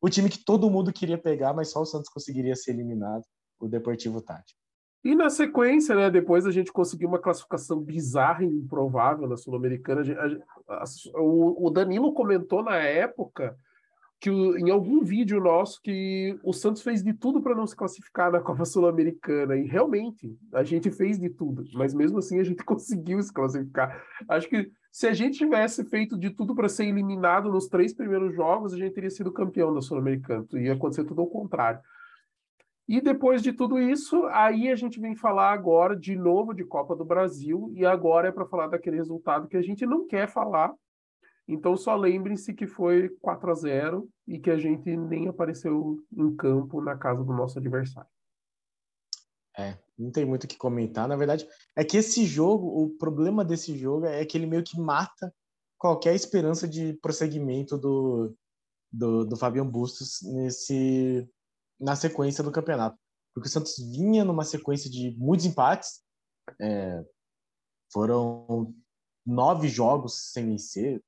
o 0.00 0.08
time 0.08 0.30
que 0.30 0.44
todo 0.44 0.70
mundo 0.70 0.92
queria 0.92 1.18
pegar, 1.18 1.52
mas 1.52 1.70
só 1.70 1.80
o 1.80 1.86
Santos 1.86 2.08
conseguiria 2.08 2.54
ser 2.54 2.70
eliminado, 2.70 3.24
o 3.58 3.66
Deportivo 3.66 4.20
Tático. 4.20 4.58
E 5.04 5.14
na 5.14 5.30
sequência, 5.30 5.94
né, 5.94 6.10
depois 6.10 6.46
a 6.46 6.50
gente 6.50 6.72
conseguiu 6.72 7.08
uma 7.08 7.20
classificação 7.20 7.80
bizarra 7.80 8.44
e 8.44 8.48
improvável 8.48 9.28
na 9.28 9.36
Sul-Americana. 9.36 10.02
O 11.14 11.70
Danilo 11.70 12.12
comentou 12.12 12.62
na 12.62 12.76
época 12.76 13.56
que 14.20 14.30
em 14.30 14.70
algum 14.70 15.02
vídeo 15.02 15.40
nosso 15.40 15.80
que 15.80 16.38
o 16.42 16.52
Santos 16.52 16.82
fez 16.82 17.02
de 17.02 17.14
tudo 17.14 17.40
para 17.40 17.54
não 17.54 17.66
se 17.66 17.76
classificar 17.76 18.32
na 18.32 18.40
Copa 18.42 18.64
Sul-Americana 18.64 19.56
e 19.56 19.66
realmente 19.66 20.36
a 20.52 20.64
gente 20.64 20.90
fez 20.90 21.18
de 21.18 21.30
tudo, 21.30 21.64
mas 21.74 21.94
mesmo 21.94 22.18
assim 22.18 22.40
a 22.40 22.44
gente 22.44 22.62
conseguiu 22.64 23.22
se 23.22 23.32
classificar. 23.32 24.02
Acho 24.28 24.48
que 24.48 24.70
se 24.90 25.06
a 25.06 25.12
gente 25.12 25.38
tivesse 25.38 25.84
feito 25.84 26.18
de 26.18 26.30
tudo 26.30 26.54
para 26.54 26.68
ser 26.68 26.86
eliminado 26.86 27.50
nos 27.50 27.68
três 27.68 27.94
primeiros 27.94 28.34
jogos, 28.34 28.72
a 28.72 28.76
gente 28.76 28.94
teria 28.94 29.10
sido 29.10 29.32
campeão 29.32 29.72
da 29.72 29.80
Sul-Americana. 29.80 30.44
Ia 30.54 30.72
acontecer 30.72 31.04
tudo 31.04 31.20
ao 31.20 31.28
contrário. 31.28 31.80
E 32.88 33.02
depois 33.02 33.42
de 33.42 33.52
tudo 33.52 33.78
isso, 33.78 34.24
aí 34.28 34.70
a 34.70 34.74
gente 34.74 34.98
vem 34.98 35.14
falar 35.14 35.52
agora 35.52 35.94
de 35.94 36.16
novo 36.16 36.54
de 36.54 36.64
Copa 36.64 36.96
do 36.96 37.04
Brasil, 37.04 37.70
e 37.74 37.84
agora 37.84 38.28
é 38.28 38.32
para 38.32 38.46
falar 38.46 38.68
daquele 38.68 38.96
resultado 38.96 39.46
que 39.46 39.58
a 39.58 39.62
gente 39.62 39.84
não 39.84 40.06
quer 40.06 40.26
falar. 40.26 40.72
Então 41.48 41.74
só 41.76 41.96
lembrem-se 41.96 42.52
que 42.52 42.66
foi 42.66 43.08
4 43.20 43.50
a 43.50 43.54
0 43.54 44.08
e 44.26 44.38
que 44.38 44.50
a 44.50 44.58
gente 44.58 44.94
nem 44.94 45.28
apareceu 45.28 46.04
em 46.12 46.36
campo 46.36 46.82
na 46.82 46.96
casa 46.96 47.24
do 47.24 47.32
nosso 47.32 47.58
adversário. 47.58 48.10
É, 49.56 49.76
não 49.98 50.12
tem 50.12 50.24
muito 50.24 50.44
o 50.44 50.46
que 50.46 50.58
comentar. 50.58 51.08
Na 51.08 51.16
verdade, 51.16 51.48
é 51.74 51.82
que 51.82 51.96
esse 51.96 52.24
jogo, 52.26 52.84
o 52.84 52.90
problema 52.90 53.44
desse 53.44 53.76
jogo 53.76 54.06
é 54.06 54.24
que 54.24 54.36
ele 54.36 54.46
meio 54.46 54.62
que 54.62 54.78
mata 54.78 55.34
qualquer 55.78 56.14
esperança 56.14 56.68
de 56.68 56.92
prosseguimento 57.00 57.78
do, 57.78 58.36
do, 58.92 59.24
do 59.24 59.36
Fabian 59.36 59.66
Bustos 59.66 60.20
nesse, 60.22 61.26
na 61.80 61.96
sequência 61.96 62.44
do 62.44 62.52
campeonato. 62.52 62.96
Porque 63.34 63.48
o 63.48 63.50
Santos 63.50 63.76
vinha 63.78 64.24
numa 64.24 64.44
sequência 64.44 64.90
de 64.90 65.16
muitos 65.18 65.46
empates. 65.46 66.02
É, 66.60 67.04
foram 67.92 68.74
nove 69.26 69.68
jogos 69.68 70.30
sem 70.32 70.46
vencer. 70.46 71.02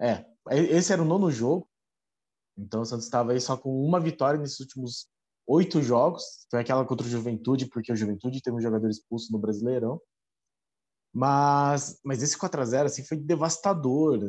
É, 0.00 0.24
esse 0.50 0.92
era 0.92 1.02
o 1.02 1.06
nono 1.06 1.30
jogo. 1.30 1.68
Então 2.56 2.82
o 2.82 2.84
Santos 2.84 3.06
estava 3.06 3.32
aí 3.32 3.40
só 3.40 3.56
com 3.56 3.84
uma 3.84 4.00
vitória 4.00 4.38
nesses 4.38 4.60
últimos 4.60 5.08
oito 5.46 5.82
jogos. 5.82 6.46
Foi 6.50 6.60
aquela 6.60 6.84
contra 6.84 7.06
o 7.06 7.10
Juventude, 7.10 7.66
porque 7.66 7.92
o 7.92 7.96
Juventude 7.96 8.42
teve 8.42 8.56
um 8.56 8.60
jogador 8.60 8.88
expulso 8.88 9.32
no 9.32 9.38
Brasileirão. 9.38 10.00
Mas, 11.14 12.00
mas 12.02 12.22
esse 12.22 12.38
4 12.38 12.60
a 12.60 12.64
0 12.64 12.86
assim, 12.86 13.04
foi 13.04 13.18
devastador. 13.18 14.20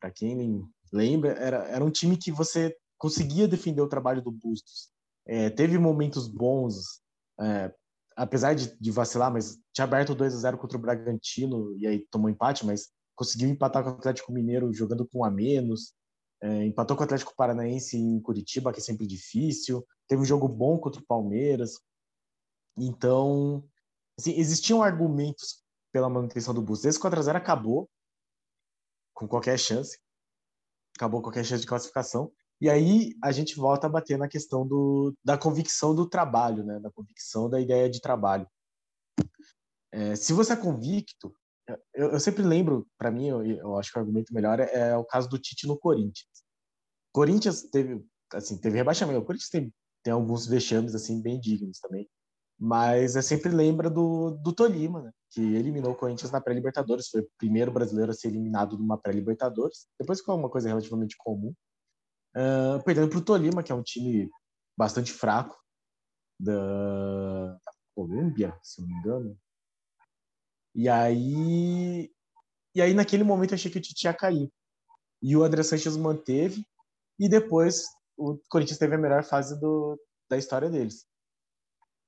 Para 0.00 0.10
quem 0.10 0.68
lembra, 0.92 1.32
era, 1.32 1.64
era 1.68 1.84
um 1.84 1.90
time 1.90 2.16
que 2.16 2.32
você 2.32 2.76
conseguia 2.98 3.48
defender 3.48 3.80
o 3.80 3.88
trabalho 3.88 4.22
do 4.22 4.30
Bustos. 4.30 4.90
É, 5.26 5.50
teve 5.50 5.78
momentos 5.78 6.26
bons, 6.26 7.00
é, 7.40 7.72
apesar 8.16 8.54
de, 8.54 8.76
de, 8.78 8.90
vacilar, 8.90 9.32
mas 9.32 9.56
tinha 9.72 9.84
aberto 9.84 10.14
2 10.14 10.34
a 10.34 10.38
0 10.38 10.58
contra 10.58 10.76
o 10.76 10.80
Bragantino 10.80 11.76
e 11.78 11.86
aí 11.86 12.06
tomou 12.10 12.28
empate, 12.28 12.66
mas 12.66 12.88
conseguiu 13.22 13.48
empatar 13.48 13.84
com 13.84 13.90
o 13.90 13.92
Atlético 13.94 14.32
Mineiro 14.32 14.72
jogando 14.72 15.06
com 15.06 15.24
a 15.24 15.30
menos. 15.30 15.94
É, 16.42 16.66
empatou 16.66 16.96
com 16.96 17.02
o 17.02 17.04
Atlético 17.04 17.36
Paranaense 17.36 17.96
em 17.96 18.20
Curitiba, 18.20 18.72
que 18.72 18.80
é 18.80 18.82
sempre 18.82 19.06
difícil. 19.06 19.86
Teve 20.08 20.22
um 20.22 20.24
jogo 20.24 20.48
bom 20.48 20.76
contra 20.76 21.00
o 21.00 21.06
Palmeiras. 21.06 21.78
Então, 22.76 23.64
assim, 24.18 24.32
existiam 24.32 24.82
argumentos 24.82 25.62
pela 25.92 26.10
manutenção 26.10 26.52
do 26.52 26.60
Bustos. 26.60 26.86
Esse 26.86 26.98
4x0 26.98 27.36
acabou 27.36 27.88
com 29.14 29.28
qualquer 29.28 29.56
chance. 29.56 30.00
Acabou 30.96 31.22
qualquer 31.22 31.44
chance 31.44 31.60
de 31.60 31.68
classificação. 31.68 32.32
E 32.60 32.68
aí 32.68 33.14
a 33.22 33.30
gente 33.30 33.54
volta 33.54 33.86
a 33.86 33.90
bater 33.90 34.18
na 34.18 34.28
questão 34.28 34.66
do, 34.66 35.14
da 35.24 35.38
convicção 35.38 35.94
do 35.94 36.08
trabalho, 36.08 36.64
né? 36.64 36.80
da 36.80 36.90
convicção 36.90 37.48
da 37.48 37.60
ideia 37.60 37.88
de 37.88 38.00
trabalho. 38.00 38.48
É, 39.92 40.16
se 40.16 40.32
você 40.32 40.54
é 40.54 40.56
convicto, 40.56 41.32
eu, 41.94 42.12
eu 42.12 42.20
sempre 42.20 42.42
lembro, 42.42 42.86
para 42.98 43.10
mim, 43.10 43.28
eu, 43.28 43.44
eu, 43.44 43.78
acho 43.78 43.92
que 43.92 43.98
o 43.98 44.00
argumento 44.00 44.34
melhor 44.34 44.60
é, 44.60 44.70
é, 44.72 44.96
o 44.96 45.04
caso 45.04 45.28
do 45.28 45.38
Tite 45.38 45.66
no 45.66 45.78
Corinthians. 45.78 46.26
Corinthians 47.12 47.62
teve, 47.62 48.04
assim, 48.32 48.58
teve 48.58 48.76
rebaixamento. 48.78 49.20
O 49.20 49.24
Corinthians 49.24 49.50
tem, 49.50 49.72
tem 50.02 50.12
alguns 50.12 50.46
vexames 50.46 50.94
assim 50.94 51.20
bem 51.22 51.40
dignos 51.40 51.78
também. 51.78 52.08
Mas 52.58 53.16
é 53.16 53.22
sempre 53.22 53.50
lembra 53.50 53.90
do, 53.90 54.30
do 54.30 54.52
Tolima, 54.52 55.02
né? 55.02 55.12
que 55.32 55.40
eliminou 55.40 55.92
o 55.92 55.96
Corinthians 55.96 56.30
na 56.30 56.40
pré-Libertadores. 56.40 57.08
Foi 57.08 57.22
o 57.22 57.30
primeiro 57.38 57.72
brasileiro 57.72 58.10
a 58.10 58.14
ser 58.14 58.28
eliminado 58.28 58.78
numa 58.78 58.98
pré-Libertadores. 58.98 59.88
Depois 59.98 60.20
ficou 60.20 60.36
uma 60.36 60.50
coisa 60.50 60.68
relativamente 60.68 61.16
comum. 61.16 61.54
uh, 62.36 62.82
perdendo 62.84 63.08
para 63.08 63.18
o 63.18 63.24
Tolima, 63.24 63.62
que 63.62 63.72
é 63.72 63.74
um 63.74 63.82
time 63.82 64.30
bastante 64.76 65.12
fraco 65.12 65.56
da 66.38 67.58
Colômbia, 67.94 68.56
se 68.62 68.80
não 68.80 68.88
me 68.88 68.94
engano. 68.94 69.38
E 70.74 70.88
aí, 70.88 72.10
e 72.74 72.82
aí 72.82 72.94
naquele 72.94 73.24
momento 73.24 73.50
eu 73.50 73.54
achei 73.56 73.70
que 73.70 73.78
o 73.78 73.80
Tite 73.80 74.06
ia 74.06 74.14
cair. 74.14 74.50
E 75.22 75.36
o 75.36 75.42
André 75.42 75.62
Sanches 75.62 75.96
manteve 75.96 76.64
e 77.18 77.28
depois 77.28 77.84
o 78.16 78.38
Corinthians 78.48 78.78
teve 78.78 78.94
a 78.94 78.98
melhor 78.98 79.24
fase 79.24 79.58
do, 79.60 79.98
da 80.28 80.36
história 80.36 80.70
deles. 80.70 81.06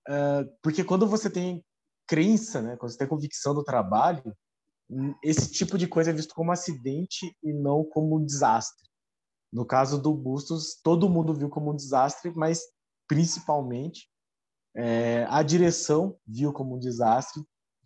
Uh, 0.09 0.45
porque 0.63 0.85
quando 0.85 1.07
você 1.07 1.31
tem 1.31 1.65
crença, 2.07 2.61
né, 2.61 2.77
quando 2.77 2.93
você 2.93 2.99
tem 2.99 3.09
convicção 3.09 3.55
do 3.55 3.65
trabalho, 3.65 4.35
esse 5.23 5.51
tipo 5.51 5.79
de 5.79 5.87
coisa 5.87 6.11
é 6.11 6.13
visto 6.13 6.35
como 6.35 6.53
acidente 6.53 7.35
e 7.43 7.53
não 7.53 7.85
como 7.85 8.17
um 8.17 8.25
desastre. 8.25 8.87
No 9.53 9.65
caso 9.65 10.01
do 10.01 10.13
Bustos, 10.13 10.81
todo 10.83 11.09
mundo 11.09 11.33
viu 11.33 11.49
como 11.49 11.73
um 11.73 11.77
desastre, 11.77 12.33
mas 12.35 12.61
principalmente 13.09 14.09
é, 14.77 15.25
a 15.29 15.43
direção 15.43 16.19
viu 16.27 16.53
como 16.53 16.77
um 16.77 16.79
desastre, 16.79 17.43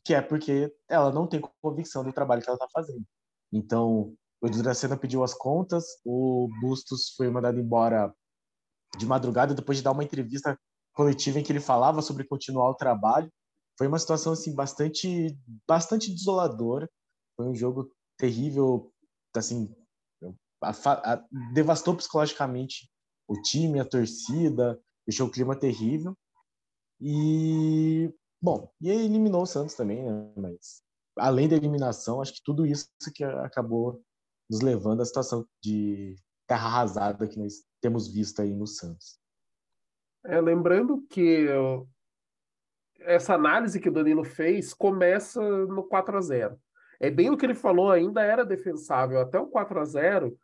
que 0.09 0.15
é 0.15 0.23
porque 0.23 0.75
ela 0.89 1.13
não 1.13 1.27
tem 1.27 1.39
convicção 1.61 2.03
do 2.03 2.15
trabalho 2.15 2.41
que 2.41 2.49
ela 2.49 2.57
está 2.57 2.67
fazendo. 2.73 3.05
Então, 3.53 4.17
o 4.41 4.49
Dracena 4.49 4.97
pediu 4.97 5.23
as 5.23 5.35
contas, 5.35 5.85
o 6.03 6.49
Bustos 6.63 7.11
foi 7.15 7.29
mandado 7.29 7.61
embora 7.61 8.11
de 8.97 9.05
madrugada 9.05 9.55
depois 9.55 9.77
de 9.77 9.85
dar 9.85 9.93
uma 9.93 10.03
entrevista 10.03 10.59
coletiva 10.95 11.39
em 11.39 11.43
que 11.43 11.53
ele 11.53 11.61
falava 11.61 12.01
sobre 12.01 12.25
continuar 12.25 12.71
o 12.71 12.75
trabalho. 12.75 13.31
Foi 13.77 13.87
uma 13.87 13.99
situação 13.99 14.33
assim 14.33 14.55
bastante 14.55 15.39
bastante 15.67 16.11
desoladora. 16.11 16.89
Foi 17.37 17.47
um 17.47 17.55
jogo 17.55 17.93
terrível, 18.17 18.91
assim, 19.37 19.71
a, 20.63 20.71
a, 20.71 21.25
devastou 21.53 21.95
psicologicamente 21.95 22.91
o 23.29 23.39
time, 23.43 23.79
a 23.79 23.85
torcida, 23.85 24.81
deixou 25.07 25.27
o 25.27 25.31
clima 25.31 25.55
terrível. 25.55 26.17
E 26.99 28.11
bom, 28.41 28.71
e 28.81 28.91
eliminou 28.91 29.43
o 29.43 29.47
Santos 29.47 29.75
também, 29.75 30.03
né? 30.03 30.33
Mas 30.37 30.83
além 31.17 31.49
da 31.49 31.57
eliminação, 31.57 32.21
acho 32.21 32.35
que 32.35 32.43
tudo 32.45 32.67
isso 32.67 32.89
que 33.15 33.25
acabou 33.25 34.03
nos 34.49 34.61
levando 34.61 35.03
à 35.03 35.05
situação 35.05 35.47
de 35.63 36.17
terra 36.47 36.67
arrasada 36.67 37.29
que 37.29 37.39
nós 37.39 37.65
temos 37.81 38.13
visto 38.13 38.41
aí 38.41 38.55
no 38.55 38.67
Santos. 38.67 39.19
É, 40.25 40.41
lembrando 40.41 41.05
que 41.09 41.47
essa 43.01 43.35
análise 43.35 43.81
que 43.81 43.89
o 43.89 43.93
Danilo 43.93 44.25
fez 44.25 44.75
começa 44.75 45.41
no 45.67 45.85
4 45.85 46.17
a 46.17 46.21
0 46.21 46.61
É 47.01 47.11
bem 47.11 47.31
o 47.31 47.37
que 47.37 47.47
ele 47.47 47.55
falou, 47.55 47.91
ainda 47.91 48.23
era 48.23 48.45
defensável. 48.45 49.21
Até 49.21 49.39
o 49.39 49.47
4 49.47 49.81
a 49.81 49.85
0 49.85 50.39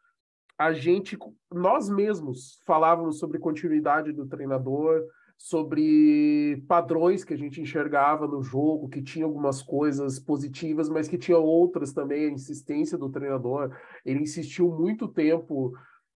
a 0.57 0.73
gente, 0.73 1.19
nós 1.53 1.89
mesmos, 1.89 2.61
falávamos 2.65 3.19
sobre 3.19 3.41
continuidade 3.41 4.13
do 4.13 4.27
treinador, 4.27 5.05
sobre 5.37 6.63
padrões 6.69 7.25
que 7.25 7.35
a 7.35 7.37
gente 7.37 7.61
enxergava 7.61 8.27
no 8.27 8.43
jogo, 8.43 8.89
que 8.89 9.03
tinha 9.03 9.25
algumas 9.25 9.63
coisas 9.63 10.19
positivas, 10.19 10.89
mas 10.89 11.09
que 11.09 11.19
tinha 11.19 11.39
outras 11.39 11.93
também, 11.93 12.27
a 12.27 12.33
insistência 12.33 12.97
do 12.97 13.11
treinador. 13.11 13.77
Ele 14.05 14.23
insistiu 14.23 14.71
muito 14.71 15.09
tempo, 15.09 15.73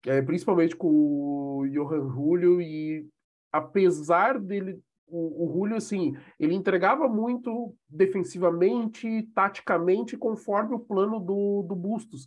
é, 0.07 0.21
principalmente 0.21 0.77
com 0.77 0.89
o 0.89 1.69
Johan 1.71 2.09
Julio, 2.11 2.61
e 2.61 3.07
apesar 3.53 4.39
dele. 4.39 4.81
O, 5.07 5.45
o 5.45 5.53
Julio, 5.53 5.77
assim, 5.77 6.17
ele 6.41 6.55
entregava 6.55 7.07
muito 7.07 7.75
defensivamente, 7.87 9.29
taticamente, 9.35 10.17
conforme 10.17 10.75
o 10.75 10.81
plano 10.81 11.21
do, 11.21 11.63
do 11.63 11.77
Bustos, 11.77 12.27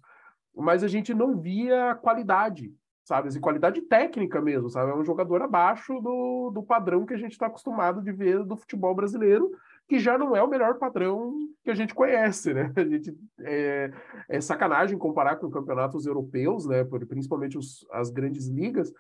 mas 0.56 0.84
a 0.84 0.88
gente 0.88 1.12
não 1.12 1.42
via 1.42 1.96
qualidade 1.96 2.72
sabe? 3.08 3.30
Assim, 3.30 3.40
qualidade 3.40 3.82
técnica 3.84 4.42
mesmo, 4.42 4.70
sabe? 4.70 4.92
É 4.92 4.94
um 4.94 5.06
jogador 5.06 5.42
abaixo 5.42 5.98
do, 6.02 6.52
do 6.54 6.62
padrão 6.62 7.06
que 7.06 7.14
a 7.14 7.18
gente 7.18 7.32
está 7.32 7.46
acostumado 7.46 8.02
de 8.02 8.12
ver 8.12 8.44
do 8.44 8.58
futebol 8.58 8.94
brasileiro, 8.94 9.50
que 9.88 9.98
já 9.98 10.18
não 10.18 10.36
é 10.36 10.44
o 10.44 10.50
melhor 10.50 10.78
padrão 10.78 11.34
que 11.64 11.72
a 11.72 11.74
gente 11.74 11.96
conhece, 11.96 12.54
né? 12.54 12.70
A 12.76 12.84
gente 12.84 13.18
é, 13.40 13.94
é 14.28 14.42
sacanagem 14.42 14.98
comparar 14.98 15.38
com 15.38 15.50
campeonatos 15.50 16.06
europeus, 16.06 16.66
né? 16.66 16.84
Principalmente 16.84 17.58
os, 17.58 17.88
as 17.94 18.10
grandes 18.10 18.50
ligas. 18.50 18.92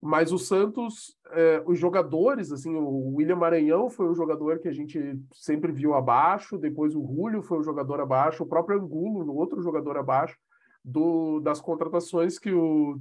Mas 0.00 0.30
o 0.30 0.38
Santos, 0.38 1.18
é, 1.32 1.60
os 1.66 1.76
jogadores, 1.76 2.52
assim, 2.52 2.76
o 2.76 3.16
William 3.16 3.34
Maranhão 3.34 3.90
foi 3.90 4.08
um 4.08 4.14
jogador 4.14 4.60
que 4.60 4.68
a 4.68 4.72
gente 4.72 5.18
sempre 5.32 5.72
viu 5.72 5.94
abaixo, 5.94 6.56
depois 6.56 6.94
o 6.94 7.04
Julio 7.04 7.42
foi 7.42 7.58
um 7.58 7.64
jogador 7.64 8.00
abaixo, 8.00 8.44
o 8.44 8.46
próprio 8.46 8.78
Angulo, 8.78 9.34
outro 9.34 9.60
jogador 9.60 9.96
abaixo 9.96 10.36
do, 10.84 11.40
das 11.40 11.60
contratações 11.60 12.38
que 12.38 12.52
o 12.52 13.00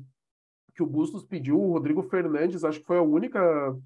que 0.73 0.81
o 0.81 0.87
Bustos 0.87 1.23
pediu, 1.23 1.59
o 1.59 1.71
Rodrigo 1.73 2.01
Fernandes, 2.03 2.63
acho 2.63 2.79
que 2.79 2.85
foi 2.85 2.97
a 2.97 3.03
única 3.03 3.39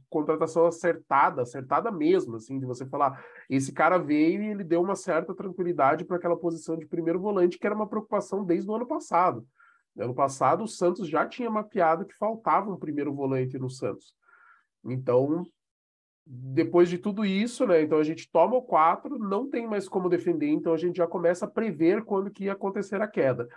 contratação 0.10 0.66
acertada, 0.66 1.42
acertada 1.42 1.92
mesmo, 1.92 2.38
assim, 2.38 2.60
de 2.60 2.66
você 2.66 2.86
falar, 2.86 3.24
esse 3.50 3.74
cara 3.74 3.98
veio 3.98 4.42
e 4.42 4.48
ele 4.48 4.64
deu 4.64 4.82
uma 4.82 4.96
certa 4.96 5.36
tranquilidade 5.36 6.06
para 6.06 6.18
aquela 6.18 6.38
posição 6.38 6.78
de 6.78 6.86
primeiro 6.86 7.20
volante, 7.20 7.60
que 7.60 7.66
era 7.66 7.76
uma 7.76 7.88
preocupação 7.88 8.46
desde 8.46 8.70
o 8.70 8.76
ano 8.76 8.88
passado. 8.88 9.46
Ano 9.98 10.14
passado, 10.14 10.64
o 10.64 10.68
Santos 10.68 11.10
já 11.10 11.26
tinha 11.26 11.50
mapeado 11.50 12.06
que 12.06 12.16
faltava 12.16 12.72
um 12.72 12.78
primeiro 12.78 13.14
volante 13.14 13.58
no 13.58 13.70
Santos. 13.70 14.14
Então, 14.86 15.44
depois 16.26 16.90
de 16.90 16.98
tudo 16.98 17.26
isso, 17.26 17.66
né? 17.66 17.82
Então 17.82 17.98
a 17.98 18.04
gente 18.04 18.30
toma 18.30 18.56
o 18.56 18.62
4, 18.62 19.18
não 19.18 19.50
tem 19.50 19.66
mais 19.66 19.88
como 19.90 20.10
defender, 20.10 20.50
então 20.50 20.74
a 20.74 20.78
gente 20.78 20.98
já 20.98 21.08
começa 21.08 21.46
a 21.46 21.50
prever 21.50 22.04
quando 22.04 22.30
que 22.30 22.46
ia 22.46 22.54
acontecer 22.54 23.02
a 23.02 23.08
queda. 23.08 23.48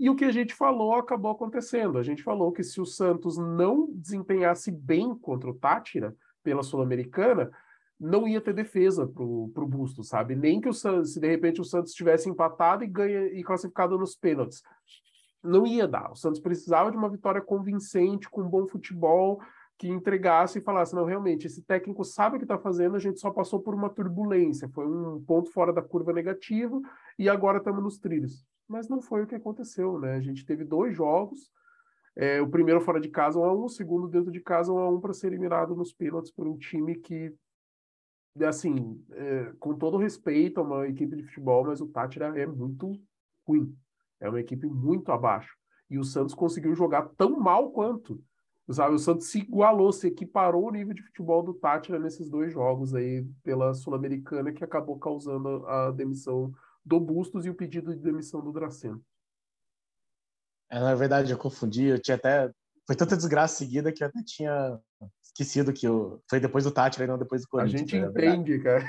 E 0.00 0.08
o 0.08 0.16
que 0.16 0.24
a 0.24 0.32
gente 0.32 0.54
falou 0.54 0.94
acabou 0.94 1.30
acontecendo. 1.30 1.98
A 1.98 2.02
gente 2.02 2.22
falou 2.22 2.50
que 2.50 2.64
se 2.64 2.80
o 2.80 2.86
Santos 2.86 3.36
não 3.36 3.86
desempenhasse 3.92 4.70
bem 4.70 5.14
contra 5.14 5.50
o 5.50 5.54
Tátira 5.54 6.16
pela 6.42 6.62
Sul-Americana, 6.62 7.50
não 8.00 8.26
ia 8.26 8.40
ter 8.40 8.54
defesa 8.54 9.06
para 9.06 9.22
o 9.22 9.68
Busto, 9.68 10.02
sabe? 10.02 10.34
Nem 10.34 10.58
que 10.58 10.70
o 10.70 10.72
Santos, 10.72 11.12
se 11.12 11.20
de 11.20 11.28
repente 11.28 11.60
o 11.60 11.64
Santos 11.64 11.92
tivesse 11.92 12.30
empatado 12.30 12.82
e 12.82 12.86
ganha 12.86 13.26
e 13.26 13.44
classificado 13.44 13.98
nos 13.98 14.16
pênaltis. 14.16 14.62
Não 15.44 15.66
ia 15.66 15.86
dar. 15.86 16.10
O 16.10 16.16
Santos 16.16 16.40
precisava 16.40 16.90
de 16.90 16.96
uma 16.96 17.10
vitória 17.10 17.42
convincente, 17.42 18.30
com 18.30 18.48
bom 18.48 18.66
futebol, 18.66 19.38
que 19.76 19.86
entregasse 19.86 20.60
e 20.60 20.62
falasse: 20.62 20.94
não, 20.94 21.04
realmente, 21.04 21.46
esse 21.46 21.60
técnico 21.60 22.04
sabe 22.06 22.36
o 22.36 22.38
que 22.38 22.46
está 22.46 22.56
fazendo, 22.56 22.96
a 22.96 23.00
gente 23.00 23.20
só 23.20 23.30
passou 23.30 23.60
por 23.60 23.74
uma 23.74 23.90
turbulência, 23.90 24.66
foi 24.70 24.86
um 24.86 25.22
ponto 25.22 25.50
fora 25.52 25.74
da 25.74 25.82
curva 25.82 26.10
negativo 26.10 26.80
e 27.18 27.28
agora 27.28 27.58
estamos 27.58 27.82
nos 27.82 27.98
trilhos 27.98 28.48
mas 28.70 28.88
não 28.88 29.02
foi 29.02 29.24
o 29.24 29.26
que 29.26 29.34
aconteceu, 29.34 29.98
né? 29.98 30.14
A 30.14 30.20
gente 30.20 30.46
teve 30.46 30.64
dois 30.64 30.94
jogos, 30.94 31.50
é, 32.14 32.40
o 32.40 32.48
primeiro 32.48 32.80
fora 32.80 33.00
de 33.00 33.08
casa 33.08 33.38
1 33.38 33.44
a 33.44 33.52
1 33.52 33.64
o 33.64 33.68
segundo 33.68 34.08
dentro 34.08 34.30
de 34.30 34.40
casa 34.40 34.72
1 34.72 34.78
a 34.78 34.90
1 34.90 35.00
para 35.00 35.12
ser 35.12 35.26
eliminado 35.26 35.74
nos 35.74 35.92
pênaltis 35.92 36.30
por 36.30 36.46
um 36.46 36.56
time 36.56 36.96
que 36.96 37.34
assim, 38.44 39.04
é, 39.10 39.52
com 39.58 39.74
todo 39.74 39.96
respeito 39.96 40.60
a 40.60 40.62
uma 40.62 40.86
equipe 40.86 41.16
de 41.16 41.24
futebol, 41.24 41.64
mas 41.64 41.80
o 41.80 41.88
Tátira 41.88 42.26
é 42.38 42.46
muito 42.46 42.92
ruim. 43.46 43.76
É 44.20 44.28
uma 44.28 44.40
equipe 44.40 44.68
muito 44.68 45.10
abaixo. 45.10 45.56
E 45.90 45.98
o 45.98 46.04
Santos 46.04 46.34
conseguiu 46.34 46.74
jogar 46.74 47.08
tão 47.16 47.40
mal 47.40 47.72
quanto. 47.72 48.22
Sabe? 48.70 48.94
O 48.94 48.98
Santos 48.98 49.26
se 49.26 49.40
igualou, 49.40 49.92
se 49.92 50.06
equiparou 50.06 50.68
o 50.68 50.70
nível 50.70 50.94
de 50.94 51.02
futebol 51.02 51.42
do 51.42 51.54
Tátira 51.54 51.98
nesses 51.98 52.30
dois 52.30 52.52
jogos 52.52 52.94
aí 52.94 53.26
pela 53.42 53.74
Sul-Americana, 53.74 54.52
que 54.52 54.62
acabou 54.62 54.96
causando 54.96 55.66
a 55.66 55.90
demissão 55.90 56.54
do 56.84 56.98
Bustos 56.98 57.44
e 57.44 57.50
o 57.50 57.54
pedido 57.54 57.94
de 57.94 58.00
demissão 58.00 58.42
do 58.42 58.52
Draceno. 58.52 59.02
É, 60.70 60.78
na 60.78 60.94
verdade, 60.94 61.32
eu 61.32 61.38
confundi, 61.38 61.84
eu 61.84 62.00
tinha 62.00 62.16
até. 62.16 62.50
Foi 62.86 62.96
tanta 62.96 63.16
desgraça 63.16 63.56
seguida 63.56 63.92
que 63.92 64.02
eu 64.02 64.08
até 64.08 64.22
tinha 64.24 64.80
esquecido 65.22 65.72
que 65.72 65.86
eu... 65.86 66.22
foi 66.28 66.40
depois 66.40 66.64
do 66.64 66.70
Tátira 66.70 67.04
e 67.04 67.08
não 67.08 67.18
depois 67.18 67.42
do 67.42 67.48
Corinthians. 67.48 67.82
A 67.82 67.84
gente 67.84 68.00
né, 68.00 68.08
entende, 68.08 68.62
cara. 68.62 68.84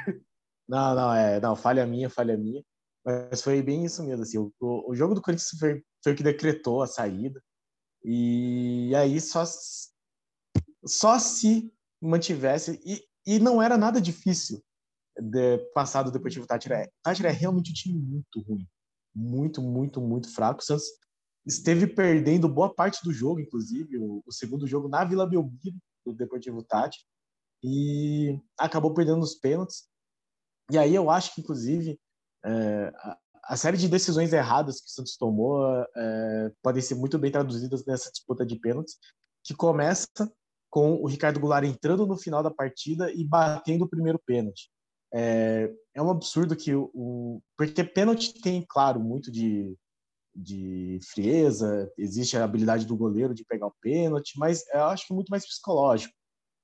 Não, 0.67 0.95
não, 0.95 1.13
é. 1.13 1.39
Não, 1.39 1.55
falha 1.55 1.85
minha, 1.85 2.09
falha 2.09 2.37
minha. 2.37 2.63
Mas 3.03 3.41
foi 3.41 3.61
bem 3.61 3.83
isso 3.83 4.03
mesmo. 4.03 4.23
Assim, 4.23 4.37
o, 4.37 4.51
o 4.59 4.95
jogo 4.95 5.13
do 5.13 5.21
Corinthians 5.21 5.49
foi, 5.59 5.83
foi 6.03 6.13
o 6.13 6.15
que 6.15 6.23
decretou 6.23 6.81
a 6.81 6.87
saída. 6.87 7.43
E 8.03 8.93
aí 8.95 9.19
só, 9.19 9.43
só 10.85 11.19
se 11.19 11.71
mantivesse. 12.01 12.79
E, 12.85 13.03
e 13.25 13.39
não 13.39 13.61
era 13.61 13.77
nada 13.77 13.99
difícil 13.99 14.63
de, 15.21 15.57
passado 15.73 16.05
do 16.05 16.13
Deportivo 16.13 16.47
Tátira 16.47 16.79
é. 16.79 16.89
Tátira 17.03 17.29
é 17.29 17.31
realmente 17.31 17.71
um 17.71 17.73
time 17.73 17.99
muito 17.99 18.41
ruim. 18.41 18.67
Muito, 19.13 19.61
muito, 19.61 20.01
muito 20.01 20.33
fraco. 20.33 20.61
O 20.61 20.63
Santos 20.63 20.85
esteve 21.45 21.85
perdendo 21.87 22.49
boa 22.49 22.73
parte 22.73 23.03
do 23.03 23.13
jogo, 23.13 23.39
inclusive, 23.39 23.97
o, 23.97 24.23
o 24.25 24.31
segundo 24.31 24.65
jogo 24.65 24.87
na 24.87 25.03
Vila 25.03 25.27
Belmiro, 25.27 25.77
do 26.05 26.13
Deportivo 26.13 26.63
Tátira, 26.63 27.03
e 27.63 28.39
acabou 28.57 28.93
perdendo 28.93 29.21
os 29.21 29.35
pênaltis. 29.35 29.87
E 30.71 30.77
aí 30.77 30.95
eu 30.95 31.09
acho 31.09 31.35
que, 31.35 31.41
inclusive, 31.41 31.99
é, 32.43 32.91
a, 32.95 33.17
a, 33.43 33.57
série 33.57 33.77
de 33.77 33.87
decisões 33.87 34.33
erradas 34.33 34.79
que 34.79 34.87
o 34.87 34.89
Santos 34.89 35.17
tomou 35.17 35.61
é, 35.95 36.51
podem 36.63 36.81
ser 36.81 36.95
muito 36.95 37.19
bem 37.19 37.31
traduzidas 37.31 37.85
nessa 37.85 38.09
disputa 38.09 38.45
de 38.45 38.57
pênaltis, 38.59 38.97
que 39.43 39.53
começa 39.53 40.07
com 40.69 40.95
o 40.95 41.07
Ricardo 41.07 41.39
Goulart 41.39 41.65
entrando 41.65 42.07
no 42.07 42.17
final 42.17 42.41
da 42.41 42.49
partida 42.49 43.11
e 43.11 43.23
batendo 43.25 43.83
o 43.83 43.89
primeiro 43.89 44.19
pênalti. 44.25 44.71
É, 45.13 45.73
é 45.93 46.01
um 46.01 46.09
absurdo 46.09 46.55
que 46.55 46.73
o, 46.73 46.89
o, 46.93 47.41
Porque 47.57 47.83
pênalti 47.83 48.41
tem, 48.41 48.65
claro, 48.67 48.99
muito 48.99 49.31
de, 49.31 49.75
de 50.35 50.99
frieza, 51.13 51.91
existe 51.97 52.37
a 52.37 52.43
habilidade 52.43 52.85
do 52.85 52.95
goleiro 52.95 53.33
de 53.33 53.45
pegar 53.45 53.67
o 53.67 53.75
pênalti, 53.81 54.33
mas 54.37 54.63
eu 54.73 54.85
acho 54.85 55.07
que 55.07 55.13
muito 55.13 55.29
mais 55.29 55.45
psicológico. 55.45 56.13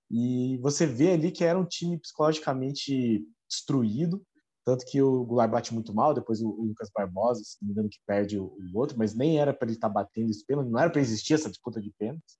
E 0.10 0.58
você 0.60 0.86
vê 0.86 1.12
ali 1.12 1.32
que 1.32 1.44
era 1.44 1.60
um 1.60 1.66
time 1.66 2.00
psicologicamente 2.00 3.26
destruído, 3.50 4.26
tanto 4.66 4.86
que 4.86 5.02
o 5.02 5.24
Goulart 5.26 5.52
bate 5.52 5.74
muito 5.74 5.94
mal, 5.94 6.14
depois 6.14 6.42
o, 6.42 6.50
Lucas 6.50 6.90
Barbosa, 6.94 7.42
se 7.44 7.58
não 7.62 7.68
me 7.68 7.74
engano, 7.74 7.90
que 7.90 8.00
perde 8.06 8.40
o, 8.40 8.46
o 8.46 8.78
outro, 8.78 8.98
mas 8.98 9.14
nem 9.14 9.40
era 9.40 9.54
para 9.54 9.68
ele 9.68 9.76
estar 9.78 9.88
tá 9.88 9.94
batendo 9.94 10.30
esse 10.30 10.46
pênalti, 10.46 10.70
não 10.70 10.80
era 10.80 10.90
para 10.90 11.02
existir 11.02 11.34
essa 11.34 11.50
disputa 11.50 11.82
de 11.82 11.92
pênaltis. 11.98 12.38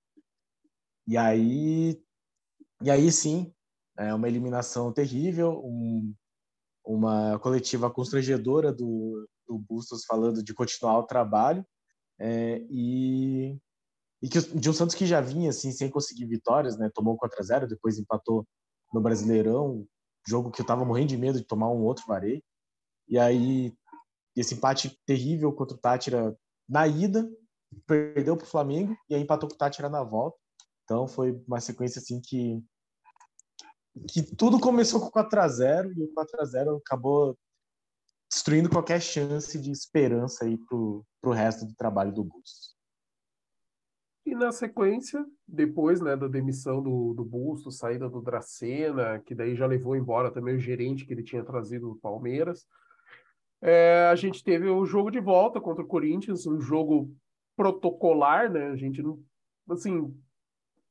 E 1.08 1.16
aí, 1.16 2.02
e 2.82 2.92
aí 2.92 3.12
sim, 3.12 3.54
é 3.98 4.14
uma 4.14 4.28
eliminação 4.28 4.92
terrível, 4.92 5.62
um, 5.64 6.14
uma 6.86 7.40
coletiva 7.40 7.90
constrangedora 7.90 8.72
do, 8.72 9.28
do 9.48 9.58
Bustos 9.58 10.06
falando 10.06 10.44
de 10.44 10.54
continuar 10.54 11.00
o 11.00 11.04
trabalho 11.04 11.66
é, 12.20 12.62
e, 12.70 13.58
e 14.22 14.30
que 14.30 14.40
de 14.40 14.70
um 14.70 14.74
Santos 14.74 14.96
que 14.96 15.06
já 15.06 15.22
vinha 15.22 15.50
assim 15.50 15.72
sem 15.72 15.90
conseguir 15.90 16.26
vitórias, 16.26 16.78
né? 16.78 16.90
Tomou 16.94 17.18
4 17.18 17.40
a 17.40 17.44
0, 17.44 17.68
depois 17.68 17.98
empatou 17.98 18.48
no 18.94 19.02
Brasileirão, 19.02 19.86
jogo 20.28 20.52
que 20.52 20.62
eu 20.62 20.64
estava 20.64 20.86
morrendo 20.86 21.10
de 21.10 21.18
medo 21.18 21.40
de 21.40 21.46
tomar 21.46 21.70
um 21.70 21.84
outro 21.84 22.06
vareio. 22.08 22.42
E 23.08 23.18
aí 23.18 23.74
esse 24.36 24.56
empate 24.56 24.98
terrível 25.06 25.52
contra 25.52 25.76
o 25.76 25.80
Tátira 25.80 26.38
na 26.70 26.88
ida, 26.88 27.30
perdeu 27.86 28.38
para 28.38 28.46
o 28.46 28.50
Flamengo 28.50 28.96
e 29.10 29.16
aí 29.16 29.22
empatou 29.22 29.50
com 29.50 29.56
o 29.56 29.58
Tátira 29.58 29.90
na 29.90 30.04
volta. 30.04 30.38
Então 30.84 31.08
foi 31.08 31.32
uma 31.48 31.60
sequência 31.60 32.00
assim 32.00 32.22
que 32.22 32.64
que 34.08 34.24
tudo 34.36 34.60
começou 34.60 35.00
com 35.00 35.10
4 35.10 35.40
a 35.40 35.48
0 35.48 35.94
e 35.94 36.04
o 36.04 36.14
4 36.14 36.42
a 36.42 36.46
0 36.46 36.76
acabou 36.78 37.38
destruindo 38.30 38.70
qualquer 38.70 39.02
chance 39.02 39.60
de 39.60 39.72
esperança 39.72 40.46
aí 40.46 40.58
pro, 40.58 41.06
pro 41.22 41.32
resto 41.32 41.66
do 41.66 41.76
trabalho 41.76 42.12
do 42.12 42.24
Bustos. 42.24 42.76
E 44.26 44.36
na 44.36 44.52
sequência, 44.52 45.26
depois 45.48 46.02
né, 46.02 46.16
da 46.16 46.28
demissão 46.28 46.84
do, 46.84 47.14
do 47.14 47.24
Bustos, 47.24 47.78
saída 47.78 48.10
do 48.10 48.22
Dracena, 48.22 49.20
que 49.20 49.34
daí 49.34 49.56
já 49.56 49.66
levou 49.66 49.96
embora 49.96 50.30
também 50.30 50.56
o 50.56 50.60
gerente 50.60 51.06
que 51.06 51.14
ele 51.14 51.24
tinha 51.24 51.46
trazido 51.46 51.90
do 51.90 51.96
Palmeiras, 51.96 52.68
é, 53.62 54.08
a 54.12 54.16
gente 54.16 54.44
teve 54.44 54.68
o 54.68 54.86
jogo 54.86 55.10
de 55.10 55.20
volta 55.20 55.62
contra 55.62 55.84
o 55.84 55.88
Corinthians, 55.88 56.46
um 56.46 56.60
jogo 56.60 57.16
protocolar, 57.56 58.52
né? 58.52 58.68
A 58.68 58.76
gente 58.76 59.02
não. 59.02 59.20
Assim, 59.70 60.14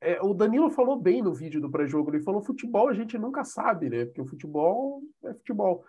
é, 0.01 0.21
o 0.23 0.35
Danilo 0.35 0.71
falou 0.71 1.01
bem 1.01 1.23
no 1.23 1.33
vídeo 1.33 1.61
do 1.61 1.71
pré-jogo, 1.71 2.11
ele 2.11 2.23
falou 2.23 2.43
futebol 2.43 2.89
a 2.89 2.95
gente 2.95 3.19
nunca 3.19 3.45
sabe, 3.45 3.89
né? 3.89 4.05
Porque 4.05 4.21
o 4.21 4.27
futebol 4.27 5.03
é 5.25 5.33
futebol 5.35 5.85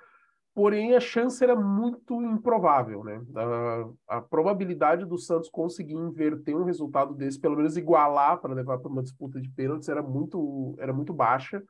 porém 0.58 0.96
a 0.96 1.00
chance 1.00 1.44
era 1.44 1.56
muito 1.56 2.20
improvável, 2.20 3.04
né? 3.04 3.22
A, 3.36 4.18
a, 4.18 4.22
probabilidade 4.22 5.06
do 5.06 5.16
Santos 5.16 5.52
conseguir 5.52 5.94
inverter 5.94 6.58
um 6.58 6.64
resultado 6.64 7.14
desse, 7.14 7.40
pelo 7.40 7.56
menos 7.56 7.78
igualar 7.78 8.42
para 8.42 8.56
levar 8.56 8.80
para 8.80 8.92
uma 8.92 9.04
disputa 9.04 9.40
de 9.40 9.48
pênaltis, 9.52 9.88
era 9.88 10.02
muito, 10.02 10.76
era 10.80 10.92
muito 10.92 11.14
baixa. 11.14 11.64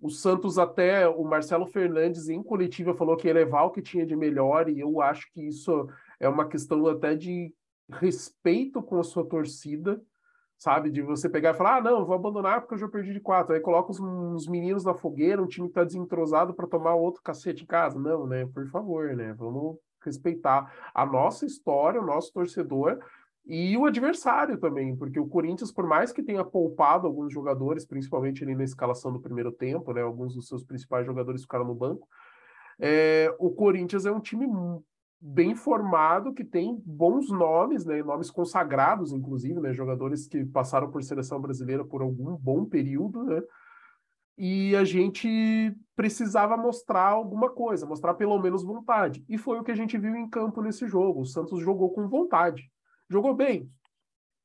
O 0.00 0.08
Santos, 0.08 0.56
até 0.56 1.08
o 1.08 1.24
Marcelo 1.24 1.66
Fernandes, 1.66 2.28
em 2.28 2.40
coletiva, 2.44 2.94
falou 2.94 3.16
que 3.16 3.26
ia 3.26 3.34
levar 3.34 3.64
o 3.64 3.72
que 3.72 3.82
tinha 3.82 4.06
de 4.06 4.14
melhor, 4.14 4.68
e 4.68 4.78
eu 4.78 5.00
acho 5.00 5.28
que 5.32 5.44
isso 5.44 5.88
é 6.20 6.28
uma 6.28 6.46
questão 6.46 6.86
até 6.86 7.16
de 7.16 7.52
respeito 7.90 8.80
com 8.84 9.00
a 9.00 9.02
sua 9.02 9.26
torcida 9.26 10.00
sabe? 10.58 10.90
De 10.90 11.02
você 11.02 11.28
pegar 11.28 11.50
e 11.50 11.54
falar, 11.54 11.76
ah, 11.76 11.80
não, 11.80 12.04
vou 12.04 12.14
abandonar 12.14 12.60
porque 12.60 12.74
eu 12.74 12.78
já 12.78 12.88
perdi 12.88 13.12
de 13.12 13.20
quatro. 13.20 13.54
Aí 13.54 13.60
coloca 13.60 13.90
os, 13.90 14.00
os 14.00 14.48
meninos 14.48 14.84
na 14.84 14.94
fogueira, 14.94 15.42
um 15.42 15.46
time 15.46 15.68
tá 15.68 15.84
desentrosado 15.84 16.54
para 16.54 16.66
tomar 16.66 16.94
outro 16.94 17.22
cacete 17.22 17.64
em 17.64 17.66
casa. 17.66 17.98
Não, 17.98 18.26
né? 18.26 18.46
Por 18.52 18.66
favor, 18.68 19.14
né? 19.14 19.32
Vamos 19.34 19.78
respeitar 20.02 20.72
a 20.94 21.04
nossa 21.04 21.44
história, 21.44 22.00
o 22.00 22.06
nosso 22.06 22.32
torcedor 22.32 22.98
e 23.46 23.76
o 23.76 23.84
adversário 23.84 24.58
também, 24.58 24.96
porque 24.96 25.20
o 25.20 25.28
Corinthians, 25.28 25.70
por 25.70 25.86
mais 25.86 26.10
que 26.10 26.22
tenha 26.22 26.44
poupado 26.44 27.06
alguns 27.06 27.32
jogadores, 27.32 27.86
principalmente 27.86 28.42
ali 28.42 28.56
na 28.56 28.64
escalação 28.64 29.12
do 29.12 29.20
primeiro 29.20 29.52
tempo, 29.52 29.92
né? 29.92 30.02
Alguns 30.02 30.34
dos 30.34 30.48
seus 30.48 30.64
principais 30.64 31.06
jogadores 31.06 31.42
ficaram 31.42 31.64
no 31.64 31.74
banco. 31.74 32.08
É, 32.78 33.32
o 33.38 33.50
Corinthians 33.50 34.04
é 34.04 34.10
um 34.10 34.20
time 34.20 34.46
bem 35.20 35.54
formado, 35.54 36.32
que 36.32 36.44
tem 36.44 36.80
bons 36.84 37.30
nomes, 37.30 37.84
né, 37.84 38.02
nomes 38.02 38.30
consagrados, 38.30 39.12
inclusive, 39.12 39.60
né, 39.60 39.72
jogadores 39.72 40.26
que 40.26 40.44
passaram 40.44 40.90
por 40.90 41.02
seleção 41.02 41.40
brasileira 41.40 41.84
por 41.84 42.02
algum 42.02 42.36
bom 42.36 42.64
período, 42.64 43.24
né, 43.24 43.42
e 44.38 44.76
a 44.76 44.84
gente 44.84 45.74
precisava 45.94 46.56
mostrar 46.56 47.08
alguma 47.08 47.48
coisa, 47.48 47.86
mostrar 47.86 48.14
pelo 48.14 48.38
menos 48.38 48.62
vontade. 48.62 49.24
E 49.28 49.38
foi 49.38 49.58
o 49.58 49.64
que 49.64 49.70
a 49.70 49.76
gente 49.76 49.96
viu 49.96 50.14
em 50.14 50.28
campo 50.28 50.60
nesse 50.60 50.86
jogo. 50.86 51.22
O 51.22 51.26
Santos 51.26 51.60
jogou 51.60 51.90
com 51.90 52.06
vontade. 52.06 52.70
Jogou 53.08 53.34
bem? 53.34 53.70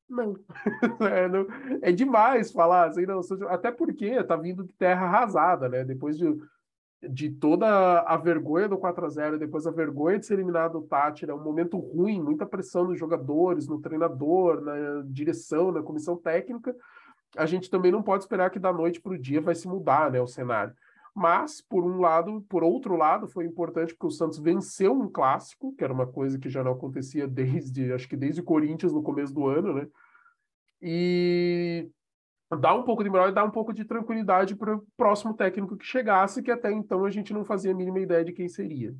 Não. 0.08 0.34
é, 1.00 1.28
não, 1.28 1.46
é 1.82 1.92
demais 1.92 2.50
falar 2.50 2.88
assim, 2.88 3.04
não, 3.04 3.20
até 3.48 3.70
porque 3.70 4.22
tá 4.24 4.34
vindo 4.34 4.64
de 4.64 4.72
terra 4.74 5.06
arrasada, 5.06 5.68
né? 5.68 5.84
Depois 5.84 6.16
de 6.16 6.26
de 7.08 7.30
toda 7.30 8.00
a 8.00 8.16
vergonha 8.16 8.68
do 8.68 8.78
4 8.78 9.04
a 9.04 9.08
0 9.08 9.38
depois 9.38 9.66
a 9.66 9.70
vergonha 9.70 10.18
de 10.18 10.26
ser 10.26 10.34
eliminado 10.34 10.80
do 10.80 10.86
Tátira, 10.86 11.34
um 11.34 11.42
momento 11.42 11.76
ruim, 11.76 12.22
muita 12.22 12.46
pressão 12.46 12.84
nos 12.84 12.98
jogadores, 12.98 13.66
no 13.66 13.80
treinador, 13.80 14.60
na 14.60 15.02
direção, 15.06 15.72
na 15.72 15.82
comissão 15.82 16.16
técnica, 16.16 16.74
a 17.36 17.46
gente 17.46 17.68
também 17.70 17.90
não 17.90 18.02
pode 18.02 18.22
esperar 18.22 18.50
que 18.50 18.58
da 18.58 18.72
noite 18.72 19.00
para 19.00 19.12
o 19.12 19.18
dia 19.18 19.40
vai 19.40 19.54
se 19.54 19.66
mudar 19.66 20.10
né, 20.10 20.20
o 20.20 20.26
cenário. 20.26 20.74
Mas, 21.14 21.60
por 21.60 21.84
um 21.84 22.00
lado, 22.00 22.40
por 22.48 22.62
outro 22.64 22.96
lado, 22.96 23.28
foi 23.28 23.44
importante 23.44 23.92
porque 23.92 24.06
o 24.06 24.10
Santos 24.10 24.38
venceu 24.38 24.92
um 24.92 25.10
clássico, 25.10 25.74
que 25.76 25.84
era 25.84 25.92
uma 25.92 26.06
coisa 26.06 26.38
que 26.38 26.48
já 26.48 26.64
não 26.64 26.72
acontecia 26.72 27.26
desde, 27.28 27.92
acho 27.92 28.08
que 28.08 28.16
desde 28.16 28.40
o 28.40 28.44
Corinthians 28.44 28.92
no 28.92 29.02
começo 29.02 29.34
do 29.34 29.46
ano, 29.46 29.74
né? 29.74 29.86
E 30.80 31.90
dar 32.58 32.74
um 32.74 32.82
pouco 32.82 33.02
de 33.02 33.10
moral 33.10 33.28
e 33.28 33.32
dar 33.32 33.44
um 33.44 33.50
pouco 33.50 33.72
de 33.72 33.84
tranquilidade 33.84 34.54
para 34.54 34.76
o 34.76 34.84
próximo 34.96 35.34
técnico 35.34 35.76
que 35.76 35.84
chegasse, 35.84 36.42
que 36.42 36.50
até 36.50 36.70
então 36.70 37.04
a 37.04 37.10
gente 37.10 37.32
não 37.32 37.44
fazia 37.44 37.72
a 37.72 37.74
mínima 37.74 38.00
ideia 38.00 38.24
de 38.24 38.32
quem 38.32 38.48
seria. 38.48 38.94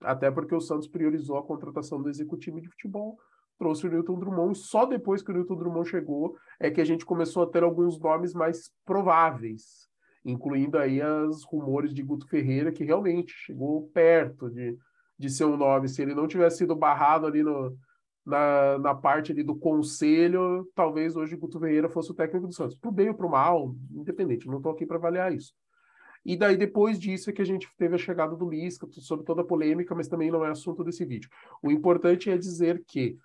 Até 0.00 0.30
porque 0.30 0.54
o 0.54 0.60
Santos 0.60 0.88
priorizou 0.88 1.36
a 1.38 1.42
contratação 1.42 2.00
do 2.00 2.08
executivo 2.08 2.60
de 2.60 2.68
futebol, 2.68 3.18
trouxe 3.58 3.86
o 3.86 3.90
Newton 3.90 4.18
Drummond, 4.18 4.56
e 4.56 4.60
só 4.60 4.86
depois 4.86 5.22
que 5.22 5.30
o 5.30 5.34
Newton 5.34 5.56
Drummond 5.56 5.88
chegou 5.88 6.36
é 6.60 6.70
que 6.70 6.80
a 6.80 6.84
gente 6.84 7.04
começou 7.04 7.42
a 7.42 7.46
ter 7.46 7.62
alguns 7.62 7.98
nomes 7.98 8.32
mais 8.32 8.70
prováveis, 8.84 9.88
incluindo 10.24 10.78
aí 10.78 11.02
os 11.02 11.44
rumores 11.44 11.92
de 11.92 12.02
Guto 12.02 12.28
Ferreira, 12.28 12.70
que 12.70 12.84
realmente 12.84 13.32
chegou 13.32 13.88
perto 13.92 14.48
de, 14.50 14.76
de 15.18 15.28
ser 15.28 15.44
um 15.44 15.56
nome. 15.56 15.88
Se 15.88 16.02
ele 16.02 16.14
não 16.14 16.28
tivesse 16.28 16.58
sido 16.58 16.76
barrado 16.76 17.26
ali 17.26 17.42
no, 17.42 17.76
na, 18.28 18.78
na 18.78 18.94
parte 18.94 19.32
ali 19.32 19.42
do 19.42 19.56
conselho, 19.56 20.70
talvez 20.74 21.16
hoje 21.16 21.34
Guto 21.34 21.58
Ferreira 21.58 21.88
fosse 21.88 22.10
o 22.10 22.14
técnico 22.14 22.46
do 22.46 22.54
Santos. 22.54 22.76
Pro 22.76 22.92
bem 22.92 23.08
ou 23.08 23.14
pro 23.14 23.28
mal, 23.28 23.74
independente, 23.90 24.46
não 24.46 24.58
estou 24.58 24.72
aqui 24.72 24.84
para 24.84 24.98
avaliar 24.98 25.32
isso. 25.32 25.54
E 26.26 26.36
daí, 26.36 26.54
depois 26.54 26.98
disso, 26.98 27.30
é 27.30 27.32
que 27.32 27.40
a 27.40 27.46
gente 27.46 27.66
teve 27.78 27.94
a 27.94 27.98
chegada 27.98 28.36
do 28.36 28.50
Lisca, 28.50 28.86
sobre 28.90 29.24
toda 29.24 29.40
a 29.40 29.46
polêmica, 29.46 29.94
mas 29.94 30.08
também 30.08 30.30
não 30.30 30.44
é 30.44 30.50
assunto 30.50 30.84
desse 30.84 31.06
vídeo. 31.06 31.30
O 31.62 31.70
importante 31.70 32.28
é 32.28 32.36
dizer 32.36 32.84
que, 32.86 33.16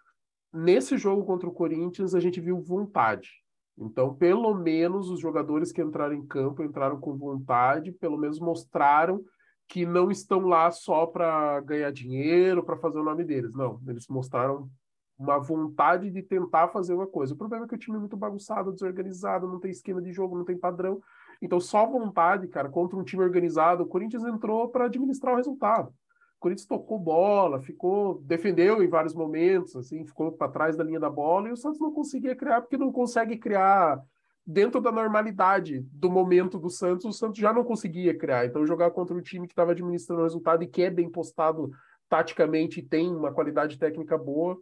nesse 0.53 0.97
jogo 0.97 1.25
contra 1.25 1.49
o 1.49 1.53
Corinthians, 1.53 2.15
a 2.15 2.19
gente 2.21 2.39
viu 2.39 2.61
vontade. 2.61 3.29
Então, 3.77 4.15
pelo 4.15 4.55
menos, 4.55 5.09
os 5.09 5.19
jogadores 5.19 5.73
que 5.73 5.81
entraram 5.81 6.13
em 6.13 6.25
campo 6.25 6.63
entraram 6.63 6.97
com 6.97 7.17
vontade, 7.17 7.91
pelo 7.91 8.17
menos 8.17 8.39
mostraram 8.39 9.21
que 9.67 9.85
não 9.85 10.09
estão 10.09 10.45
lá 10.45 10.71
só 10.71 11.05
para 11.05 11.59
ganhar 11.61 11.91
dinheiro, 11.91 12.63
para 12.63 12.77
fazer 12.77 12.99
o 12.99 13.03
nome 13.03 13.25
deles. 13.25 13.53
Não, 13.53 13.81
eles 13.85 14.07
mostraram 14.07 14.69
uma 15.17 15.37
vontade 15.39 16.09
de 16.09 16.21
tentar 16.21 16.69
fazer 16.69 16.93
uma 16.93 17.07
coisa. 17.07 17.33
O 17.33 17.37
problema 17.37 17.65
é 17.65 17.67
que 17.67 17.75
o 17.75 17.77
time 17.77 17.97
é 17.97 17.99
muito 17.99 18.17
bagunçado, 18.17 18.71
desorganizado, 18.71 19.47
não 19.47 19.59
tem 19.59 19.71
esquema 19.71 20.01
de 20.01 20.11
jogo, 20.11 20.37
não 20.37 20.45
tem 20.45 20.57
padrão. 20.57 21.01
Então, 21.41 21.59
só 21.59 21.85
vontade, 21.85 22.47
cara, 22.47 22.69
contra 22.69 22.97
um 22.97 23.03
time 23.03 23.23
organizado. 23.23 23.83
O 23.83 23.87
Corinthians 23.87 24.23
entrou 24.23 24.69
para 24.69 24.85
administrar 24.85 25.33
o 25.33 25.37
resultado. 25.37 25.89
O 25.89 26.39
Corinthians 26.39 26.67
tocou 26.67 26.99
bola, 26.99 27.61
ficou, 27.61 28.21
defendeu 28.21 28.83
em 28.83 28.87
vários 28.87 29.13
momentos, 29.13 29.75
assim, 29.75 30.05
ficou 30.05 30.31
para 30.31 30.51
trás 30.51 30.75
da 30.75 30.83
linha 30.83 30.99
da 30.99 31.09
bola 31.09 31.47
e 31.47 31.51
o 31.51 31.57
Santos 31.57 31.79
não 31.79 31.91
conseguia 31.91 32.35
criar 32.35 32.61
porque 32.61 32.77
não 32.77 32.91
consegue 32.91 33.37
criar 33.37 34.01
dentro 34.45 34.81
da 34.81 34.91
normalidade 34.91 35.79
do 35.91 36.09
momento 36.09 36.59
do 36.59 36.69
Santos. 36.69 37.05
O 37.05 37.13
Santos 37.13 37.39
já 37.39 37.53
não 37.53 37.63
conseguia 37.63 38.17
criar. 38.17 38.45
Então, 38.45 38.65
jogar 38.65 38.91
contra 38.91 39.15
um 39.15 39.21
time 39.21 39.47
que 39.47 39.53
estava 39.53 39.71
administrando 39.71 40.21
o 40.21 40.25
resultado 40.25 40.63
e 40.63 40.67
que 40.67 40.81
é 40.81 40.89
bem 40.89 41.09
postado 41.09 41.71
taticamente 42.09 42.79
e 42.79 42.83
tem 42.83 43.13
uma 43.13 43.31
qualidade 43.33 43.77
técnica 43.77 44.17
boa, 44.17 44.57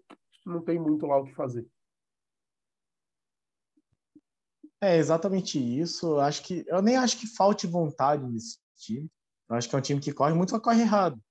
não 0.45 0.61
tem 0.63 0.79
muito 0.79 1.05
lá 1.05 1.17
o 1.17 1.25
que 1.25 1.33
fazer. 1.33 1.67
É 4.81 4.97
exatamente 4.97 5.59
isso. 5.59 6.19
Acho 6.19 6.43
que 6.43 6.63
eu 6.67 6.81
nem 6.81 6.97
acho 6.97 7.19
que 7.19 7.27
falte 7.27 7.67
vontade 7.67 8.25
nesse 8.25 8.57
time. 8.75 9.09
Eu 9.47 9.55
acho 9.55 9.69
que 9.69 9.75
é 9.75 9.77
um 9.77 9.81
time 9.81 10.01
que 10.01 10.13
corre 10.13 10.33
muito, 10.33 10.51
mas 10.51 10.61
corre 10.61 10.81
errado. 10.81 11.21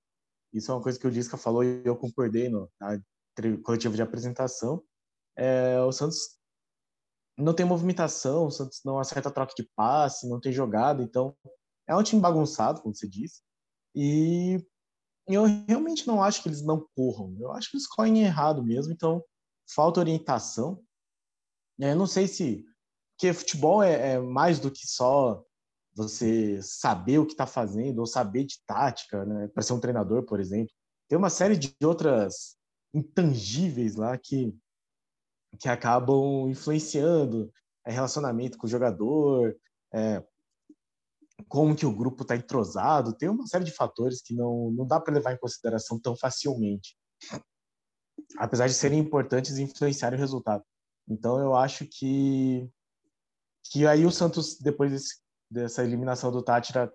Isso 0.53 0.71
é 0.71 0.75
uma 0.75 0.83
coisa 0.83 0.99
que 0.99 1.07
o 1.07 1.11
Disca 1.11 1.37
falou 1.37 1.65
e 1.65 1.83
eu 1.85 1.97
concordei 1.97 2.49
no 2.49 2.71
na 2.81 3.01
coletiva 3.63 3.95
de 3.95 4.03
apresentação. 4.03 4.83
É, 5.37 5.81
o 5.81 5.91
Santos 5.91 6.39
não 7.37 7.55
tem 7.55 7.65
movimentação, 7.65 8.47
o 8.47 8.51
Santos 8.51 8.83
não 8.85 8.99
acerta 8.99 9.31
troca 9.31 9.55
de 9.57 9.69
passe, 9.75 10.29
não 10.29 10.41
tem 10.41 10.53
jogada, 10.53 11.03
então 11.03 11.35
é 11.89 11.97
um 11.97 12.03
time 12.03 12.21
bagunçado, 12.21 12.83
como 12.83 12.95
você 12.95 13.09
disse. 13.09 13.43
E 13.95 14.65
eu 15.35 15.45
realmente 15.69 16.07
não 16.07 16.23
acho 16.23 16.43
que 16.43 16.49
eles 16.49 16.63
não 16.63 16.87
corram. 16.95 17.37
Eu 17.39 17.53
acho 17.53 17.71
que 17.71 17.77
eles 17.77 17.87
correm 17.87 18.23
errado 18.23 18.63
mesmo, 18.63 18.93
então 18.93 19.23
falta 19.75 20.01
orientação. 20.01 20.83
Eu 21.79 21.97
não 21.97 22.07
sei 22.07 22.27
se. 22.27 22.65
Porque 23.17 23.33
futebol 23.33 23.83
é, 23.83 24.15
é 24.15 24.19
mais 24.19 24.59
do 24.59 24.71
que 24.71 24.87
só 24.87 25.45
você 25.95 26.61
saber 26.63 27.19
o 27.19 27.27
que 27.27 27.33
está 27.33 27.47
fazendo 27.47 27.99
ou 27.99 28.07
saber 28.07 28.45
de 28.45 28.63
tática, 28.67 29.25
né? 29.25 29.49
Para 29.49 29.63
ser 29.63 29.73
um 29.73 29.81
treinador, 29.81 30.25
por 30.25 30.41
exemplo. 30.41 30.73
Tem 31.09 31.19
uma 31.19 31.31
série 31.31 31.57
de 31.57 31.75
outras 31.83 32.57
intangíveis 32.95 33.97
lá 33.97 34.17
que, 34.17 34.57
que 35.59 35.69
acabam 35.69 36.49
influenciando 36.49 37.53
é, 37.85 37.93
relacionamento 37.93 38.57
com 38.57 38.67
o 38.67 38.71
jogador, 38.71 39.57
é, 39.93 40.25
como 41.49 41.77
que 41.77 41.87
o 41.87 41.95
grupo 41.95 42.23
está 42.23 42.37
entrosado, 42.37 43.17
tem 43.17 43.29
uma 43.29 43.47
série 43.47 43.65
de 43.65 43.73
fatores 43.73 44.23
que 44.23 44.35
não, 44.35 44.71
não 44.73 44.87
dá 44.87 45.01
para 45.01 45.15
levar 45.15 45.33
em 45.33 45.39
consideração 45.39 45.99
tão 45.99 46.17
facilmente, 46.17 46.97
apesar 48.39 48.67
de 48.67 48.75
serem 48.75 48.99
importantes 48.99 49.57
e 49.57 49.63
influenciarem 49.63 50.19
o 50.19 50.21
resultado. 50.21 50.65
Então 51.09 51.39
eu 51.39 51.55
acho 51.55 51.87
que 51.87 52.69
que 53.73 53.87
aí 53.87 54.07
o 54.07 54.11
Santos 54.11 54.59
depois 54.59 54.91
desse, 54.91 55.21
dessa 55.51 55.85
eliminação 55.85 56.33
do 56.33 56.43
Tátira 56.43 56.93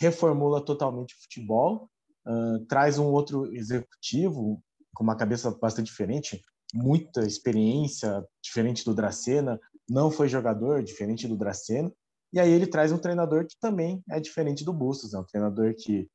reformula 0.00 0.64
totalmente 0.64 1.14
o 1.14 1.22
futebol, 1.22 1.90
uh, 2.26 2.64
traz 2.66 2.98
um 2.98 3.06
outro 3.06 3.52
executivo 3.54 4.62
com 4.94 5.04
uma 5.04 5.16
cabeça 5.16 5.50
bastante 5.50 5.86
diferente, 5.86 6.40
muita 6.74 7.24
experiência, 7.26 8.24
diferente 8.42 8.84
do 8.84 8.94
Dracena, 8.94 9.60
não 9.88 10.10
foi 10.10 10.28
jogador, 10.28 10.82
diferente 10.82 11.26
do 11.26 11.36
Dracena, 11.36 11.92
e 12.32 12.38
aí 12.38 12.50
ele 12.50 12.66
traz 12.66 12.92
um 12.92 12.98
treinador 12.98 13.46
que 13.46 13.56
também 13.60 14.02
é 14.10 14.20
diferente 14.20 14.64
do 14.64 14.72
Bustos, 14.72 15.14
é 15.14 15.18
um 15.18 15.24
treinador 15.24 15.74
que 15.74 16.08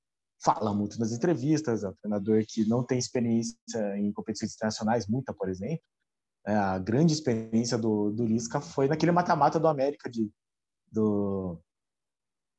fala 0.44 0.74
muito 0.74 1.00
nas 1.00 1.12
entrevistas, 1.12 1.84
é 1.84 1.90
um 1.90 1.94
treinador 1.94 2.44
que 2.48 2.68
não 2.68 2.84
tem 2.84 3.00
experiência 3.00 3.58
em 3.98 4.12
competições 4.12 4.54
internacionais, 4.54 5.08
muita, 5.08 5.34
por 5.34 5.50
exemplo. 5.50 5.84
É, 6.46 6.54
a 6.54 6.78
grande 6.78 7.14
experiência 7.14 7.78
do, 7.78 8.12
do 8.12 8.26
Lisca 8.26 8.60
foi 8.60 8.88
naquele 8.88 9.14
mata-mata 9.14 9.60
do 9.60 9.68
América 9.68 10.10
de, 10.10 10.30
do, 10.92 11.58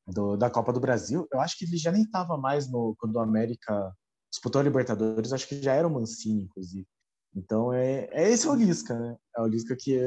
do, 0.07 0.35
da 0.35 0.49
Copa 0.49 0.73
do 0.73 0.79
Brasil. 0.79 1.27
Eu 1.31 1.39
acho 1.39 1.57
que 1.57 1.65
ele 1.65 1.77
já 1.77 1.91
nem 1.91 2.01
estava 2.01 2.35
mais 2.37 2.69
no 2.69 2.95
quando 2.97 3.15
o 3.15 3.19
América 3.19 3.95
disputou 4.31 4.59
a 4.59 4.63
Libertadores, 4.63 5.31
acho 5.31 5.47
que 5.47 5.61
já 5.61 5.73
era 5.73 5.87
o 5.87 5.91
Mancini, 5.91 6.43
inclusive. 6.43 6.87
Então, 7.35 7.71
é, 7.71 8.09
é 8.11 8.29
esse 8.29 8.47
é 8.47 8.49
o 8.49 8.55
Lisca, 8.55 8.97
né? 8.97 9.15
É 9.37 9.41
o 9.41 9.47
Lisca 9.47 9.75
que, 9.75 9.97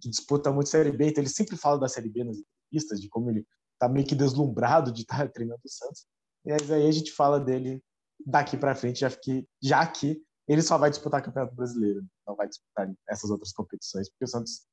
que 0.00 0.08
disputa 0.08 0.52
muito 0.52 0.68
Série 0.68 0.92
B, 0.92 1.08
então 1.08 1.22
ele 1.22 1.30
sempre 1.30 1.56
fala 1.56 1.78
da 1.78 1.88
Série 1.88 2.08
B 2.08 2.24
nas 2.24 2.36
pistas, 2.70 3.00
de 3.00 3.08
como 3.08 3.30
ele 3.30 3.46
tá 3.78 3.88
meio 3.88 4.06
que 4.06 4.14
deslumbrado 4.14 4.92
de 4.92 5.02
estar 5.02 5.28
treinando 5.32 5.60
o 5.64 5.68
Santos. 5.68 6.06
E 6.44 6.52
aí 6.52 6.86
a 6.86 6.92
gente 6.92 7.12
fala 7.12 7.38
dele 7.38 7.82
daqui 8.24 8.56
para 8.56 8.74
frente, 8.74 9.00
já 9.00 9.10
que, 9.10 9.46
já 9.62 9.86
que 9.86 10.20
ele 10.48 10.62
só 10.62 10.78
vai 10.78 10.90
disputar 10.90 11.22
Campeonato 11.22 11.54
Brasileiro, 11.54 12.04
não 12.26 12.34
vai 12.34 12.48
disputar 12.48 12.90
essas 13.08 13.30
outras 13.30 13.52
competições, 13.52 14.08
porque 14.08 14.24
o 14.24 14.28
Santos 14.28 14.66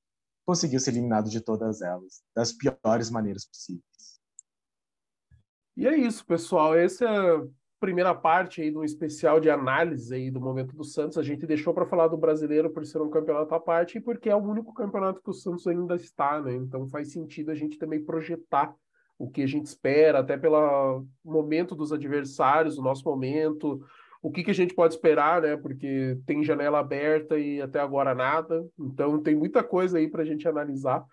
conseguiu 0.45 0.79
ser 0.79 0.91
eliminado 0.91 1.29
de 1.29 1.41
todas 1.41 1.81
elas, 1.81 2.23
das 2.35 2.53
piores 2.53 3.09
maneiras 3.09 3.45
possíveis. 3.45 3.83
E 5.75 5.85
é 5.85 5.97
isso, 5.97 6.25
pessoal. 6.25 6.75
Essa 6.75 7.05
é 7.05 7.47
primeira 7.79 8.13
parte 8.13 8.61
aí 8.61 8.71
do 8.71 8.83
especial 8.83 9.39
de 9.39 9.49
análise 9.49 10.13
aí 10.13 10.31
do 10.31 10.39
momento 10.39 10.75
do 10.75 10.83
Santos. 10.83 11.17
A 11.17 11.23
gente 11.23 11.45
deixou 11.45 11.73
para 11.73 11.85
falar 11.85 12.07
do 12.07 12.17
brasileiro 12.17 12.69
por 12.69 12.85
ser 12.85 13.01
um 13.01 13.09
campeonato 13.09 13.53
à 13.53 13.59
parte 13.59 13.97
e 13.97 14.01
porque 14.01 14.29
é 14.29 14.35
o 14.35 14.39
único 14.39 14.73
campeonato 14.73 15.21
que 15.21 15.29
o 15.29 15.33
Santos 15.33 15.67
ainda 15.67 15.95
está, 15.95 16.41
né? 16.41 16.53
Então 16.53 16.87
faz 16.87 17.11
sentido 17.11 17.51
a 17.51 17.55
gente 17.55 17.77
também 17.77 18.03
projetar 18.03 18.73
o 19.17 19.29
que 19.29 19.41
a 19.41 19.47
gente 19.47 19.65
espera, 19.65 20.19
até 20.19 20.37
pelo 20.37 21.05
momento 21.23 21.73
dos 21.73 21.93
adversários, 21.93 22.77
o 22.77 22.81
nosso 22.81 23.03
momento, 23.05 23.81
o 24.21 24.31
que, 24.31 24.43
que 24.43 24.51
a 24.51 24.55
gente 24.55 24.73
pode 24.73 24.93
esperar, 24.93 25.41
né? 25.41 25.55
Porque 25.55 26.17
tem 26.25 26.43
janela 26.43 26.79
aberta 26.79 27.37
e 27.37 27.61
até 27.61 27.79
agora 27.79 28.15
nada. 28.15 28.65
Então 28.79 29.21
tem 29.21 29.35
muita 29.35 29.63
coisa 29.63 29.97
aí 29.97 30.09
para 30.09 30.23
a 30.23 30.25
gente 30.25 30.47
analisar. 30.47 31.05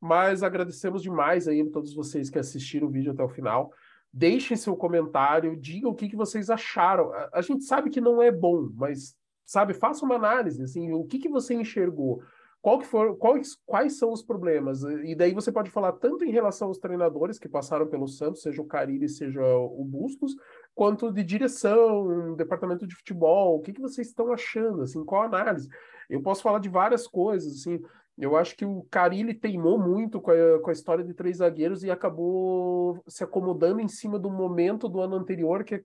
Mas 0.00 0.42
agradecemos 0.42 1.02
demais 1.02 1.46
aí 1.46 1.60
a 1.60 1.70
todos 1.70 1.94
vocês 1.94 2.30
que 2.30 2.38
assistiram 2.38 2.88
o 2.88 2.90
vídeo 2.90 3.12
até 3.12 3.22
o 3.22 3.28
final. 3.28 3.70
Deixem 4.12 4.56
seu 4.56 4.76
comentário, 4.76 5.56
digam 5.56 5.90
o 5.90 5.94
que, 5.94 6.08
que 6.08 6.16
vocês 6.16 6.50
acharam. 6.50 7.12
A, 7.12 7.30
a 7.34 7.42
gente 7.42 7.64
sabe 7.64 7.90
que 7.90 8.00
não 8.00 8.20
é 8.20 8.30
bom, 8.30 8.68
mas 8.74 9.16
sabe, 9.50 9.74
faça 9.74 10.04
uma 10.04 10.14
análise, 10.14 10.62
assim, 10.62 10.92
o 10.92 11.04
que, 11.04 11.18
que 11.18 11.28
você 11.28 11.54
enxergou, 11.54 12.22
qual 12.62 12.78
que 12.78 12.86
for, 12.86 13.16
quais, 13.16 13.56
quais 13.66 13.98
são 13.98 14.12
os 14.12 14.22
problemas, 14.22 14.82
e 14.82 15.12
daí 15.14 15.34
você 15.34 15.50
pode 15.50 15.70
falar 15.70 15.92
tanto 15.94 16.24
em 16.24 16.30
relação 16.30 16.68
aos 16.68 16.78
treinadores 16.78 17.36
que 17.36 17.48
passaram 17.48 17.88
pelo 17.88 18.06
Santos, 18.06 18.42
seja 18.42 18.62
o 18.62 18.66
Carille, 18.66 19.08
seja 19.08 19.42
o 19.42 19.84
Bustos, 19.84 20.36
quanto 20.72 21.10
de 21.10 21.24
direção, 21.24 22.36
departamento 22.36 22.86
de 22.86 22.94
futebol, 22.94 23.56
o 23.56 23.60
que, 23.60 23.72
que 23.72 23.80
vocês 23.80 24.06
estão 24.06 24.32
achando, 24.32 24.82
assim, 24.82 25.04
qual 25.04 25.24
análise? 25.24 25.68
Eu 26.08 26.22
posso 26.22 26.42
falar 26.42 26.60
de 26.60 26.68
várias 26.68 27.08
coisas, 27.08 27.60
assim, 27.60 27.82
eu 28.20 28.36
acho 28.36 28.54
que 28.56 28.64
o 28.64 28.86
Carilli 28.90 29.34
teimou 29.34 29.78
muito 29.78 30.20
com 30.20 30.30
a, 30.30 30.60
com 30.60 30.70
a 30.70 30.72
história 30.72 31.02
de 31.02 31.14
três 31.14 31.38
zagueiros 31.38 31.82
e 31.82 31.90
acabou 31.90 33.02
se 33.06 33.24
acomodando 33.24 33.80
em 33.80 33.88
cima 33.88 34.18
do 34.18 34.30
momento 34.30 34.88
do 34.88 35.00
ano 35.00 35.16
anterior 35.16 35.64
que 35.64 35.82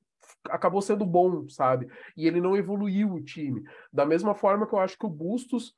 acabou 0.50 0.82
sendo 0.82 1.06
bom, 1.06 1.48
sabe? 1.48 1.88
E 2.16 2.28
ele 2.28 2.42
não 2.42 2.56
evoluiu 2.56 3.14
o 3.14 3.24
time. 3.24 3.64
Da 3.92 4.06
mesma 4.06 4.36
forma 4.36 4.68
que 4.68 4.74
eu 4.74 4.80
acho 4.80 4.98
que 4.98 5.06
o 5.06 5.10
Bustos 5.10 5.76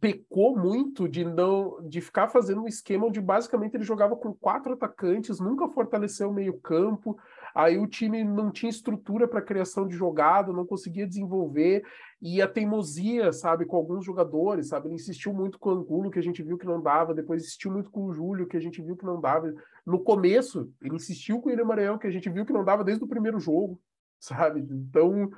pecou 0.00 0.56
muito 0.56 1.08
de 1.08 1.24
não 1.24 1.78
de 1.88 2.00
ficar 2.00 2.28
fazendo 2.28 2.62
um 2.62 2.68
esquema 2.68 3.06
onde 3.06 3.20
basicamente 3.20 3.74
ele 3.74 3.84
jogava 3.84 4.16
com 4.16 4.34
quatro 4.34 4.74
atacantes, 4.74 5.40
nunca 5.40 5.68
fortaleceu 5.68 6.28
o 6.28 6.34
meio-campo, 6.34 7.18
aí 7.54 7.78
o 7.78 7.86
time 7.86 8.22
não 8.24 8.50
tinha 8.50 8.70
estrutura 8.70 9.26
para 9.26 9.42
criação 9.42 9.86
de 9.86 9.96
jogada, 9.96 10.52
não 10.52 10.66
conseguia 10.66 11.06
desenvolver, 11.06 11.84
e 12.20 12.42
a 12.42 12.48
teimosia, 12.48 13.32
sabe, 13.32 13.64
com 13.64 13.76
alguns 13.76 14.04
jogadores, 14.04 14.68
sabe, 14.68 14.88
ele 14.88 14.96
insistiu 14.96 15.32
muito 15.32 15.58
com 15.58 15.70
o 15.70 15.72
Angulo, 15.72 16.10
que 16.10 16.18
a 16.18 16.22
gente 16.22 16.42
viu 16.42 16.58
que 16.58 16.66
não 16.66 16.82
dava, 16.82 17.14
depois 17.14 17.42
insistiu 17.42 17.70
muito 17.70 17.90
com 17.90 18.06
o 18.06 18.12
Júlio, 18.12 18.46
que 18.46 18.56
a 18.56 18.60
gente 18.60 18.82
viu 18.82 18.96
que 18.96 19.04
não 19.04 19.20
dava. 19.20 19.54
No 19.86 20.00
começo, 20.00 20.72
ele 20.82 20.96
insistiu 20.96 21.40
com 21.40 21.48
o 21.48 21.50
William 21.50 21.64
Maranhão, 21.64 21.98
que 21.98 22.06
a 22.06 22.10
gente 22.10 22.28
viu 22.28 22.44
que 22.44 22.52
não 22.52 22.64
dava 22.64 22.82
desde 22.82 23.04
o 23.04 23.08
primeiro 23.08 23.38
jogo, 23.38 23.80
sabe? 24.18 24.60
Então, 24.60 25.30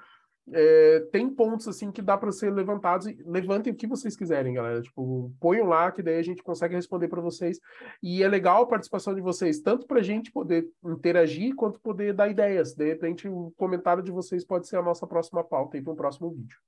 é, 0.52 1.00
tem 1.12 1.28
pontos 1.28 1.68
assim 1.68 1.92
que 1.92 2.02
dá 2.02 2.16
para 2.16 2.32
ser 2.32 2.52
levantados. 2.52 3.06
Levantem 3.24 3.72
o 3.72 3.76
que 3.76 3.86
vocês 3.86 4.16
quiserem, 4.16 4.54
galera. 4.54 4.82
Tipo, 4.82 5.32
ponham 5.40 5.66
lá 5.66 5.92
que 5.92 6.02
daí 6.02 6.18
a 6.18 6.22
gente 6.22 6.42
consegue 6.42 6.74
responder 6.74 7.08
para 7.08 7.20
vocês. 7.20 7.58
E 8.02 8.22
é 8.22 8.28
legal 8.28 8.62
a 8.62 8.66
participação 8.66 9.14
de 9.14 9.20
vocês, 9.20 9.60
tanto 9.60 9.86
para 9.86 10.00
a 10.00 10.02
gente 10.02 10.32
poder 10.32 10.68
interagir 10.84 11.54
quanto 11.54 11.80
poder 11.80 12.14
dar 12.14 12.28
ideias. 12.28 12.74
De 12.74 12.86
repente, 12.86 13.28
o 13.28 13.52
comentário 13.56 14.02
de 14.02 14.10
vocês 14.10 14.44
pode 14.44 14.66
ser 14.66 14.76
a 14.76 14.82
nossa 14.82 15.06
próxima 15.06 15.44
pauta 15.44 15.76
e 15.76 15.82
para 15.82 15.92
um 15.92 15.96
próximo 15.96 16.30
vídeo. 16.30 16.58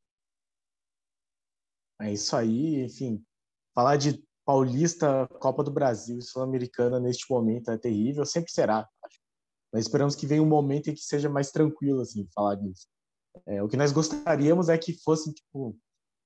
É 2.01 2.13
isso 2.13 2.35
aí, 2.37 2.85
enfim. 2.85 3.23
Falar 3.75 3.97
de 3.97 4.23
Paulista, 4.45 5.27
Copa 5.39 5.63
do 5.63 5.71
Brasil 5.71 6.19
e 6.19 6.23
Sul-Americana 6.23 6.99
neste 6.99 7.31
momento 7.31 7.71
é 7.71 7.79
terrível, 7.79 8.27
sempre 8.27 8.51
será. 8.51 8.89
Mas 9.73 9.85
esperamos 9.85 10.15
que 10.15 10.27
venha 10.27 10.43
um 10.43 10.47
momento 10.47 10.91
em 10.91 10.95
que 10.95 11.01
seja 11.01 11.29
mais 11.31 11.51
tranquilo 11.51 12.01
assim 12.01 12.29
falar 12.35 12.57
disso. 12.57 12.87
É, 13.47 13.63
o 13.63 13.69
que 13.69 13.77
nós 13.77 13.93
gostaríamos 13.93 14.69
é 14.69 14.77
que 14.77 14.93
fossem 15.03 15.33
tipo, 15.33 15.77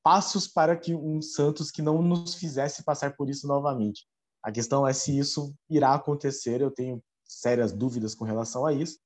passos 0.03 0.47
para 0.47 0.77
que 0.77 0.95
um 0.95 1.21
Santos 1.21 1.71
que 1.71 1.83
não 1.83 2.03
nos 2.03 2.35
fizesse 2.35 2.85
passar 2.85 3.17
por 3.17 3.29
isso 3.29 3.47
novamente. 3.47 4.07
A 4.43 4.53
questão 4.53 4.87
é 4.87 4.93
se 4.93 5.19
isso 5.19 5.55
irá 5.69 5.95
acontecer, 5.95 6.61
eu 6.61 6.71
tenho 6.71 7.03
sérias 7.25 7.73
dúvidas 7.73 8.15
com 8.15 8.25
relação 8.25 8.65
a 8.65 8.73
isso, 8.73 8.99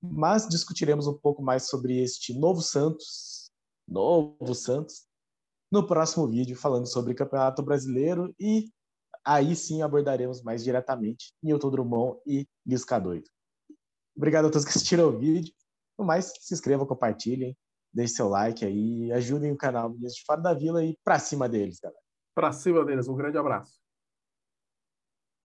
mas 0.00 0.48
discutiremos 0.48 1.06
um 1.06 1.18
pouco 1.18 1.42
mais 1.42 1.68
sobre 1.68 2.00
este 2.00 2.38
novo 2.38 2.60
Santos, 2.60 3.50
novo 3.88 4.54
Santos, 4.54 5.06
no 5.72 5.86
próximo 5.86 6.28
vídeo 6.28 6.56
falando 6.56 6.86
sobre 6.86 7.14
Campeonato 7.14 7.62
Brasileiro 7.62 8.32
e 8.38 8.70
aí 9.24 9.56
sim 9.56 9.82
abordaremos 9.82 10.42
mais 10.42 10.62
diretamente 10.62 11.32
Newton 11.42 11.70
Drummond 11.70 12.20
e 12.26 12.46
Lisca 12.64 13.00
Doido. 13.00 13.28
Obrigado 14.16 14.46
a 14.46 14.50
todos 14.50 14.64
que 14.64 14.70
assistiram 14.70 15.08
o 15.08 15.18
vídeo. 15.18 15.52
No 15.98 16.04
mais, 16.04 16.32
se 16.40 16.54
inscrevam, 16.54 16.86
compartilhem, 16.86 17.56
deixem 17.92 18.16
seu 18.16 18.28
like 18.28 18.64
aí, 18.64 19.12
ajudem 19.12 19.52
o 19.52 19.56
canal 19.56 19.90
Meninos 19.90 20.14
de 20.14 20.24
Fora 20.24 20.40
da 20.40 20.54
Vila 20.54 20.84
e 20.84 20.98
pra 21.04 21.18
cima 21.18 21.48
deles, 21.48 21.78
galera. 21.80 22.00
Pra 22.34 22.52
cima 22.52 22.84
deles, 22.84 23.08
um 23.08 23.14
grande 23.14 23.38
abraço. 23.38 23.83